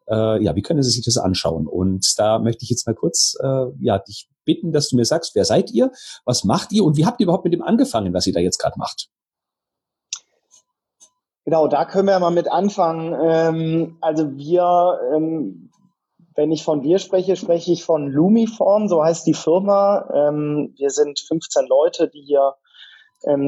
äh, 0.09 0.41
ja, 0.41 0.55
wie 0.55 0.61
können 0.61 0.81
Sie 0.81 0.89
sich 0.89 1.03
das 1.03 1.17
anschauen? 1.17 1.67
Und 1.67 2.13
da 2.17 2.39
möchte 2.39 2.63
ich 2.63 2.69
jetzt 2.69 2.87
mal 2.87 2.95
kurz 2.95 3.35
äh, 3.43 3.65
ja, 3.81 3.99
dich 3.99 4.29
bitten, 4.47 4.71
dass 4.71 4.89
du 4.89 4.95
mir 4.95 5.05
sagst, 5.05 5.35
wer 5.35 5.45
seid 5.45 5.69
ihr, 5.69 5.91
was 6.25 6.43
macht 6.43 6.71
ihr 6.71 6.83
und 6.83 6.97
wie 6.97 7.05
habt 7.05 7.19
ihr 7.19 7.25
überhaupt 7.25 7.43
mit 7.43 7.53
dem 7.53 7.61
angefangen, 7.61 8.13
was 8.15 8.25
ihr 8.25 8.33
da 8.33 8.39
jetzt 8.39 8.57
gerade 8.57 8.79
macht? 8.79 9.09
Genau, 11.45 11.67
da 11.67 11.85
können 11.85 12.07
wir 12.07 12.19
mal 12.19 12.31
mit 12.31 12.51
anfangen. 12.51 13.15
Ähm, 13.23 13.97
also 14.01 14.35
wir, 14.35 14.99
ähm, 15.15 15.69
wenn 16.35 16.51
ich 16.51 16.63
von 16.63 16.83
wir 16.83 16.99
spreche, 16.99 17.35
spreche 17.35 17.71
ich 17.71 17.85
von 17.85 18.07
Lumiform, 18.07 18.87
so 18.87 19.03
heißt 19.03 19.25
die 19.25 19.33
Firma. 19.33 20.09
Ähm, 20.13 20.73
wir 20.77 20.89
sind 20.89 21.19
15 21.19 21.67
Leute, 21.67 22.09
die 22.09 22.21
hier 22.21 22.55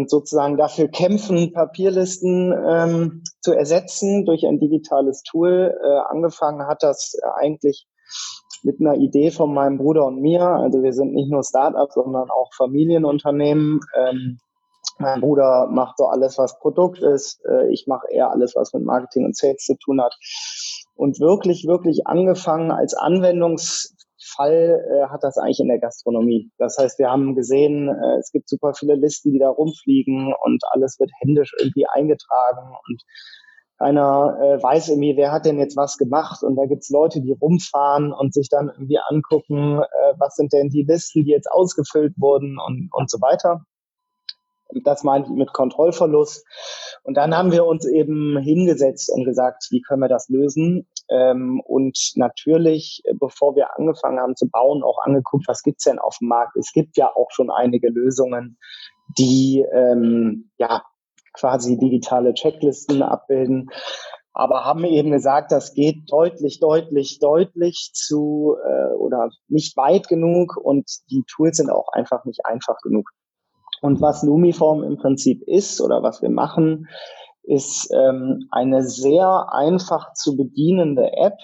sozusagen 0.07 0.57
dafür 0.57 0.87
kämpfen, 0.87 1.53
Papierlisten 1.53 3.23
zu 3.39 3.53
ersetzen 3.53 4.25
durch 4.25 4.43
ein 4.47 4.59
digitales 4.59 5.21
Tool. 5.21 5.77
Äh, 5.79 5.99
angefangen 6.09 6.65
hat 6.65 6.81
das 6.81 7.15
eigentlich 7.35 7.85
mit 8.63 8.79
einer 8.79 8.95
Idee 8.95 9.31
von 9.31 9.53
meinem 9.53 9.77
Bruder 9.77 10.05
und 10.05 10.21
mir. 10.21 10.43
Also 10.43 10.83
wir 10.83 10.93
sind 10.93 11.13
nicht 11.13 11.31
nur 11.31 11.43
Startups, 11.43 11.93
sondern 11.93 12.29
auch 12.29 12.53
Familienunternehmen. 12.55 13.79
Ähm, 13.95 14.39
mein 14.97 15.21
Bruder 15.21 15.67
macht 15.71 15.97
so 15.97 16.05
alles, 16.05 16.37
was 16.37 16.59
Produkt 16.59 17.01
ist. 17.01 17.43
Äh, 17.45 17.71
ich 17.71 17.85
mache 17.87 18.07
eher 18.11 18.31
alles, 18.31 18.55
was 18.55 18.73
mit 18.73 18.83
Marketing 18.83 19.25
und 19.25 19.35
Sales 19.35 19.63
zu 19.63 19.75
tun 19.75 20.01
hat. 20.01 20.13
Und 20.95 21.19
wirklich, 21.19 21.65
wirklich 21.65 22.05
angefangen 22.07 22.71
als 22.71 22.93
Anwendungsfall 22.93 24.83
äh, 24.91 25.07
hat 25.07 25.23
das 25.23 25.37
eigentlich 25.37 25.61
in 25.61 25.69
der 25.69 25.79
Gastronomie. 25.79 26.51
Das 26.57 26.77
heißt, 26.77 26.99
wir 26.99 27.09
haben 27.09 27.35
gesehen, 27.35 27.87
äh, 27.87 28.17
es 28.19 28.31
gibt 28.31 28.49
super 28.49 28.73
viele 28.73 28.95
Listen, 28.95 29.31
die 29.31 29.39
da 29.39 29.49
rumfliegen 29.49 30.33
und 30.43 30.61
alles 30.71 30.99
wird 30.99 31.11
händisch 31.21 31.53
irgendwie 31.57 31.85
eingetragen 31.87 32.75
und 32.87 33.01
keiner 33.79 34.37
äh, 34.41 34.61
weiß 34.61 34.89
irgendwie, 34.89 35.15
wer 35.15 35.31
hat 35.31 35.45
denn 35.45 35.57
jetzt 35.57 35.77
was 35.77 35.97
gemacht 35.97 36.43
und 36.43 36.57
da 36.57 36.65
gibt's 36.65 36.89
Leute, 36.89 37.21
die 37.21 37.31
rumfahren 37.31 38.11
und 38.11 38.33
sich 38.33 38.49
dann 38.49 38.67
irgendwie 38.67 38.99
angucken, 39.07 39.79
äh, 39.79 40.13
was 40.17 40.35
sind 40.35 40.51
denn 40.51 40.69
die 40.69 40.83
Listen, 40.83 41.23
die 41.23 41.31
jetzt 41.31 41.49
ausgefüllt 41.49 42.13
wurden 42.17 42.57
und, 42.59 42.89
und 42.91 43.09
so 43.09 43.21
weiter. 43.21 43.63
Das 44.83 45.03
meine 45.03 45.25
ich 45.25 45.31
mit 45.31 45.51
Kontrollverlust. 45.51 46.45
Und 47.03 47.15
dann 47.15 47.35
haben 47.35 47.51
wir 47.51 47.65
uns 47.65 47.87
eben 47.87 48.37
hingesetzt 48.37 49.09
und 49.11 49.23
gesagt, 49.23 49.67
wie 49.71 49.81
können 49.81 50.01
wir 50.01 50.09
das 50.09 50.29
lösen? 50.29 50.85
Ähm, 51.09 51.59
und 51.61 51.97
natürlich, 52.15 53.01
bevor 53.13 53.55
wir 53.55 53.75
angefangen 53.77 54.19
haben 54.19 54.35
zu 54.35 54.47
bauen, 54.47 54.83
auch 54.83 54.99
angeguckt, 55.03 55.47
was 55.47 55.63
gibt's 55.63 55.85
denn 55.85 55.97
auf 55.97 56.17
dem 56.19 56.27
Markt? 56.27 56.55
Es 56.57 56.71
gibt 56.73 56.97
ja 56.97 57.09
auch 57.15 57.31
schon 57.31 57.49
einige 57.49 57.89
Lösungen, 57.89 58.57
die 59.17 59.65
ähm, 59.73 60.51
ja 60.59 60.83
quasi 61.39 61.77
digitale 61.77 62.33
Checklisten 62.33 63.01
abbilden 63.01 63.69
aber 64.39 64.63
haben 64.63 64.85
eben 64.85 65.11
gesagt, 65.11 65.51
das 65.51 65.73
geht 65.73 66.09
deutlich, 66.11 66.61
deutlich, 66.61 67.19
deutlich 67.19 67.91
zu 67.93 68.55
äh, 68.65 68.93
oder 68.93 69.29
nicht 69.49 69.75
weit 69.75 70.07
genug 70.07 70.55
und 70.55 70.89
die 71.09 71.23
Tools 71.27 71.57
sind 71.57 71.69
auch 71.69 71.89
einfach 71.91 72.23
nicht 72.23 72.45
einfach 72.45 72.77
genug. 72.81 73.09
Und 73.81 74.01
was 74.01 74.23
Lumiform 74.23 74.83
im 74.83 74.97
Prinzip 74.97 75.41
ist 75.45 75.81
oder 75.81 76.03
was 76.03 76.21
wir 76.21 76.29
machen, 76.29 76.87
ist 77.43 77.91
ähm, 77.93 78.47
eine 78.49 78.83
sehr 78.83 79.47
einfach 79.51 80.13
zu 80.13 80.37
bedienende 80.37 81.11
App, 81.17 81.37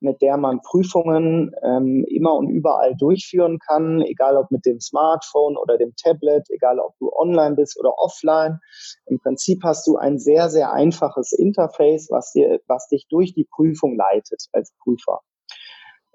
mit 0.00 0.22
der 0.22 0.36
man 0.36 0.60
Prüfungen 0.60 1.52
ähm, 1.62 2.04
immer 2.08 2.34
und 2.34 2.48
überall 2.48 2.94
durchführen 2.96 3.58
kann, 3.58 4.00
egal 4.02 4.36
ob 4.36 4.50
mit 4.50 4.64
dem 4.64 4.80
Smartphone 4.80 5.56
oder 5.56 5.76
dem 5.76 5.94
Tablet, 5.96 6.48
egal 6.50 6.78
ob 6.78 6.96
du 6.98 7.12
online 7.12 7.56
bist 7.56 7.78
oder 7.78 7.98
offline. 7.98 8.58
Im 9.06 9.18
Prinzip 9.18 9.62
hast 9.64 9.86
du 9.86 9.96
ein 9.96 10.18
sehr, 10.18 10.48
sehr 10.50 10.72
einfaches 10.72 11.32
Interface, 11.32 12.08
was 12.10 12.32
dir, 12.32 12.60
was 12.66 12.88
dich 12.88 13.06
durch 13.08 13.34
die 13.34 13.48
Prüfung 13.50 13.96
leitet 13.96 14.44
als 14.52 14.72
Prüfer. 14.82 15.20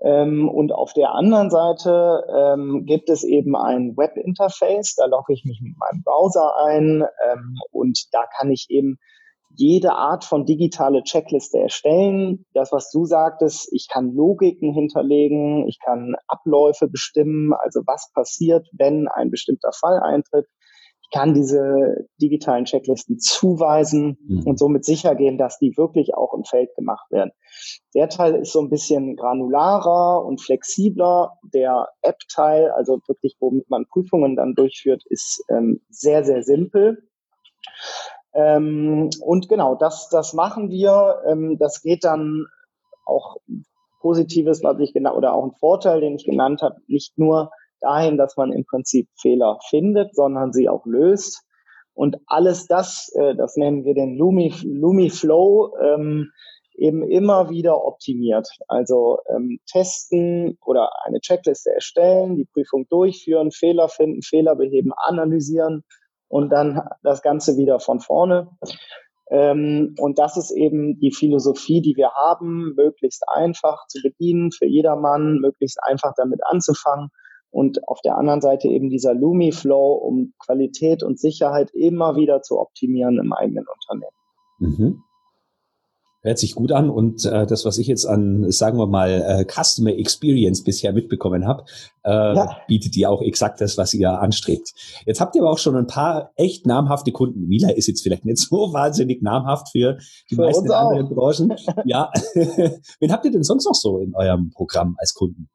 Ähm, 0.03 0.49
und 0.49 0.73
auf 0.73 0.93
der 0.93 1.13
anderen 1.13 1.49
Seite 1.49 2.25
ähm, 2.29 2.86
gibt 2.86 3.09
es 3.09 3.23
eben 3.23 3.55
ein 3.55 3.95
Webinterface, 3.95 4.95
da 4.95 5.05
logge 5.05 5.34
ich 5.34 5.45
mich 5.45 5.61
mit 5.61 5.77
meinem 5.77 6.03
Browser 6.03 6.57
ein 6.65 7.05
ähm, 7.25 7.55
und 7.71 8.07
da 8.11 8.25
kann 8.38 8.51
ich 8.51 8.65
eben 8.69 8.97
jede 9.56 9.93
Art 9.93 10.24
von 10.24 10.45
digitale 10.45 11.04
Checkliste 11.04 11.60
erstellen. 11.60 12.45
Das, 12.54 12.72
was 12.72 12.89
du 12.91 13.06
sagtest, 13.06 13.70
ich 13.72 13.88
kann 13.89 14.14
Logiken 14.14 14.74
hinterlegen, 14.74 15.68
ich 15.68 15.80
kann 15.84 16.16
Abläufe 16.28 16.88
bestimmen, 16.88 17.54
also 17.54 17.82
was 17.86 18.12
passiert, 18.14 18.68
wenn 18.74 19.08
ein 19.08 19.32
bestimmter 19.32 19.72
Fall 19.74 19.99
eintritt 19.99 20.47
kann 21.14 21.36
diese 21.36 22.08
digitalen 22.20 22.66
Checklisten 22.66 23.20
zuweisen 23.20 24.18
mhm. 24.28 24.43
und 24.45 24.58
somit 24.58 24.84
sicher 24.84 25.14
gehen, 25.14 25.38
dass 25.38 25.60
die 25.60 25.78
wirklich 25.78 26.16
auch 26.16 26.34
im 26.34 26.43
Feld 26.43 26.76
gemacht 26.76 27.06
werden. 27.12 27.32
Der 27.93 28.10
Teil 28.10 28.36
ist 28.36 28.51
so 28.51 28.60
ein 28.62 28.72
bisschen 28.72 29.16
granularer 29.16 30.26
und 30.26 30.41
flexibler. 30.41 31.38
Der 31.54 31.88
App-Teil, 32.01 32.72
also 32.72 32.99
wirklich, 33.08 33.38
womit 33.39 33.70
man 33.70 33.86
Prüfungen 33.86 34.36
dann 34.36 34.56
durchführt, 34.56 35.04
ist 35.08 35.45
ähm, 35.49 35.82
sehr, 35.89 36.24
sehr 36.26 36.41
simpel. 36.41 37.08
Ähm, 38.34 39.09
und 39.21 39.49
genau, 39.49 39.75
das, 39.75 40.09
das 40.09 40.34
machen 40.34 40.69
wir. 40.69 41.21
Ähm, 41.27 41.57
das 41.59 41.81
geht 41.81 42.03
dann 42.03 42.45
auch 43.05 43.38
Positives, 43.99 44.63
was 44.63 44.79
ich 44.79 44.93
genau, 44.93 45.15
oder 45.15 45.34
auch 45.34 45.45
ein 45.45 45.55
Vorteil, 45.59 46.01
den 46.01 46.15
ich 46.15 46.25
genannt 46.25 46.61
habe, 46.61 46.77
nicht 46.88 47.17
nur 47.17 47.51
dahin, 47.79 48.17
dass 48.17 48.38
man 48.38 48.51
im 48.51 48.65
Prinzip 48.65 49.07
Fehler 49.19 49.59
findet, 49.69 50.15
sondern 50.15 50.51
sie 50.53 50.69
auch 50.69 50.86
löst. 50.86 51.43
Und 51.93 52.17
alles 52.25 52.65
das, 52.67 53.11
äh, 53.15 53.36
das 53.36 53.55
nennen 53.55 53.86
wir 53.86 53.93
den 53.93 54.17
Lumi, 54.17 54.53
Lumi 54.63 55.09
Flow, 55.09 55.73
ähm, 55.79 56.31
eben 56.75 57.03
immer 57.03 57.49
wieder 57.49 57.86
optimiert. 57.86 58.49
Also 58.67 59.19
ähm, 59.29 59.59
testen 59.71 60.57
oder 60.65 60.89
eine 61.05 61.19
Checkliste 61.19 61.71
erstellen, 61.71 62.36
die 62.36 62.45
Prüfung 62.45 62.88
durchführen, 62.89 63.51
Fehler 63.51 63.89
finden, 63.89 64.23
Fehler 64.23 64.55
beheben, 64.55 64.91
analysieren 64.95 65.84
und 66.34 66.49
dann 66.49 66.81
das 67.03 67.21
Ganze 67.21 67.57
wieder 67.57 67.79
von 67.79 67.99
vorne. 67.99 68.49
Ähm, 69.29 69.93
und 69.99 70.17
das 70.17 70.36
ist 70.36 70.49
eben 70.49 70.97
die 70.97 71.11
Philosophie, 71.11 71.79
die 71.79 71.95
wir 71.95 72.09
haben, 72.09 72.73
möglichst 72.75 73.23
einfach 73.31 73.86
zu 73.88 73.99
bedienen 74.01 74.51
für 74.51 74.65
jedermann, 74.65 75.38
möglichst 75.38 75.77
einfach 75.84 76.13
damit 76.17 76.39
anzufangen 76.43 77.09
und 77.51 77.88
auf 77.88 78.01
der 78.01 78.17
anderen 78.17 78.41
Seite 78.41 78.67
eben 78.67 78.89
dieser 78.89 79.13
Lumi-Flow, 79.13 79.93
um 79.93 80.34
Qualität 80.43 81.03
und 81.03 81.19
Sicherheit 81.19 81.69
immer 81.71 82.15
wieder 82.15 82.41
zu 82.41 82.59
optimieren 82.59 83.19
im 83.19 83.31
eigenen 83.31 83.65
Unternehmen. 83.67 84.17
Mhm. 84.57 85.03
Hört 86.26 86.39
sich 86.39 86.55
gut 86.55 86.71
an 86.71 86.89
und 86.89 87.26
äh, 87.26 87.45
das, 87.45 87.65
was 87.65 87.78
ich 87.78 87.88
jetzt 87.88 88.05
an, 88.05 88.49
sagen 88.49 88.78
wir 88.78 88.88
mal, 88.88 89.09
äh, 89.09 89.45
Customer 89.45 89.91
Experience 89.91 90.63
bisher 90.63 90.93
mitbekommen 90.93 91.45
habe, 91.45 91.65
äh, 92.05 92.11
ja. 92.11 92.57
bietet 92.65 92.95
ihr 92.95 93.09
auch 93.09 93.21
exakt 93.21 93.59
das, 93.59 93.78
was 93.78 93.93
ihr 93.93 94.09
anstrebt. 94.09 94.71
Jetzt 95.05 95.19
habt 95.19 95.36
ihr 95.36 95.41
aber 95.41 95.51
auch 95.51 95.57
schon 95.57 95.76
ein 95.76 95.86
paar 95.86 96.32
echt 96.38 96.65
namhafte 96.65 97.11
Kunden. 97.11 97.49
Mila 97.49 97.71
ist 97.71 97.88
jetzt 97.88 98.03
vielleicht 98.03 98.24
nicht 98.24 98.38
so 98.49 98.71
wahnsinnig 98.71 99.21
namhaft 99.21 99.69
für 99.74 99.97
die 100.32 100.36
für 100.36 100.43
meisten 100.43 100.71
anderen 100.71 101.09
Branchen. 101.09 101.53
Ja. 101.86 102.09
Wen 102.34 103.11
habt 103.11 103.26
ihr 103.26 103.32
denn 103.32 103.43
sonst 103.43 103.65
noch 103.65 103.76
so 103.76 103.99
in 103.99 104.15
eurem 104.15 104.51
Programm 104.51 104.95
als 104.99 105.13
Kunden, 105.13 105.49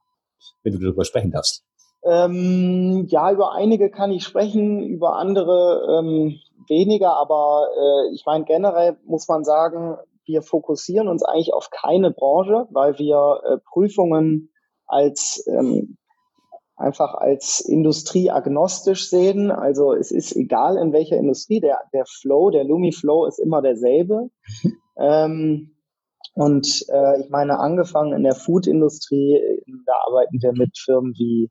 wenn 0.62 0.74
du 0.74 0.78
darüber 0.78 1.04
sprechen 1.04 1.30
darfst? 1.30 1.64
Ähm, 2.02 3.06
ja, 3.08 3.32
über 3.32 3.54
einige 3.54 3.90
kann 3.90 4.10
ich 4.10 4.24
sprechen, 4.24 4.82
über 4.82 5.16
andere 5.16 5.98
ähm, 5.98 6.38
weniger, 6.68 7.16
aber 7.16 7.68
äh, 7.76 8.14
ich 8.14 8.24
meine, 8.26 8.44
generell 8.44 8.96
muss 9.06 9.26
man 9.28 9.44
sagen, 9.44 9.96
wir 10.28 10.42
fokussieren 10.42 11.08
uns 11.08 11.24
eigentlich 11.24 11.52
auf 11.52 11.70
keine 11.70 12.12
Branche, 12.12 12.68
weil 12.70 12.98
wir 12.98 13.40
äh, 13.44 13.58
Prüfungen 13.72 14.52
als 14.86 15.44
ähm, 15.48 15.96
einfach 16.76 17.14
als 17.14 17.60
industrieagnostisch 17.60 19.10
sehen. 19.10 19.50
Also 19.50 19.94
es 19.94 20.12
ist 20.12 20.36
egal 20.36 20.76
in 20.76 20.92
welcher 20.92 21.16
Industrie, 21.16 21.60
der, 21.60 21.80
der 21.92 22.04
Flow, 22.06 22.50
der 22.50 22.64
Lumi 22.64 22.92
Flow 22.92 23.26
ist 23.26 23.40
immer 23.40 23.62
derselbe. 23.62 24.30
Mhm. 24.62 24.76
ähm, 24.98 25.74
und 26.34 26.84
äh, 26.88 27.20
ich 27.20 27.30
meine, 27.30 27.58
angefangen 27.58 28.12
in 28.12 28.22
der 28.22 28.36
Food-Industrie, 28.36 29.40
da 29.86 29.92
arbeiten 30.06 30.40
wir 30.40 30.52
mit 30.52 30.78
Firmen 30.78 31.12
wie 31.18 31.50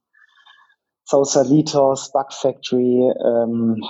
Sausalitos, 1.03 2.11
Bug 2.13 2.31
Factory, 2.31 3.11
ähm, 3.21 3.83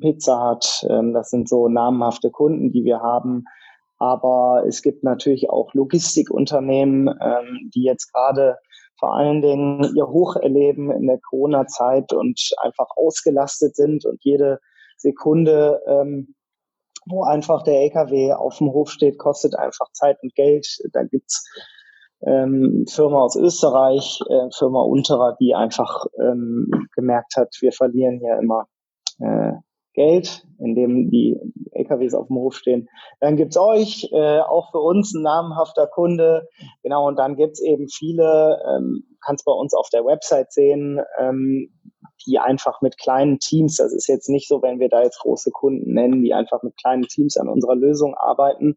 Pizza 0.00 0.50
Hut. 0.50 0.86
Ähm, 0.88 1.12
das 1.12 1.30
sind 1.30 1.48
so 1.48 1.68
namhafte 1.68 2.30
Kunden, 2.30 2.72
die 2.72 2.84
wir 2.84 3.00
haben. 3.00 3.44
Aber 3.98 4.64
es 4.66 4.82
gibt 4.82 5.04
natürlich 5.04 5.48
auch 5.48 5.72
Logistikunternehmen, 5.74 7.08
ähm, 7.08 7.70
die 7.74 7.84
jetzt 7.84 8.12
gerade 8.12 8.58
vor 8.98 9.14
allen 9.14 9.42
Dingen 9.42 9.94
ihr 9.94 10.06
Hoch 10.06 10.36
erleben 10.36 10.90
in 10.90 11.06
der 11.06 11.18
Corona-Zeit 11.18 12.12
und 12.12 12.40
einfach 12.62 12.88
ausgelastet 12.96 13.76
sind 13.76 14.04
und 14.04 14.18
jede 14.22 14.58
Sekunde, 14.96 15.80
ähm, 15.86 16.34
wo 17.06 17.24
einfach 17.24 17.62
der 17.64 17.80
LKW 17.82 18.32
auf 18.32 18.58
dem 18.58 18.72
Hof 18.72 18.90
steht, 18.90 19.18
kostet 19.18 19.56
einfach 19.56 19.90
Zeit 19.92 20.18
und 20.22 20.34
Geld. 20.34 20.66
Da 20.92 21.02
gibt's 21.02 21.44
ähm, 22.24 22.84
Firma 22.88 23.20
aus 23.20 23.36
Österreich, 23.36 24.20
äh, 24.28 24.50
Firma 24.56 24.82
Unterer, 24.82 25.36
die 25.40 25.54
einfach 25.54 26.06
ähm, 26.20 26.88
gemerkt 26.94 27.36
hat, 27.36 27.56
wir 27.60 27.72
verlieren 27.72 28.20
hier 28.20 28.38
immer 28.38 28.66
äh, 29.18 29.52
Geld, 29.94 30.44
indem 30.58 31.10
die 31.10 31.38
LKWs 31.72 32.14
auf 32.14 32.28
dem 32.28 32.36
Hof 32.36 32.54
stehen. 32.54 32.88
Dann 33.20 33.36
gibt's 33.36 33.56
euch, 33.56 34.08
äh, 34.12 34.40
auch 34.40 34.70
für 34.70 34.78
uns 34.78 35.14
ein 35.14 35.22
namenhafter 35.22 35.86
Kunde. 35.86 36.48
Genau, 36.82 37.06
und 37.06 37.18
dann 37.18 37.36
gibt's 37.36 37.60
eben 37.60 37.88
viele, 37.88 38.62
ähm, 38.68 39.04
kannst 39.24 39.44
bei 39.44 39.52
uns 39.52 39.74
auf 39.74 39.88
der 39.92 40.04
Website 40.04 40.52
sehen, 40.52 41.00
ähm, 41.18 41.70
die 42.26 42.38
einfach 42.38 42.80
mit 42.82 42.98
kleinen 42.98 43.38
Teams, 43.38 43.76
das 43.76 43.92
ist 43.92 44.06
jetzt 44.06 44.28
nicht 44.28 44.48
so, 44.48 44.62
wenn 44.62 44.78
wir 44.78 44.88
da 44.88 45.02
jetzt 45.02 45.20
große 45.20 45.50
Kunden 45.50 45.92
nennen, 45.92 46.22
die 46.22 46.34
einfach 46.34 46.62
mit 46.62 46.76
kleinen 46.76 47.02
Teams 47.02 47.36
an 47.36 47.48
unserer 47.48 47.74
Lösung 47.74 48.14
arbeiten. 48.14 48.76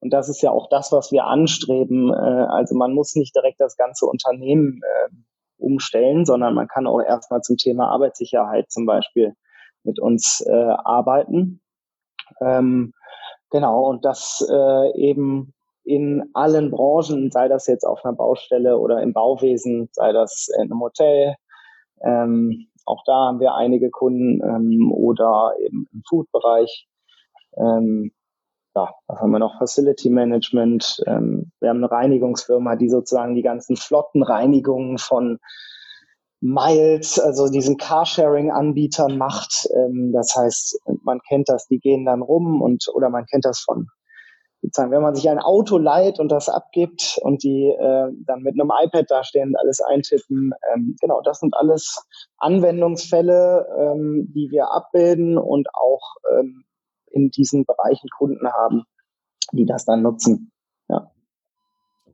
Und 0.00 0.12
das 0.12 0.28
ist 0.28 0.42
ja 0.42 0.50
auch 0.50 0.68
das, 0.68 0.92
was 0.92 1.12
wir 1.12 1.24
anstreben. 1.24 2.12
Äh, 2.12 2.46
also 2.48 2.74
man 2.74 2.92
muss 2.92 3.14
nicht 3.14 3.34
direkt 3.34 3.60
das 3.60 3.76
ganze 3.76 4.06
Unternehmen 4.06 4.80
äh, 4.82 5.10
umstellen, 5.58 6.24
sondern 6.24 6.54
man 6.54 6.68
kann 6.68 6.86
auch 6.86 7.00
erstmal 7.00 7.40
zum 7.40 7.56
Thema 7.56 7.88
Arbeitssicherheit 7.88 8.70
zum 8.70 8.86
Beispiel 8.86 9.34
mit 9.86 10.00
uns 10.00 10.44
äh, 10.46 10.52
arbeiten. 10.84 11.60
Ähm, 12.40 12.92
genau, 13.50 13.88
und 13.88 14.04
das 14.04 14.46
äh, 14.50 14.98
eben 14.98 15.54
in 15.84 16.28
allen 16.34 16.70
Branchen, 16.70 17.30
sei 17.30 17.48
das 17.48 17.66
jetzt 17.66 17.84
auf 17.84 18.04
einer 18.04 18.14
Baustelle 18.14 18.78
oder 18.78 19.00
im 19.02 19.12
Bauwesen, 19.12 19.88
sei 19.92 20.12
das 20.12 20.48
in 20.56 20.70
einem 20.70 20.80
Hotel. 20.80 21.36
Ähm, 22.02 22.66
auch 22.84 23.02
da 23.06 23.26
haben 23.26 23.40
wir 23.40 23.54
einige 23.54 23.90
Kunden 23.90 24.42
ähm, 24.42 24.92
oder 24.92 25.54
eben 25.60 25.86
im 25.92 26.02
Food-Bereich. 26.08 26.88
Ähm, 27.56 28.12
ja, 28.74 28.94
was 29.06 29.20
haben 29.20 29.30
wir 29.30 29.38
noch? 29.38 29.58
Facility 29.58 30.10
Management. 30.10 31.02
Ähm, 31.06 31.50
wir 31.60 31.70
haben 31.70 31.78
eine 31.78 31.90
Reinigungsfirma, 31.90 32.76
die 32.76 32.90
sozusagen 32.90 33.34
die 33.34 33.42
ganzen 33.42 33.76
Flottenreinigungen 33.76 34.98
von 34.98 35.38
Miles, 36.46 37.18
also 37.18 37.48
diesen 37.48 37.76
Carsharing-Anbietern 37.76 39.18
macht. 39.18 39.68
Ähm, 39.74 40.12
das 40.12 40.34
heißt, 40.36 40.80
man 41.02 41.20
kennt 41.28 41.48
das, 41.48 41.66
die 41.66 41.80
gehen 41.80 42.04
dann 42.04 42.22
rum 42.22 42.62
und 42.62 42.88
oder 42.94 43.10
man 43.10 43.26
kennt 43.26 43.44
das 43.44 43.60
von 43.60 43.88
sozusagen, 44.62 44.90
wenn 44.90 45.02
man 45.02 45.14
sich 45.14 45.28
ein 45.28 45.38
Auto 45.38 45.78
leiht 45.78 46.18
und 46.18 46.30
das 46.30 46.48
abgibt 46.48 47.18
und 47.22 47.42
die 47.42 47.66
äh, 47.68 48.12
dann 48.26 48.42
mit 48.42 48.54
einem 48.54 48.70
iPad 48.84 49.10
dastehen 49.10 49.50
und 49.50 49.56
alles 49.56 49.80
eintippen. 49.80 50.52
Ähm, 50.72 50.96
genau, 51.00 51.20
das 51.20 51.40
sind 51.40 51.54
alles 51.56 52.04
Anwendungsfälle, 52.38 53.66
ähm, 53.78 54.32
die 54.34 54.50
wir 54.50 54.70
abbilden 54.70 55.38
und 55.38 55.68
auch 55.74 56.16
ähm, 56.38 56.64
in 57.10 57.30
diesen 57.30 57.64
Bereichen 57.64 58.08
Kunden 58.16 58.48
haben, 58.52 58.84
die 59.52 59.66
das 59.66 59.84
dann 59.84 60.02
nutzen. 60.02 60.52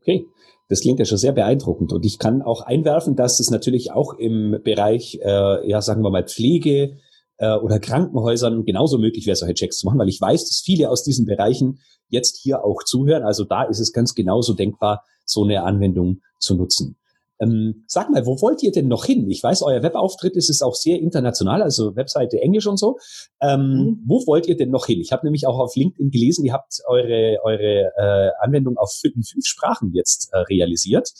Okay. 0.02 0.26
Das 0.68 0.80
klingt 0.80 0.98
ja 0.98 1.04
schon 1.04 1.18
sehr 1.18 1.32
beeindruckend. 1.32 1.92
Und 1.92 2.04
ich 2.04 2.18
kann 2.18 2.42
auch 2.42 2.62
einwerfen, 2.62 3.14
dass 3.14 3.40
es 3.40 3.50
natürlich 3.50 3.92
auch 3.92 4.14
im 4.14 4.58
Bereich, 4.64 5.18
äh, 5.22 5.68
ja, 5.68 5.80
sagen 5.80 6.02
wir 6.02 6.10
mal, 6.10 6.24
Pflege 6.24 6.96
äh, 7.36 7.56
oder 7.56 7.78
Krankenhäusern 7.78 8.64
genauso 8.64 8.98
möglich 8.98 9.26
wäre, 9.26 9.36
solche 9.36 9.54
Checks 9.54 9.78
zu 9.78 9.86
machen, 9.86 9.98
weil 9.98 10.08
ich 10.08 10.20
weiß, 10.20 10.44
dass 10.46 10.62
viele 10.64 10.88
aus 10.88 11.02
diesen 11.02 11.26
Bereichen 11.26 11.80
jetzt 12.08 12.38
hier 12.42 12.64
auch 12.64 12.82
zuhören. 12.84 13.22
Also 13.22 13.44
da 13.44 13.64
ist 13.64 13.80
es 13.80 13.92
ganz 13.92 14.14
genauso 14.14 14.54
denkbar, 14.54 15.04
so 15.24 15.44
eine 15.44 15.62
Anwendung 15.62 16.20
zu 16.38 16.54
nutzen. 16.54 16.96
Ähm, 17.42 17.84
sag 17.86 18.08
mal, 18.10 18.24
wo 18.24 18.40
wollt 18.40 18.62
ihr 18.62 18.70
denn 18.70 18.86
noch 18.88 19.04
hin? 19.04 19.28
Ich 19.28 19.42
weiß, 19.42 19.62
euer 19.62 19.82
Webauftritt 19.82 20.36
ist 20.36 20.48
es 20.48 20.62
auch 20.62 20.74
sehr 20.74 20.98
international, 21.00 21.62
also 21.62 21.96
Webseite 21.96 22.40
Englisch 22.40 22.66
und 22.66 22.78
so. 22.78 22.98
Ähm, 23.40 23.60
mhm. 23.60 24.04
Wo 24.06 24.24
wollt 24.26 24.46
ihr 24.46 24.56
denn 24.56 24.70
noch 24.70 24.86
hin? 24.86 25.00
Ich 25.00 25.12
habe 25.12 25.26
nämlich 25.26 25.46
auch 25.46 25.58
auf 25.58 25.74
LinkedIn 25.74 26.10
gelesen, 26.10 26.44
ihr 26.44 26.52
habt 26.52 26.80
eure, 26.86 27.38
eure 27.42 27.92
äh, 27.96 28.30
Anwendung 28.40 28.76
auf 28.76 28.92
fünf, 28.92 29.28
fünf 29.28 29.44
Sprachen 29.44 29.92
jetzt 29.92 30.32
äh, 30.32 30.38
realisiert. 30.38 31.10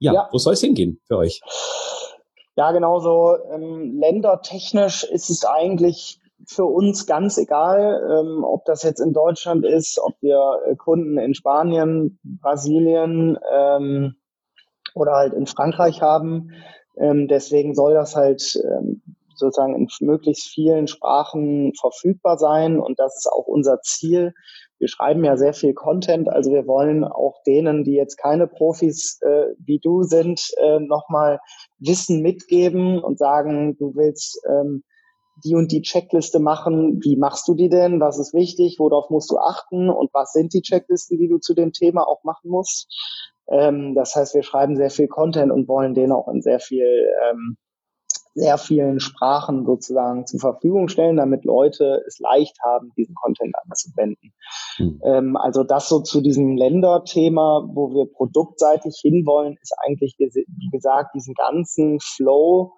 Ja, 0.00 0.12
ja, 0.12 0.28
wo 0.32 0.38
soll 0.38 0.54
es 0.54 0.60
hingehen 0.60 1.00
für 1.06 1.18
euch? 1.18 1.40
Ja, 2.56 2.72
genau 2.72 2.98
so. 3.00 3.36
Ähm, 3.52 3.98
ländertechnisch 4.00 5.04
ist 5.04 5.30
es 5.30 5.44
eigentlich 5.44 6.20
für 6.46 6.64
uns 6.64 7.06
ganz 7.06 7.38
egal, 7.38 8.02
ähm, 8.10 8.44
ob 8.44 8.64
das 8.64 8.82
jetzt 8.82 9.00
in 9.00 9.12
Deutschland 9.12 9.64
ist, 9.64 9.98
ob 9.98 10.14
wir 10.20 10.60
äh, 10.66 10.76
Kunden 10.76 11.16
in 11.18 11.34
Spanien, 11.34 12.18
Brasilien, 12.22 13.38
ähm, 13.50 14.16
oder 14.94 15.12
halt 15.12 15.34
in 15.34 15.46
Frankreich 15.46 16.00
haben. 16.00 16.52
Ähm, 16.96 17.28
deswegen 17.28 17.74
soll 17.74 17.94
das 17.94 18.16
halt 18.16 18.58
ähm, 18.64 19.02
sozusagen 19.34 19.74
in 19.74 19.88
möglichst 20.00 20.48
vielen 20.48 20.86
Sprachen 20.86 21.72
verfügbar 21.78 22.38
sein 22.38 22.78
und 22.78 22.98
das 22.98 23.16
ist 23.16 23.30
auch 23.30 23.46
unser 23.46 23.80
Ziel. 23.82 24.32
Wir 24.78 24.88
schreiben 24.88 25.24
ja 25.24 25.36
sehr 25.36 25.54
viel 25.54 25.74
Content, 25.74 26.28
also 26.28 26.52
wir 26.52 26.66
wollen 26.66 27.04
auch 27.04 27.42
denen, 27.46 27.84
die 27.84 27.94
jetzt 27.94 28.16
keine 28.16 28.46
Profis 28.46 29.18
äh, 29.22 29.54
wie 29.58 29.78
du 29.78 30.02
sind, 30.02 30.50
äh, 30.58 30.78
nochmal 30.80 31.40
Wissen 31.78 32.22
mitgeben 32.22 33.02
und 33.02 33.18
sagen, 33.18 33.76
du 33.76 33.94
willst 33.94 34.40
ähm, 34.48 34.84
die 35.44 35.54
und 35.54 35.72
die 35.72 35.82
Checkliste 35.82 36.38
machen. 36.38 37.00
Wie 37.02 37.16
machst 37.16 37.48
du 37.48 37.54
die 37.54 37.68
denn? 37.68 38.00
Was 38.00 38.18
ist 38.18 38.34
wichtig? 38.34 38.76
Worauf 38.78 39.10
musst 39.10 39.30
du 39.30 39.38
achten? 39.38 39.90
Und 39.90 40.10
was 40.12 40.32
sind 40.32 40.54
die 40.54 40.62
Checklisten, 40.62 41.18
die 41.18 41.28
du 41.28 41.38
zu 41.38 41.54
dem 41.54 41.72
Thema 41.72 42.06
auch 42.06 42.22
machen 42.22 42.50
musst? 42.50 42.88
Ähm, 43.48 43.94
das 43.94 44.14
heißt, 44.14 44.34
wir 44.34 44.42
schreiben 44.42 44.76
sehr 44.76 44.90
viel 44.90 45.08
Content 45.08 45.52
und 45.52 45.68
wollen 45.68 45.94
den 45.94 46.12
auch 46.12 46.28
in 46.28 46.42
sehr 46.42 46.60
viel, 46.60 46.86
ähm, 47.30 47.56
sehr 48.34 48.58
vielen 48.58 48.98
Sprachen 48.98 49.64
sozusagen 49.64 50.26
zur 50.26 50.40
Verfügung 50.40 50.88
stellen, 50.88 51.16
damit 51.16 51.44
Leute 51.44 52.02
es 52.06 52.18
leicht 52.18 52.56
haben, 52.64 52.92
diesen 52.96 53.14
Content 53.14 53.54
anzuwenden. 53.64 54.32
Mhm. 54.78 55.00
Ähm, 55.04 55.36
also 55.36 55.62
das 55.62 55.88
so 55.88 56.00
zu 56.00 56.20
diesem 56.20 56.56
Länderthema, 56.56 57.68
wo 57.72 57.90
wir 57.94 58.06
produktseitig 58.12 58.98
hinwollen, 59.00 59.56
ist 59.60 59.74
eigentlich, 59.86 60.16
wie 60.18 60.70
gesagt, 60.70 61.14
diesen 61.14 61.34
ganzen 61.34 62.00
Flow 62.00 62.72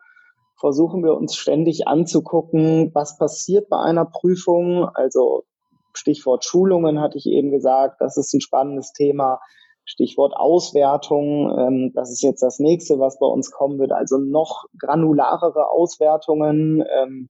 versuchen 0.58 1.04
wir 1.04 1.14
uns 1.14 1.36
ständig 1.36 1.86
anzugucken, 1.86 2.90
was 2.94 3.18
passiert 3.18 3.68
bei 3.68 3.78
einer 3.78 4.06
Prüfung. 4.06 4.88
Also 4.94 5.44
Stichwort 5.92 6.44
Schulungen 6.44 7.00
hatte 7.00 7.18
ich 7.18 7.26
eben 7.26 7.50
gesagt, 7.50 8.00
das 8.00 8.16
ist 8.16 8.32
ein 8.34 8.40
spannendes 8.40 8.92
Thema. 8.92 9.40
Stichwort 9.86 10.34
Auswertung, 10.36 11.56
ähm, 11.56 11.92
das 11.94 12.10
ist 12.10 12.22
jetzt 12.22 12.42
das 12.42 12.58
nächste, 12.58 12.98
was 12.98 13.18
bei 13.20 13.26
uns 13.26 13.52
kommen 13.52 13.78
wird, 13.78 13.92
also 13.92 14.18
noch 14.18 14.66
granularere 14.78 15.70
Auswertungen. 15.70 16.84
Ähm, 17.00 17.28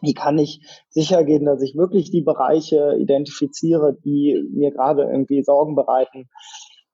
wie 0.00 0.14
kann 0.14 0.38
ich 0.38 0.60
sicher 0.88 1.24
gehen, 1.24 1.44
dass 1.44 1.62
ich 1.62 1.76
wirklich 1.76 2.10
die 2.10 2.22
Bereiche 2.22 2.96
identifiziere, 2.98 3.96
die 4.02 4.42
mir 4.50 4.70
gerade 4.70 5.02
irgendwie 5.02 5.42
Sorgen 5.42 5.74
bereiten 5.74 6.28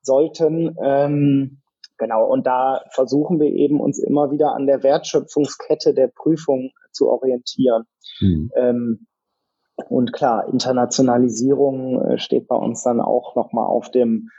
sollten? 0.01 0.75
Ähm, 0.83 1.61
genau, 1.97 2.25
und 2.25 2.45
da 2.45 2.81
versuchen 2.91 3.39
wir 3.39 3.47
eben 3.47 3.79
uns 3.79 3.97
immer 3.97 4.29
wieder 4.29 4.53
an 4.53 4.67
der 4.67 4.83
Wertschöpfungskette 4.83 5.93
der 5.93 6.07
Prüfung 6.07 6.71
zu 6.91 7.09
orientieren. 7.09 7.83
Mhm. 8.19 8.51
Ähm, 8.55 9.07
und 9.89 10.11
klar, 10.11 10.47
Internationalisierung 10.47 12.01
äh, 12.01 12.17
steht 12.17 12.47
bei 12.47 12.55
uns 12.55 12.83
dann 12.83 12.99
auch 12.99 13.35
nochmal 13.35 13.67
auf 13.67 13.89
dem 13.89 14.29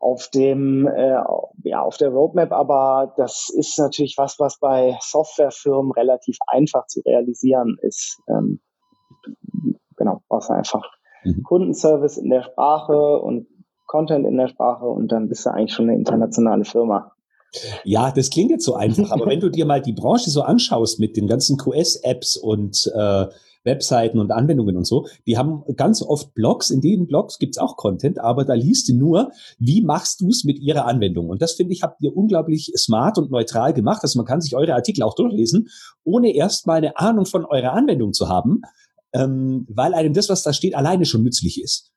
auf 0.00 0.28
dem 0.28 0.88
äh, 0.88 1.16
ja 1.64 1.82
auf 1.82 1.98
der 1.98 2.08
Roadmap, 2.08 2.52
aber 2.52 3.12
das 3.16 3.50
ist 3.54 3.78
natürlich 3.78 4.14
was, 4.16 4.38
was 4.38 4.58
bei 4.58 4.96
Softwarefirmen 5.00 5.92
relativ 5.92 6.38
einfach 6.46 6.86
zu 6.86 7.00
realisieren 7.00 7.76
ist. 7.82 8.18
Ähm, 8.28 8.60
genau, 9.96 10.22
brauchst 10.28 10.50
einfach 10.50 10.82
mhm. 11.22 11.42
Kundenservice 11.42 12.16
in 12.16 12.30
der 12.30 12.42
Sprache 12.42 13.20
und 13.20 13.46
Content 13.86 14.26
in 14.26 14.38
der 14.38 14.48
Sprache 14.48 14.86
und 14.86 15.12
dann 15.12 15.28
bist 15.28 15.44
du 15.44 15.50
eigentlich 15.50 15.74
schon 15.74 15.90
eine 15.90 15.98
internationale 15.98 16.64
Firma. 16.64 17.12
Ja, 17.84 18.10
das 18.12 18.30
klingt 18.30 18.50
jetzt 18.50 18.64
so 18.64 18.74
einfach, 18.74 19.10
aber 19.10 19.26
wenn 19.26 19.40
du 19.40 19.48
dir 19.50 19.66
mal 19.66 19.82
die 19.82 19.92
Branche 19.92 20.30
so 20.30 20.42
anschaust 20.42 21.00
mit 21.00 21.16
den 21.16 21.26
ganzen 21.26 21.58
QS-Apps 21.58 22.36
und 22.36 22.90
äh, 22.94 23.26
Webseiten 23.64 24.18
und 24.18 24.30
Anwendungen 24.30 24.76
und 24.76 24.86
so, 24.86 25.06
die 25.26 25.36
haben 25.36 25.62
ganz 25.76 26.02
oft 26.02 26.34
Blogs, 26.34 26.70
in 26.70 26.80
denen 26.80 27.06
Blogs 27.06 27.38
gibt's 27.38 27.58
auch 27.58 27.76
Content, 27.76 28.18
aber 28.18 28.44
da 28.44 28.54
liest 28.54 28.88
du 28.88 28.94
nur, 28.94 29.32
wie 29.58 29.82
machst 29.82 30.20
du 30.20 30.28
es 30.28 30.44
mit 30.44 30.58
ihrer 30.58 30.86
Anwendung. 30.86 31.28
Und 31.28 31.42
das 31.42 31.52
finde 31.52 31.72
ich, 31.72 31.82
habt 31.82 32.00
ihr 32.02 32.16
unglaublich 32.16 32.72
smart 32.76 33.18
und 33.18 33.30
neutral 33.30 33.74
gemacht. 33.74 34.00
Also 34.02 34.18
man 34.18 34.26
kann 34.26 34.40
sich 34.40 34.56
eure 34.56 34.74
Artikel 34.74 35.02
auch 35.02 35.14
durchlesen, 35.14 35.68
ohne 36.04 36.34
erst 36.34 36.66
mal 36.66 36.76
eine 36.76 36.96
Ahnung 36.98 37.26
von 37.26 37.44
eurer 37.44 37.72
Anwendung 37.72 38.12
zu 38.12 38.28
haben, 38.28 38.62
ähm, 39.12 39.66
weil 39.68 39.94
einem 39.94 40.14
das, 40.14 40.28
was 40.28 40.42
da 40.42 40.52
steht, 40.52 40.74
alleine 40.74 41.04
schon 41.04 41.22
nützlich 41.22 41.62
ist. 41.62 41.92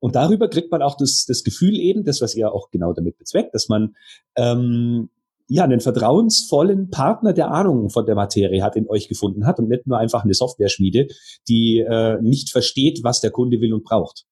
Und 0.00 0.16
darüber 0.16 0.48
kriegt 0.48 0.72
man 0.72 0.82
auch 0.82 0.96
das, 0.96 1.26
das 1.26 1.44
Gefühl 1.44 1.78
eben, 1.78 2.04
das, 2.04 2.22
was 2.22 2.34
ihr 2.34 2.52
auch 2.52 2.70
genau 2.70 2.92
damit 2.92 3.18
bezweckt, 3.18 3.54
dass 3.54 3.68
man 3.68 3.94
ähm, 4.34 5.10
ja 5.50 5.64
einen 5.64 5.80
vertrauensvollen 5.80 6.90
Partner 6.90 7.32
der 7.32 7.50
Ahnung 7.50 7.90
von 7.90 8.06
der 8.06 8.14
Materie 8.14 8.62
hat 8.62 8.76
in 8.76 8.88
euch 8.88 9.08
gefunden 9.08 9.46
hat 9.46 9.58
und 9.58 9.68
nicht 9.68 9.86
nur 9.86 9.98
einfach 9.98 10.24
eine 10.24 10.32
Software-Schmiede, 10.32 11.08
die 11.48 11.80
äh, 11.80 12.20
nicht 12.22 12.50
versteht, 12.50 13.00
was 13.02 13.20
der 13.20 13.32
Kunde 13.32 13.60
will 13.60 13.74
und 13.74 13.84
braucht. 13.84 14.26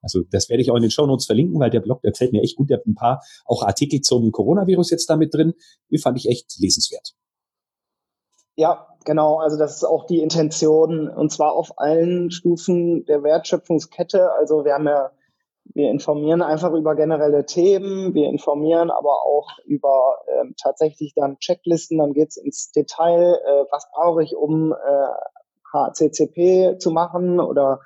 Also 0.00 0.22
das 0.30 0.48
werde 0.48 0.62
ich 0.62 0.70
auch 0.70 0.76
in 0.76 0.82
den 0.82 0.90
Show 0.90 1.06
Notes 1.06 1.26
verlinken, 1.26 1.60
weil 1.60 1.70
der 1.70 1.80
Blog, 1.80 2.00
der 2.02 2.12
gefällt 2.12 2.32
mir 2.32 2.42
echt 2.42 2.56
gut. 2.56 2.70
Der 2.70 2.78
hat 2.78 2.86
ein 2.86 2.94
paar 2.94 3.22
auch 3.44 3.62
Artikel 3.62 4.00
zum 4.00 4.32
Coronavirus 4.32 4.90
jetzt 4.90 5.10
damit 5.10 5.34
drin. 5.34 5.52
Die 5.90 5.98
fand 5.98 6.16
ich 6.16 6.28
echt 6.28 6.58
lesenswert. 6.58 7.14
Ja, 8.56 8.86
genau. 9.04 9.38
Also 9.38 9.58
das 9.58 9.76
ist 9.76 9.84
auch 9.84 10.06
die 10.06 10.20
Intention 10.20 11.08
und 11.08 11.30
zwar 11.30 11.52
auf 11.52 11.78
allen 11.78 12.30
Stufen 12.30 13.04
der 13.04 13.22
Wertschöpfungskette. 13.22 14.32
Also 14.32 14.64
wir 14.64 14.72
haben 14.72 14.86
ja, 14.86 15.10
wir 15.74 15.90
informieren 15.90 16.42
einfach 16.42 16.72
über 16.72 16.94
generelle 16.94 17.44
Themen, 17.44 18.14
wir 18.14 18.28
informieren 18.28 18.90
aber 18.90 19.22
auch 19.22 19.48
über 19.64 20.18
ähm, 20.28 20.54
tatsächlich 20.60 21.14
dann 21.14 21.38
Checklisten, 21.38 21.98
dann 21.98 22.14
geht's 22.14 22.36
ins 22.36 22.70
Detail, 22.72 23.34
äh, 23.34 23.64
was 23.70 23.90
brauche 23.92 24.22
ich, 24.22 24.34
um 24.36 24.72
äh, 24.72 25.06
HCCP 25.72 26.78
zu 26.78 26.90
machen 26.90 27.40
oder 27.40 27.80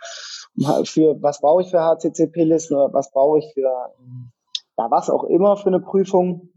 für 0.85 1.21
was 1.21 1.41
brauche 1.41 1.63
ich 1.63 1.71
für 1.71 1.81
HCCP-Listen 1.81 2.77
oder 2.77 2.93
was 2.93 3.11
brauche 3.11 3.39
ich 3.39 3.53
für 3.55 3.91
ja, 4.79 4.91
was 4.91 5.11
auch 5.11 5.25
immer 5.25 5.57
für 5.57 5.69
eine 5.69 5.81
Prüfung 5.81 6.52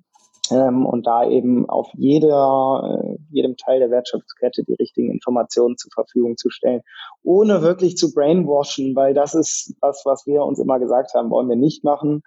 ähm, 0.52 0.86
und 0.86 1.08
da 1.08 1.28
eben 1.28 1.70
auf 1.70 1.90
jeder, 1.94 3.00
äh, 3.04 3.18
jedem 3.30 3.58
Teil 3.58 3.80
der 3.80 3.92
Wertschöpfungskette 3.92 4.64
die 4.64 4.76
richtigen 4.76 5.12
Informationen 5.12 5.78
zur 5.78 5.92
Verfügung 5.94 6.38
zu 6.38 6.50
stellen, 6.50 6.82
ohne 7.24 7.62
wirklich 7.62 7.98
zu 7.98 8.14
brainwashen, 8.14 8.96
weil 8.96 9.14
das 9.14 9.36
ist 9.36 9.76
was, 9.82 10.04
was 10.06 10.26
wir 10.26 10.44
uns 10.44 10.60
immer 10.60 10.80
gesagt 10.80 11.14
haben, 11.14 11.30
wollen 11.30 11.50
wir 11.50 11.56
nicht 11.56 11.84
machen. 11.84 12.22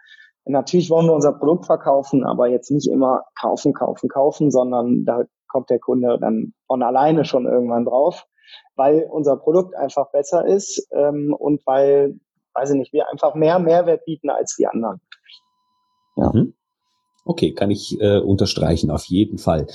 Natürlich 0.45 0.89
wollen 0.89 1.07
wir 1.07 1.15
unser 1.15 1.33
Produkt 1.33 1.67
verkaufen, 1.67 2.25
aber 2.25 2.49
jetzt 2.49 2.71
nicht 2.71 2.89
immer 2.89 3.25
kaufen, 3.39 3.75
kaufen, 3.75 4.09
kaufen, 4.09 4.51
sondern 4.51 5.05
da 5.05 5.25
kommt 5.49 5.71
der 5.71 5.79
Kunde 5.79 6.19
dann 6.21 6.55
von 6.67 6.83
alleine 6.83 7.25
schon 7.25 7.47
irgendwann 7.47 7.85
drauf, 7.85 8.25
weil 8.77 9.07
unser 9.11 9.37
Produkt 9.37 9.75
einfach 9.77 10.11
besser 10.11 10.47
ist 10.47 10.89
ähm, 10.93 11.35
und 11.39 11.67
weil, 11.67 12.19
weiß 12.55 12.71
ich 12.71 12.77
nicht, 12.77 12.93
wir 12.93 13.11
einfach 13.11 13.35
mehr 13.35 13.59
Mehrwert 13.59 14.05
bieten 14.05 14.31
als 14.31 14.57
die 14.57 14.67
anderen. 14.67 15.01
Ja. 16.17 16.31
Mhm. 16.33 16.55
Okay, 17.29 17.53
kann 17.53 17.71
ich 17.71 18.01
äh, 18.01 18.17
unterstreichen, 18.17 18.91
auf 18.91 19.05
jeden 19.05 19.37
Fall. 19.37 19.67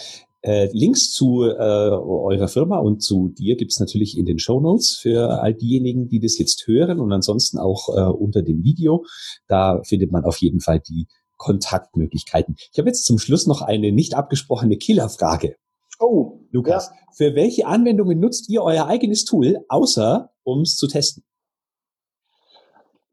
Äh, 0.42 0.70
Links 0.74 1.12
zu 1.12 1.44
äh, 1.44 1.54
eurer 1.54 2.48
Firma 2.48 2.80
und 2.80 3.04
zu 3.04 3.30
dir 3.30 3.56
gibt's 3.58 3.80
natürlich 3.80 4.18
in 4.18 4.26
den 4.26 4.40
Show 4.40 4.60
Notes 4.60 4.98
für 5.00 5.40
all 5.40 5.54
diejenigen, 5.54 6.08
die 6.10 6.20
das 6.20 6.40
jetzt 6.40 6.66
hören 6.66 7.00
und 7.00 7.12
ansonsten 7.12 7.60
auch 7.60 7.90
äh, 7.96 8.12
unter 8.12 8.42
dem 8.42 8.64
Video. 8.64 9.06
Da 9.48 9.84
findet 9.84 10.12
man 10.12 10.26
auf 10.26 10.38
jeden 10.38 10.62
Fall 10.62 10.80
die 10.80 11.06
Kontaktmöglichkeiten. 11.38 12.56
Ich 12.72 12.80
habe 12.80 12.90
jetzt 12.90 13.06
zum 13.06 13.20
Schluss 13.20 13.46
noch 13.46 13.62
eine 13.62 13.92
nicht 13.92 14.16
abgesprochene 14.16 14.78
Killerfrage. 14.78 15.56
Oh, 16.00 16.40
Lukas, 16.50 16.88
ja. 16.88 16.96
für 17.16 17.36
welche 17.36 17.68
Anwendungen 17.68 18.20
nutzt 18.20 18.50
ihr 18.50 18.64
euer 18.64 18.88
eigenes 18.88 19.26
Tool, 19.26 19.60
außer 19.70 20.32
um 20.42 20.62
es 20.62 20.76
zu 20.76 20.88
testen? 20.88 21.24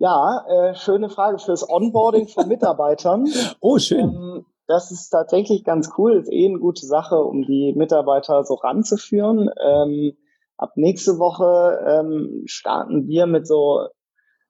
Ja, 0.00 0.46
äh, 0.48 0.74
schöne 0.76 1.10
Frage 1.10 1.38
fürs 1.38 1.68
Onboarding 1.68 2.26
von 2.26 2.48
Mitarbeitern. 2.48 3.28
oh, 3.60 3.78
schön. 3.78 4.00
Ähm, 4.00 4.46
das 4.66 4.90
ist 4.90 5.10
tatsächlich 5.10 5.62
ganz 5.62 5.90
cool, 5.98 6.16
ist 6.16 6.32
eh 6.32 6.46
eine 6.48 6.58
gute 6.58 6.86
Sache, 6.86 7.16
um 7.16 7.42
die 7.42 7.74
Mitarbeiter 7.76 8.42
so 8.44 8.54
ranzuführen. 8.54 9.50
Ähm, 9.62 10.16
ab 10.56 10.72
nächste 10.76 11.18
Woche 11.18 11.78
ähm, 11.86 12.44
starten 12.46 13.08
wir 13.08 13.26
mit 13.26 13.46
so, 13.46 13.88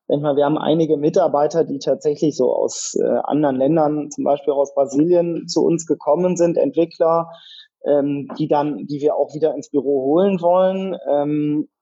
denk 0.09 0.23
mal, 0.23 0.37
wir 0.37 0.45
haben 0.45 0.57
einige 0.57 0.97
Mitarbeiter, 0.97 1.65
die 1.65 1.81
tatsächlich 1.81 2.37
so 2.37 2.55
aus 2.55 2.97
äh, 3.03 3.19
anderen 3.25 3.57
Ländern, 3.57 4.11
zum 4.13 4.23
Beispiel 4.23 4.53
aus 4.53 4.73
Brasilien, 4.73 5.49
zu 5.49 5.65
uns 5.65 5.85
gekommen 5.85 6.37
sind, 6.37 6.59
Entwickler, 6.59 7.33
ähm, 7.85 8.29
die 8.39 8.47
dann, 8.47 8.87
die 8.87 9.01
wir 9.01 9.17
auch 9.17 9.35
wieder 9.35 9.53
ins 9.57 9.71
Büro 9.71 10.05
holen 10.05 10.41
wollen. 10.41 10.97
Ähm, 11.09 11.67
äh, 11.67 11.80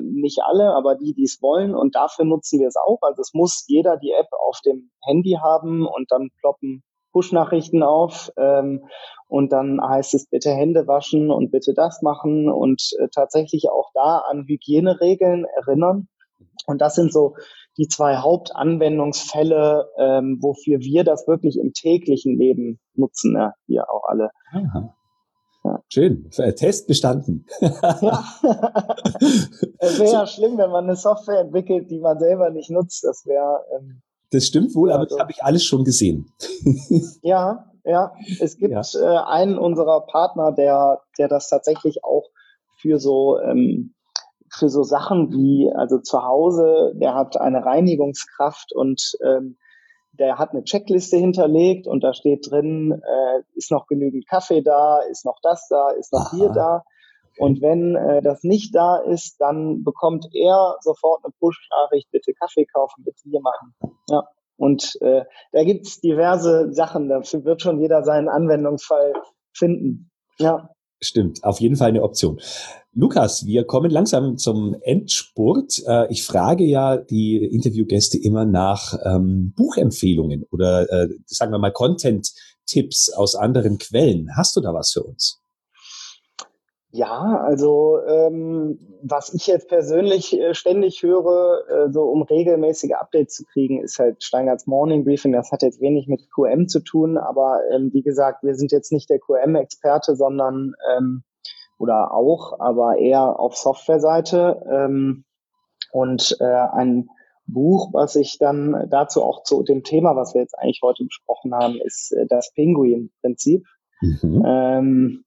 nicht 0.00 0.40
alle, 0.44 0.74
aber 0.74 0.94
die, 0.94 1.14
die 1.14 1.24
es 1.24 1.40
wollen. 1.42 1.74
Und 1.74 1.94
dafür 1.94 2.24
nutzen 2.24 2.60
wir 2.60 2.68
es 2.68 2.76
auch. 2.76 2.98
Also 3.02 3.20
es 3.22 3.34
muss 3.34 3.64
jeder 3.66 3.96
die 3.96 4.12
App 4.12 4.28
auf 4.46 4.60
dem 4.64 4.90
Handy 5.02 5.38
haben 5.42 5.86
und 5.86 6.10
dann 6.10 6.30
ploppen 6.38 6.82
Push-Nachrichten 7.12 7.82
auf. 7.82 8.30
Ähm, 8.36 8.84
und 9.26 9.52
dann 9.52 9.80
heißt 9.80 10.14
es 10.14 10.28
bitte 10.28 10.50
Hände 10.50 10.86
waschen 10.86 11.30
und 11.30 11.50
bitte 11.50 11.74
das 11.74 12.02
machen 12.02 12.50
und 12.50 12.90
äh, 12.98 13.08
tatsächlich 13.14 13.70
auch 13.70 13.90
da 13.94 14.18
an 14.18 14.44
Hygieneregeln 14.46 15.44
erinnern. 15.44 16.08
Und 16.66 16.80
das 16.80 16.94
sind 16.94 17.12
so 17.12 17.34
die 17.76 17.88
zwei 17.88 18.16
Hauptanwendungsfälle, 18.16 19.88
ähm, 19.98 20.38
wofür 20.40 20.80
wir 20.80 21.04
das 21.04 21.26
wirklich 21.26 21.58
im 21.58 21.72
täglichen 21.72 22.36
Leben 22.36 22.80
nutzen, 22.94 23.34
ja, 23.34 23.54
hier 23.66 23.90
auch 23.90 24.04
alle. 24.08 24.30
Aha. 24.52 24.94
Ja. 25.70 25.82
Schön. 25.88 26.30
Äh, 26.36 26.52
Test 26.54 26.86
bestanden. 26.88 27.46
ja. 27.60 28.24
es 29.78 29.98
wäre 29.98 30.12
ja 30.12 30.26
schlimm, 30.26 30.58
wenn 30.58 30.70
man 30.70 30.84
eine 30.84 30.96
Software 30.96 31.40
entwickelt, 31.40 31.90
die 31.90 32.00
man 32.00 32.18
selber 32.18 32.50
nicht 32.50 32.70
nutzt. 32.70 33.04
Das 33.04 33.24
wäre. 33.26 33.64
Ähm, 33.76 34.02
das 34.32 34.46
stimmt 34.46 34.74
wohl, 34.74 34.90
aber 34.90 35.02
also, 35.02 35.16
das 35.16 35.22
habe 35.22 35.32
ich 35.32 35.42
alles 35.42 35.64
schon 35.64 35.84
gesehen. 35.84 36.32
ja, 37.22 37.70
ja. 37.84 38.12
Es 38.40 38.56
gibt 38.56 38.72
ja. 38.72 38.82
Äh, 39.00 39.24
einen 39.26 39.58
unserer 39.58 40.06
Partner, 40.06 40.52
der, 40.52 41.02
der 41.18 41.28
das 41.28 41.48
tatsächlich 41.48 42.04
auch 42.04 42.28
für 42.80 42.98
so 42.98 43.38
ähm, 43.38 43.94
für 44.52 44.68
so 44.68 44.82
Sachen 44.82 45.30
wie 45.30 45.70
also 45.72 45.98
zu 45.98 46.24
Hause, 46.24 46.92
der 46.96 47.14
hat 47.14 47.40
eine 47.40 47.64
Reinigungskraft 47.64 48.72
und 48.74 49.16
ähm, 49.24 49.56
der 50.12 50.38
hat 50.38 50.50
eine 50.50 50.64
Checkliste 50.64 51.16
hinterlegt 51.16 51.86
und 51.86 52.02
da 52.02 52.12
steht 52.12 52.50
drin, 52.50 52.92
äh, 52.92 53.42
ist 53.54 53.70
noch 53.70 53.86
genügend 53.86 54.26
Kaffee 54.28 54.62
da, 54.62 55.00
ist 55.10 55.24
noch 55.24 55.38
das 55.42 55.68
da, 55.68 55.90
ist 55.90 56.12
noch 56.12 56.26
Aha. 56.32 56.36
Bier 56.36 56.48
da. 56.50 56.84
Und 57.38 57.62
wenn 57.62 57.94
äh, 57.94 58.20
das 58.22 58.42
nicht 58.42 58.74
da 58.74 58.98
ist, 58.98 59.40
dann 59.40 59.84
bekommt 59.84 60.26
er 60.34 60.76
sofort 60.80 61.24
eine 61.24 61.32
Push-Nachricht, 61.38 62.10
bitte 62.10 62.32
Kaffee 62.34 62.66
kaufen, 62.66 63.04
bitte 63.04 63.22
hier 63.22 63.40
machen. 63.40 63.74
Ja. 64.08 64.24
Und 64.56 64.98
äh, 65.00 65.24
da 65.52 65.64
gibt's 65.64 66.00
diverse 66.00 66.72
Sachen, 66.72 67.08
dafür 67.08 67.44
wird 67.44 67.62
schon 67.62 67.80
jeder 67.80 68.02
seinen 68.02 68.28
Anwendungsfall 68.28 69.14
finden. 69.54 70.10
Ja. 70.38 70.70
Stimmt, 71.02 71.42
auf 71.44 71.60
jeden 71.60 71.76
Fall 71.76 71.88
eine 71.88 72.02
Option. 72.02 72.40
Lukas, 72.92 73.46
wir 73.46 73.64
kommen 73.64 73.90
langsam 73.90 74.36
zum 74.36 74.74
Endspurt. 74.82 75.82
Äh, 75.86 76.12
ich 76.12 76.24
frage 76.24 76.64
ja 76.64 76.96
die 76.96 77.36
Interviewgäste 77.36 78.18
immer 78.18 78.44
nach 78.44 78.98
ähm, 79.04 79.52
Buchempfehlungen 79.56 80.44
oder 80.50 80.90
äh, 80.90 81.08
sagen 81.24 81.52
wir 81.52 81.58
mal 81.58 81.72
Content-Tipps 81.72 83.12
aus 83.12 83.36
anderen 83.36 83.78
Quellen. 83.78 84.36
Hast 84.36 84.56
du 84.56 84.60
da 84.60 84.74
was 84.74 84.92
für 84.92 85.04
uns? 85.04 85.39
Ja, 86.92 87.40
also 87.44 88.00
ähm, 88.04 88.78
was 89.02 89.32
ich 89.32 89.46
jetzt 89.46 89.68
persönlich 89.68 90.38
äh, 90.38 90.54
ständig 90.54 91.02
höre, 91.04 91.62
äh, 91.68 91.92
so 91.92 92.02
um 92.02 92.22
regelmäßige 92.22 92.94
Updates 92.94 93.36
zu 93.36 93.44
kriegen, 93.44 93.80
ist 93.80 94.00
halt 94.00 94.24
Steingarts 94.24 94.66
Morning 94.66 95.04
Briefing. 95.04 95.32
Das 95.32 95.52
hat 95.52 95.62
jetzt 95.62 95.80
wenig 95.80 96.08
mit 96.08 96.28
QM 96.34 96.66
zu 96.66 96.80
tun, 96.80 97.16
aber 97.16 97.60
ähm, 97.72 97.90
wie 97.92 98.02
gesagt, 98.02 98.42
wir 98.42 98.56
sind 98.56 98.72
jetzt 98.72 98.90
nicht 98.90 99.08
der 99.08 99.20
QM-Experte, 99.20 100.16
sondern 100.16 100.74
ähm, 100.96 101.22
oder 101.78 102.12
auch, 102.12 102.58
aber 102.58 102.98
eher 102.98 103.38
auf 103.38 103.56
Softwareseite. 103.56 104.60
Ähm, 104.68 105.24
und 105.92 106.36
äh, 106.40 106.44
ein 106.44 107.08
Buch, 107.46 107.90
was 107.92 108.16
ich 108.16 108.38
dann 108.38 108.88
dazu 108.90 109.22
auch 109.22 109.44
zu 109.44 109.62
dem 109.62 109.84
Thema, 109.84 110.16
was 110.16 110.34
wir 110.34 110.40
jetzt 110.40 110.58
eigentlich 110.58 110.80
heute 110.82 111.04
besprochen 111.04 111.54
haben, 111.54 111.80
ist 111.84 112.12
äh, 112.12 112.26
das 112.28 112.52
Pinguin-Prinzip. 112.52 113.64
Mhm. 114.00 114.42
Ähm, 114.44 115.24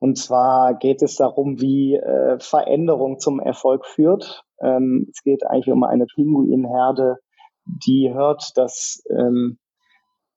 und 0.00 0.16
zwar 0.16 0.74
geht 0.74 1.02
es 1.02 1.16
darum, 1.16 1.60
wie 1.60 1.94
äh, 1.94 2.38
Veränderung 2.38 3.18
zum 3.18 3.40
Erfolg 3.40 3.86
führt. 3.86 4.44
Ähm, 4.60 5.08
es 5.10 5.22
geht 5.22 5.44
eigentlich 5.44 5.72
um 5.72 5.82
eine 5.82 6.06
Pinguinherde, 6.06 7.16
die 7.64 8.12
hört, 8.12 8.56
dass, 8.56 9.02
ähm, 9.10 9.58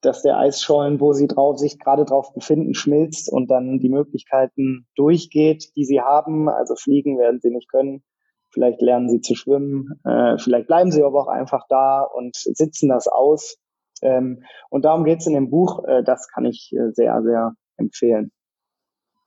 dass 0.02 0.24
der 0.24 0.38
Eisschollen, 0.38 1.00
wo 1.00 1.14
sie 1.14 1.28
drauf, 1.28 1.60
sich 1.60 1.80
gerade 1.80 2.06
drauf 2.06 2.34
befinden, 2.34 2.74
schmilzt 2.74 3.32
und 3.32 3.52
dann 3.52 3.80
die 3.80 3.90
Möglichkeiten 3.90 4.88
durchgeht, 4.96 5.72
die 5.76 5.86
sie 5.86 6.02
haben. 6.02 6.50
Also 6.50 6.76
fliegen 6.76 7.20
werden 7.20 7.40
sie 7.40 7.52
nicht 7.52 7.70
können. 7.70 8.04
Vielleicht 8.50 8.82
lernen 8.82 9.10
sie 9.10 9.22
zu 9.22 9.36
schwimmen. 9.36 10.00
Äh, 10.04 10.38
vielleicht 10.40 10.68
bleiben 10.68 10.92
sie 10.92 11.04
aber 11.04 11.22
auch 11.22 11.28
einfach 11.28 11.66
da 11.70 12.02
und 12.02 12.36
sitzen 12.36 12.90
das 12.90 13.08
aus. 13.08 13.58
Ähm, 14.02 14.44
und 14.72 14.86
darum 14.86 15.04
geht 15.04 15.20
es 15.20 15.28
in 15.28 15.34
dem 15.34 15.52
Buch. 15.52 15.86
Äh, 15.86 16.04
das 16.04 16.28
kann 16.34 16.46
ich 16.46 16.72
äh, 16.74 16.92
sehr, 16.94 17.22
sehr 17.22 17.54
empfehlen. 17.78 18.32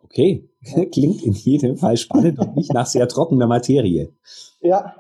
Okay, 0.05 0.49
klingt 0.93 1.23
in 1.23 1.33
jedem 1.33 1.77
Fall 1.77 1.97
spannend 1.97 2.39
und 2.39 2.57
nicht 2.57 2.73
nach 2.73 2.87
sehr 2.87 3.09
trockener 3.09 3.47
Materie. 3.47 4.13
Ja. 4.61 4.95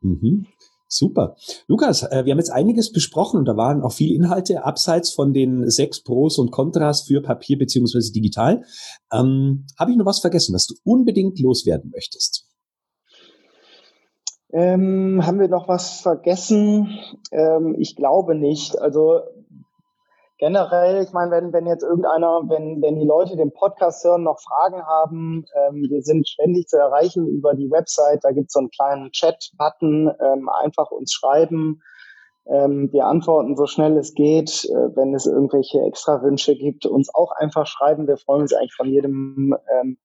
Mhm. 0.00 0.46
Super. 0.94 1.36
Lukas, 1.68 2.02
äh, 2.02 2.26
wir 2.26 2.32
haben 2.32 2.38
jetzt 2.38 2.52
einiges 2.52 2.92
besprochen 2.92 3.38
und 3.38 3.46
da 3.46 3.56
waren 3.56 3.80
auch 3.80 3.92
viele 3.92 4.14
Inhalte 4.14 4.62
abseits 4.64 5.10
von 5.10 5.32
den 5.32 5.70
sechs 5.70 6.02
Pros 6.02 6.38
und 6.38 6.50
Kontras 6.50 7.02
für 7.02 7.22
Papier 7.22 7.56
beziehungsweise 7.56 8.12
digital. 8.12 8.62
Ähm, 9.10 9.64
Habe 9.78 9.92
ich 9.92 9.96
noch 9.96 10.04
was 10.04 10.20
vergessen, 10.20 10.54
was 10.54 10.66
du 10.66 10.74
unbedingt 10.84 11.40
loswerden 11.40 11.90
möchtest? 11.94 12.46
Ähm, 14.52 15.22
haben 15.24 15.40
wir 15.40 15.48
noch 15.48 15.66
was 15.66 16.00
vergessen? 16.02 16.98
Ähm, 17.30 17.74
ich 17.78 17.96
glaube 17.96 18.34
nicht. 18.34 18.78
Also 18.78 19.20
generell, 20.42 21.04
ich 21.04 21.12
meine, 21.12 21.30
wenn, 21.30 21.52
wenn 21.52 21.68
jetzt 21.68 21.84
irgendeiner, 21.84 22.42
wenn, 22.48 22.82
wenn 22.82 22.98
die 22.98 23.06
Leute 23.06 23.36
den 23.36 23.52
Podcast 23.52 24.04
hören, 24.04 24.24
noch 24.24 24.40
Fragen 24.40 24.84
haben, 24.84 25.44
ähm, 25.54 25.86
wir 25.88 26.02
sind 26.02 26.26
ständig 26.26 26.66
zu 26.66 26.78
erreichen 26.78 27.28
über 27.28 27.54
die 27.54 27.70
Website, 27.70 28.24
da 28.24 28.32
gibt 28.32 28.48
es 28.48 28.54
so 28.54 28.58
einen 28.58 28.70
kleinen 28.70 29.12
Chat-Button, 29.12 30.10
ähm, 30.20 30.48
einfach 30.48 30.90
uns 30.90 31.12
schreiben. 31.12 31.80
Ähm, 32.46 32.88
wir 32.90 33.06
antworten 33.06 33.56
so 33.56 33.66
schnell 33.66 33.96
es 33.96 34.14
geht. 34.14 34.64
Äh, 34.64 34.96
wenn 34.96 35.14
es 35.14 35.26
irgendwelche 35.26 35.80
Extrawünsche 35.82 36.56
gibt, 36.56 36.86
uns 36.86 37.14
auch 37.14 37.30
einfach 37.36 37.68
schreiben. 37.68 38.08
Wir 38.08 38.16
freuen 38.16 38.42
uns 38.42 38.52
eigentlich 38.52 38.74
von 38.74 38.88
jedem 38.88 39.54
ähm, 39.80 39.96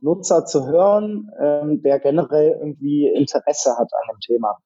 Nutzer 0.00 0.44
zu 0.44 0.68
hören, 0.68 1.32
ähm, 1.40 1.82
der 1.82 1.98
generell 1.98 2.60
irgendwie 2.60 3.08
Interesse 3.08 3.72
hat 3.72 3.88
an 3.92 4.14
dem 4.14 4.20
Thema. 4.20 4.56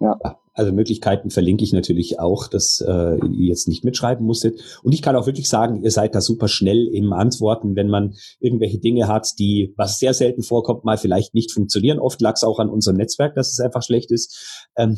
Ja. 0.00 0.18
Also 0.56 0.72
Möglichkeiten 0.72 1.30
verlinke 1.30 1.64
ich 1.64 1.72
natürlich 1.72 2.20
auch, 2.20 2.46
dass 2.46 2.80
äh, 2.80 3.16
ihr 3.16 3.48
jetzt 3.48 3.66
nicht 3.66 3.84
mitschreiben 3.84 4.24
musstet. 4.24 4.80
Und 4.84 4.92
ich 4.92 5.02
kann 5.02 5.16
auch 5.16 5.26
wirklich 5.26 5.48
sagen, 5.48 5.82
ihr 5.82 5.90
seid 5.90 6.14
da 6.14 6.20
super 6.20 6.46
schnell 6.46 6.86
im 6.86 7.12
Antworten, 7.12 7.74
wenn 7.74 7.88
man 7.88 8.14
irgendwelche 8.38 8.78
Dinge 8.78 9.08
hat, 9.08 9.32
die, 9.40 9.74
was 9.76 9.98
sehr 9.98 10.14
selten 10.14 10.42
vorkommt, 10.42 10.84
mal 10.84 10.96
vielleicht 10.96 11.34
nicht 11.34 11.52
funktionieren. 11.52 11.98
Oft 11.98 12.20
lag 12.20 12.34
es 12.34 12.44
auch 12.44 12.60
an 12.60 12.68
unserem 12.68 12.96
Netzwerk, 12.96 13.34
dass 13.34 13.50
es 13.50 13.58
einfach 13.58 13.82
schlecht 13.82 14.12
ist. 14.12 14.70
Ähm, 14.76 14.96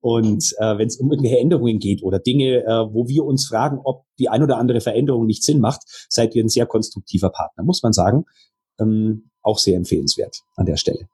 und 0.00 0.54
äh, 0.58 0.78
wenn 0.78 0.86
es 0.86 0.98
um 0.98 1.10
irgendwelche 1.10 1.38
Änderungen 1.38 1.80
geht 1.80 2.04
oder 2.04 2.20
Dinge, 2.20 2.62
äh, 2.64 2.94
wo 2.94 3.08
wir 3.08 3.24
uns 3.24 3.48
fragen, 3.48 3.80
ob 3.82 4.04
die 4.20 4.28
ein 4.28 4.42
oder 4.44 4.58
andere 4.58 4.80
Veränderung 4.80 5.26
nicht 5.26 5.42
Sinn 5.42 5.58
macht, 5.58 5.82
seid 6.10 6.36
ihr 6.36 6.44
ein 6.44 6.48
sehr 6.48 6.66
konstruktiver 6.66 7.30
Partner, 7.30 7.64
muss 7.64 7.82
man 7.82 7.92
sagen. 7.92 8.24
Ähm, 8.78 9.30
auch 9.42 9.58
sehr 9.58 9.76
empfehlenswert 9.76 10.42
an 10.54 10.66
der 10.66 10.76
Stelle. 10.76 11.08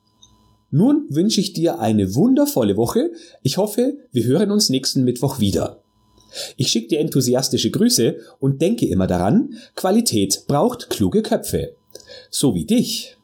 Nun 0.72 1.06
wünsche 1.10 1.42
ich 1.42 1.52
dir 1.52 1.82
eine 1.82 2.16
wundervolle 2.16 2.78
Woche. 2.78 3.12
Ich 3.42 3.58
hoffe, 3.58 3.98
wir 4.14 4.24
hören 4.24 4.52
uns 4.52 4.70
nächsten 4.70 5.04
Mittwoch 5.04 5.42
wieder. 5.42 5.83
Ich 6.58 6.70
schicke 6.70 6.90
dir 6.90 7.00
enthusiastische 7.00 7.72
Grüße 7.72 8.18
und 8.40 8.62
denke 8.62 8.88
immer 8.88 9.08
daran, 9.08 9.58
Qualität 9.76 10.44
braucht 10.48 10.90
kluge 10.90 11.22
Köpfe. 11.22 11.76
So 12.30 12.56
wie 12.56 12.66
dich. 12.66 13.18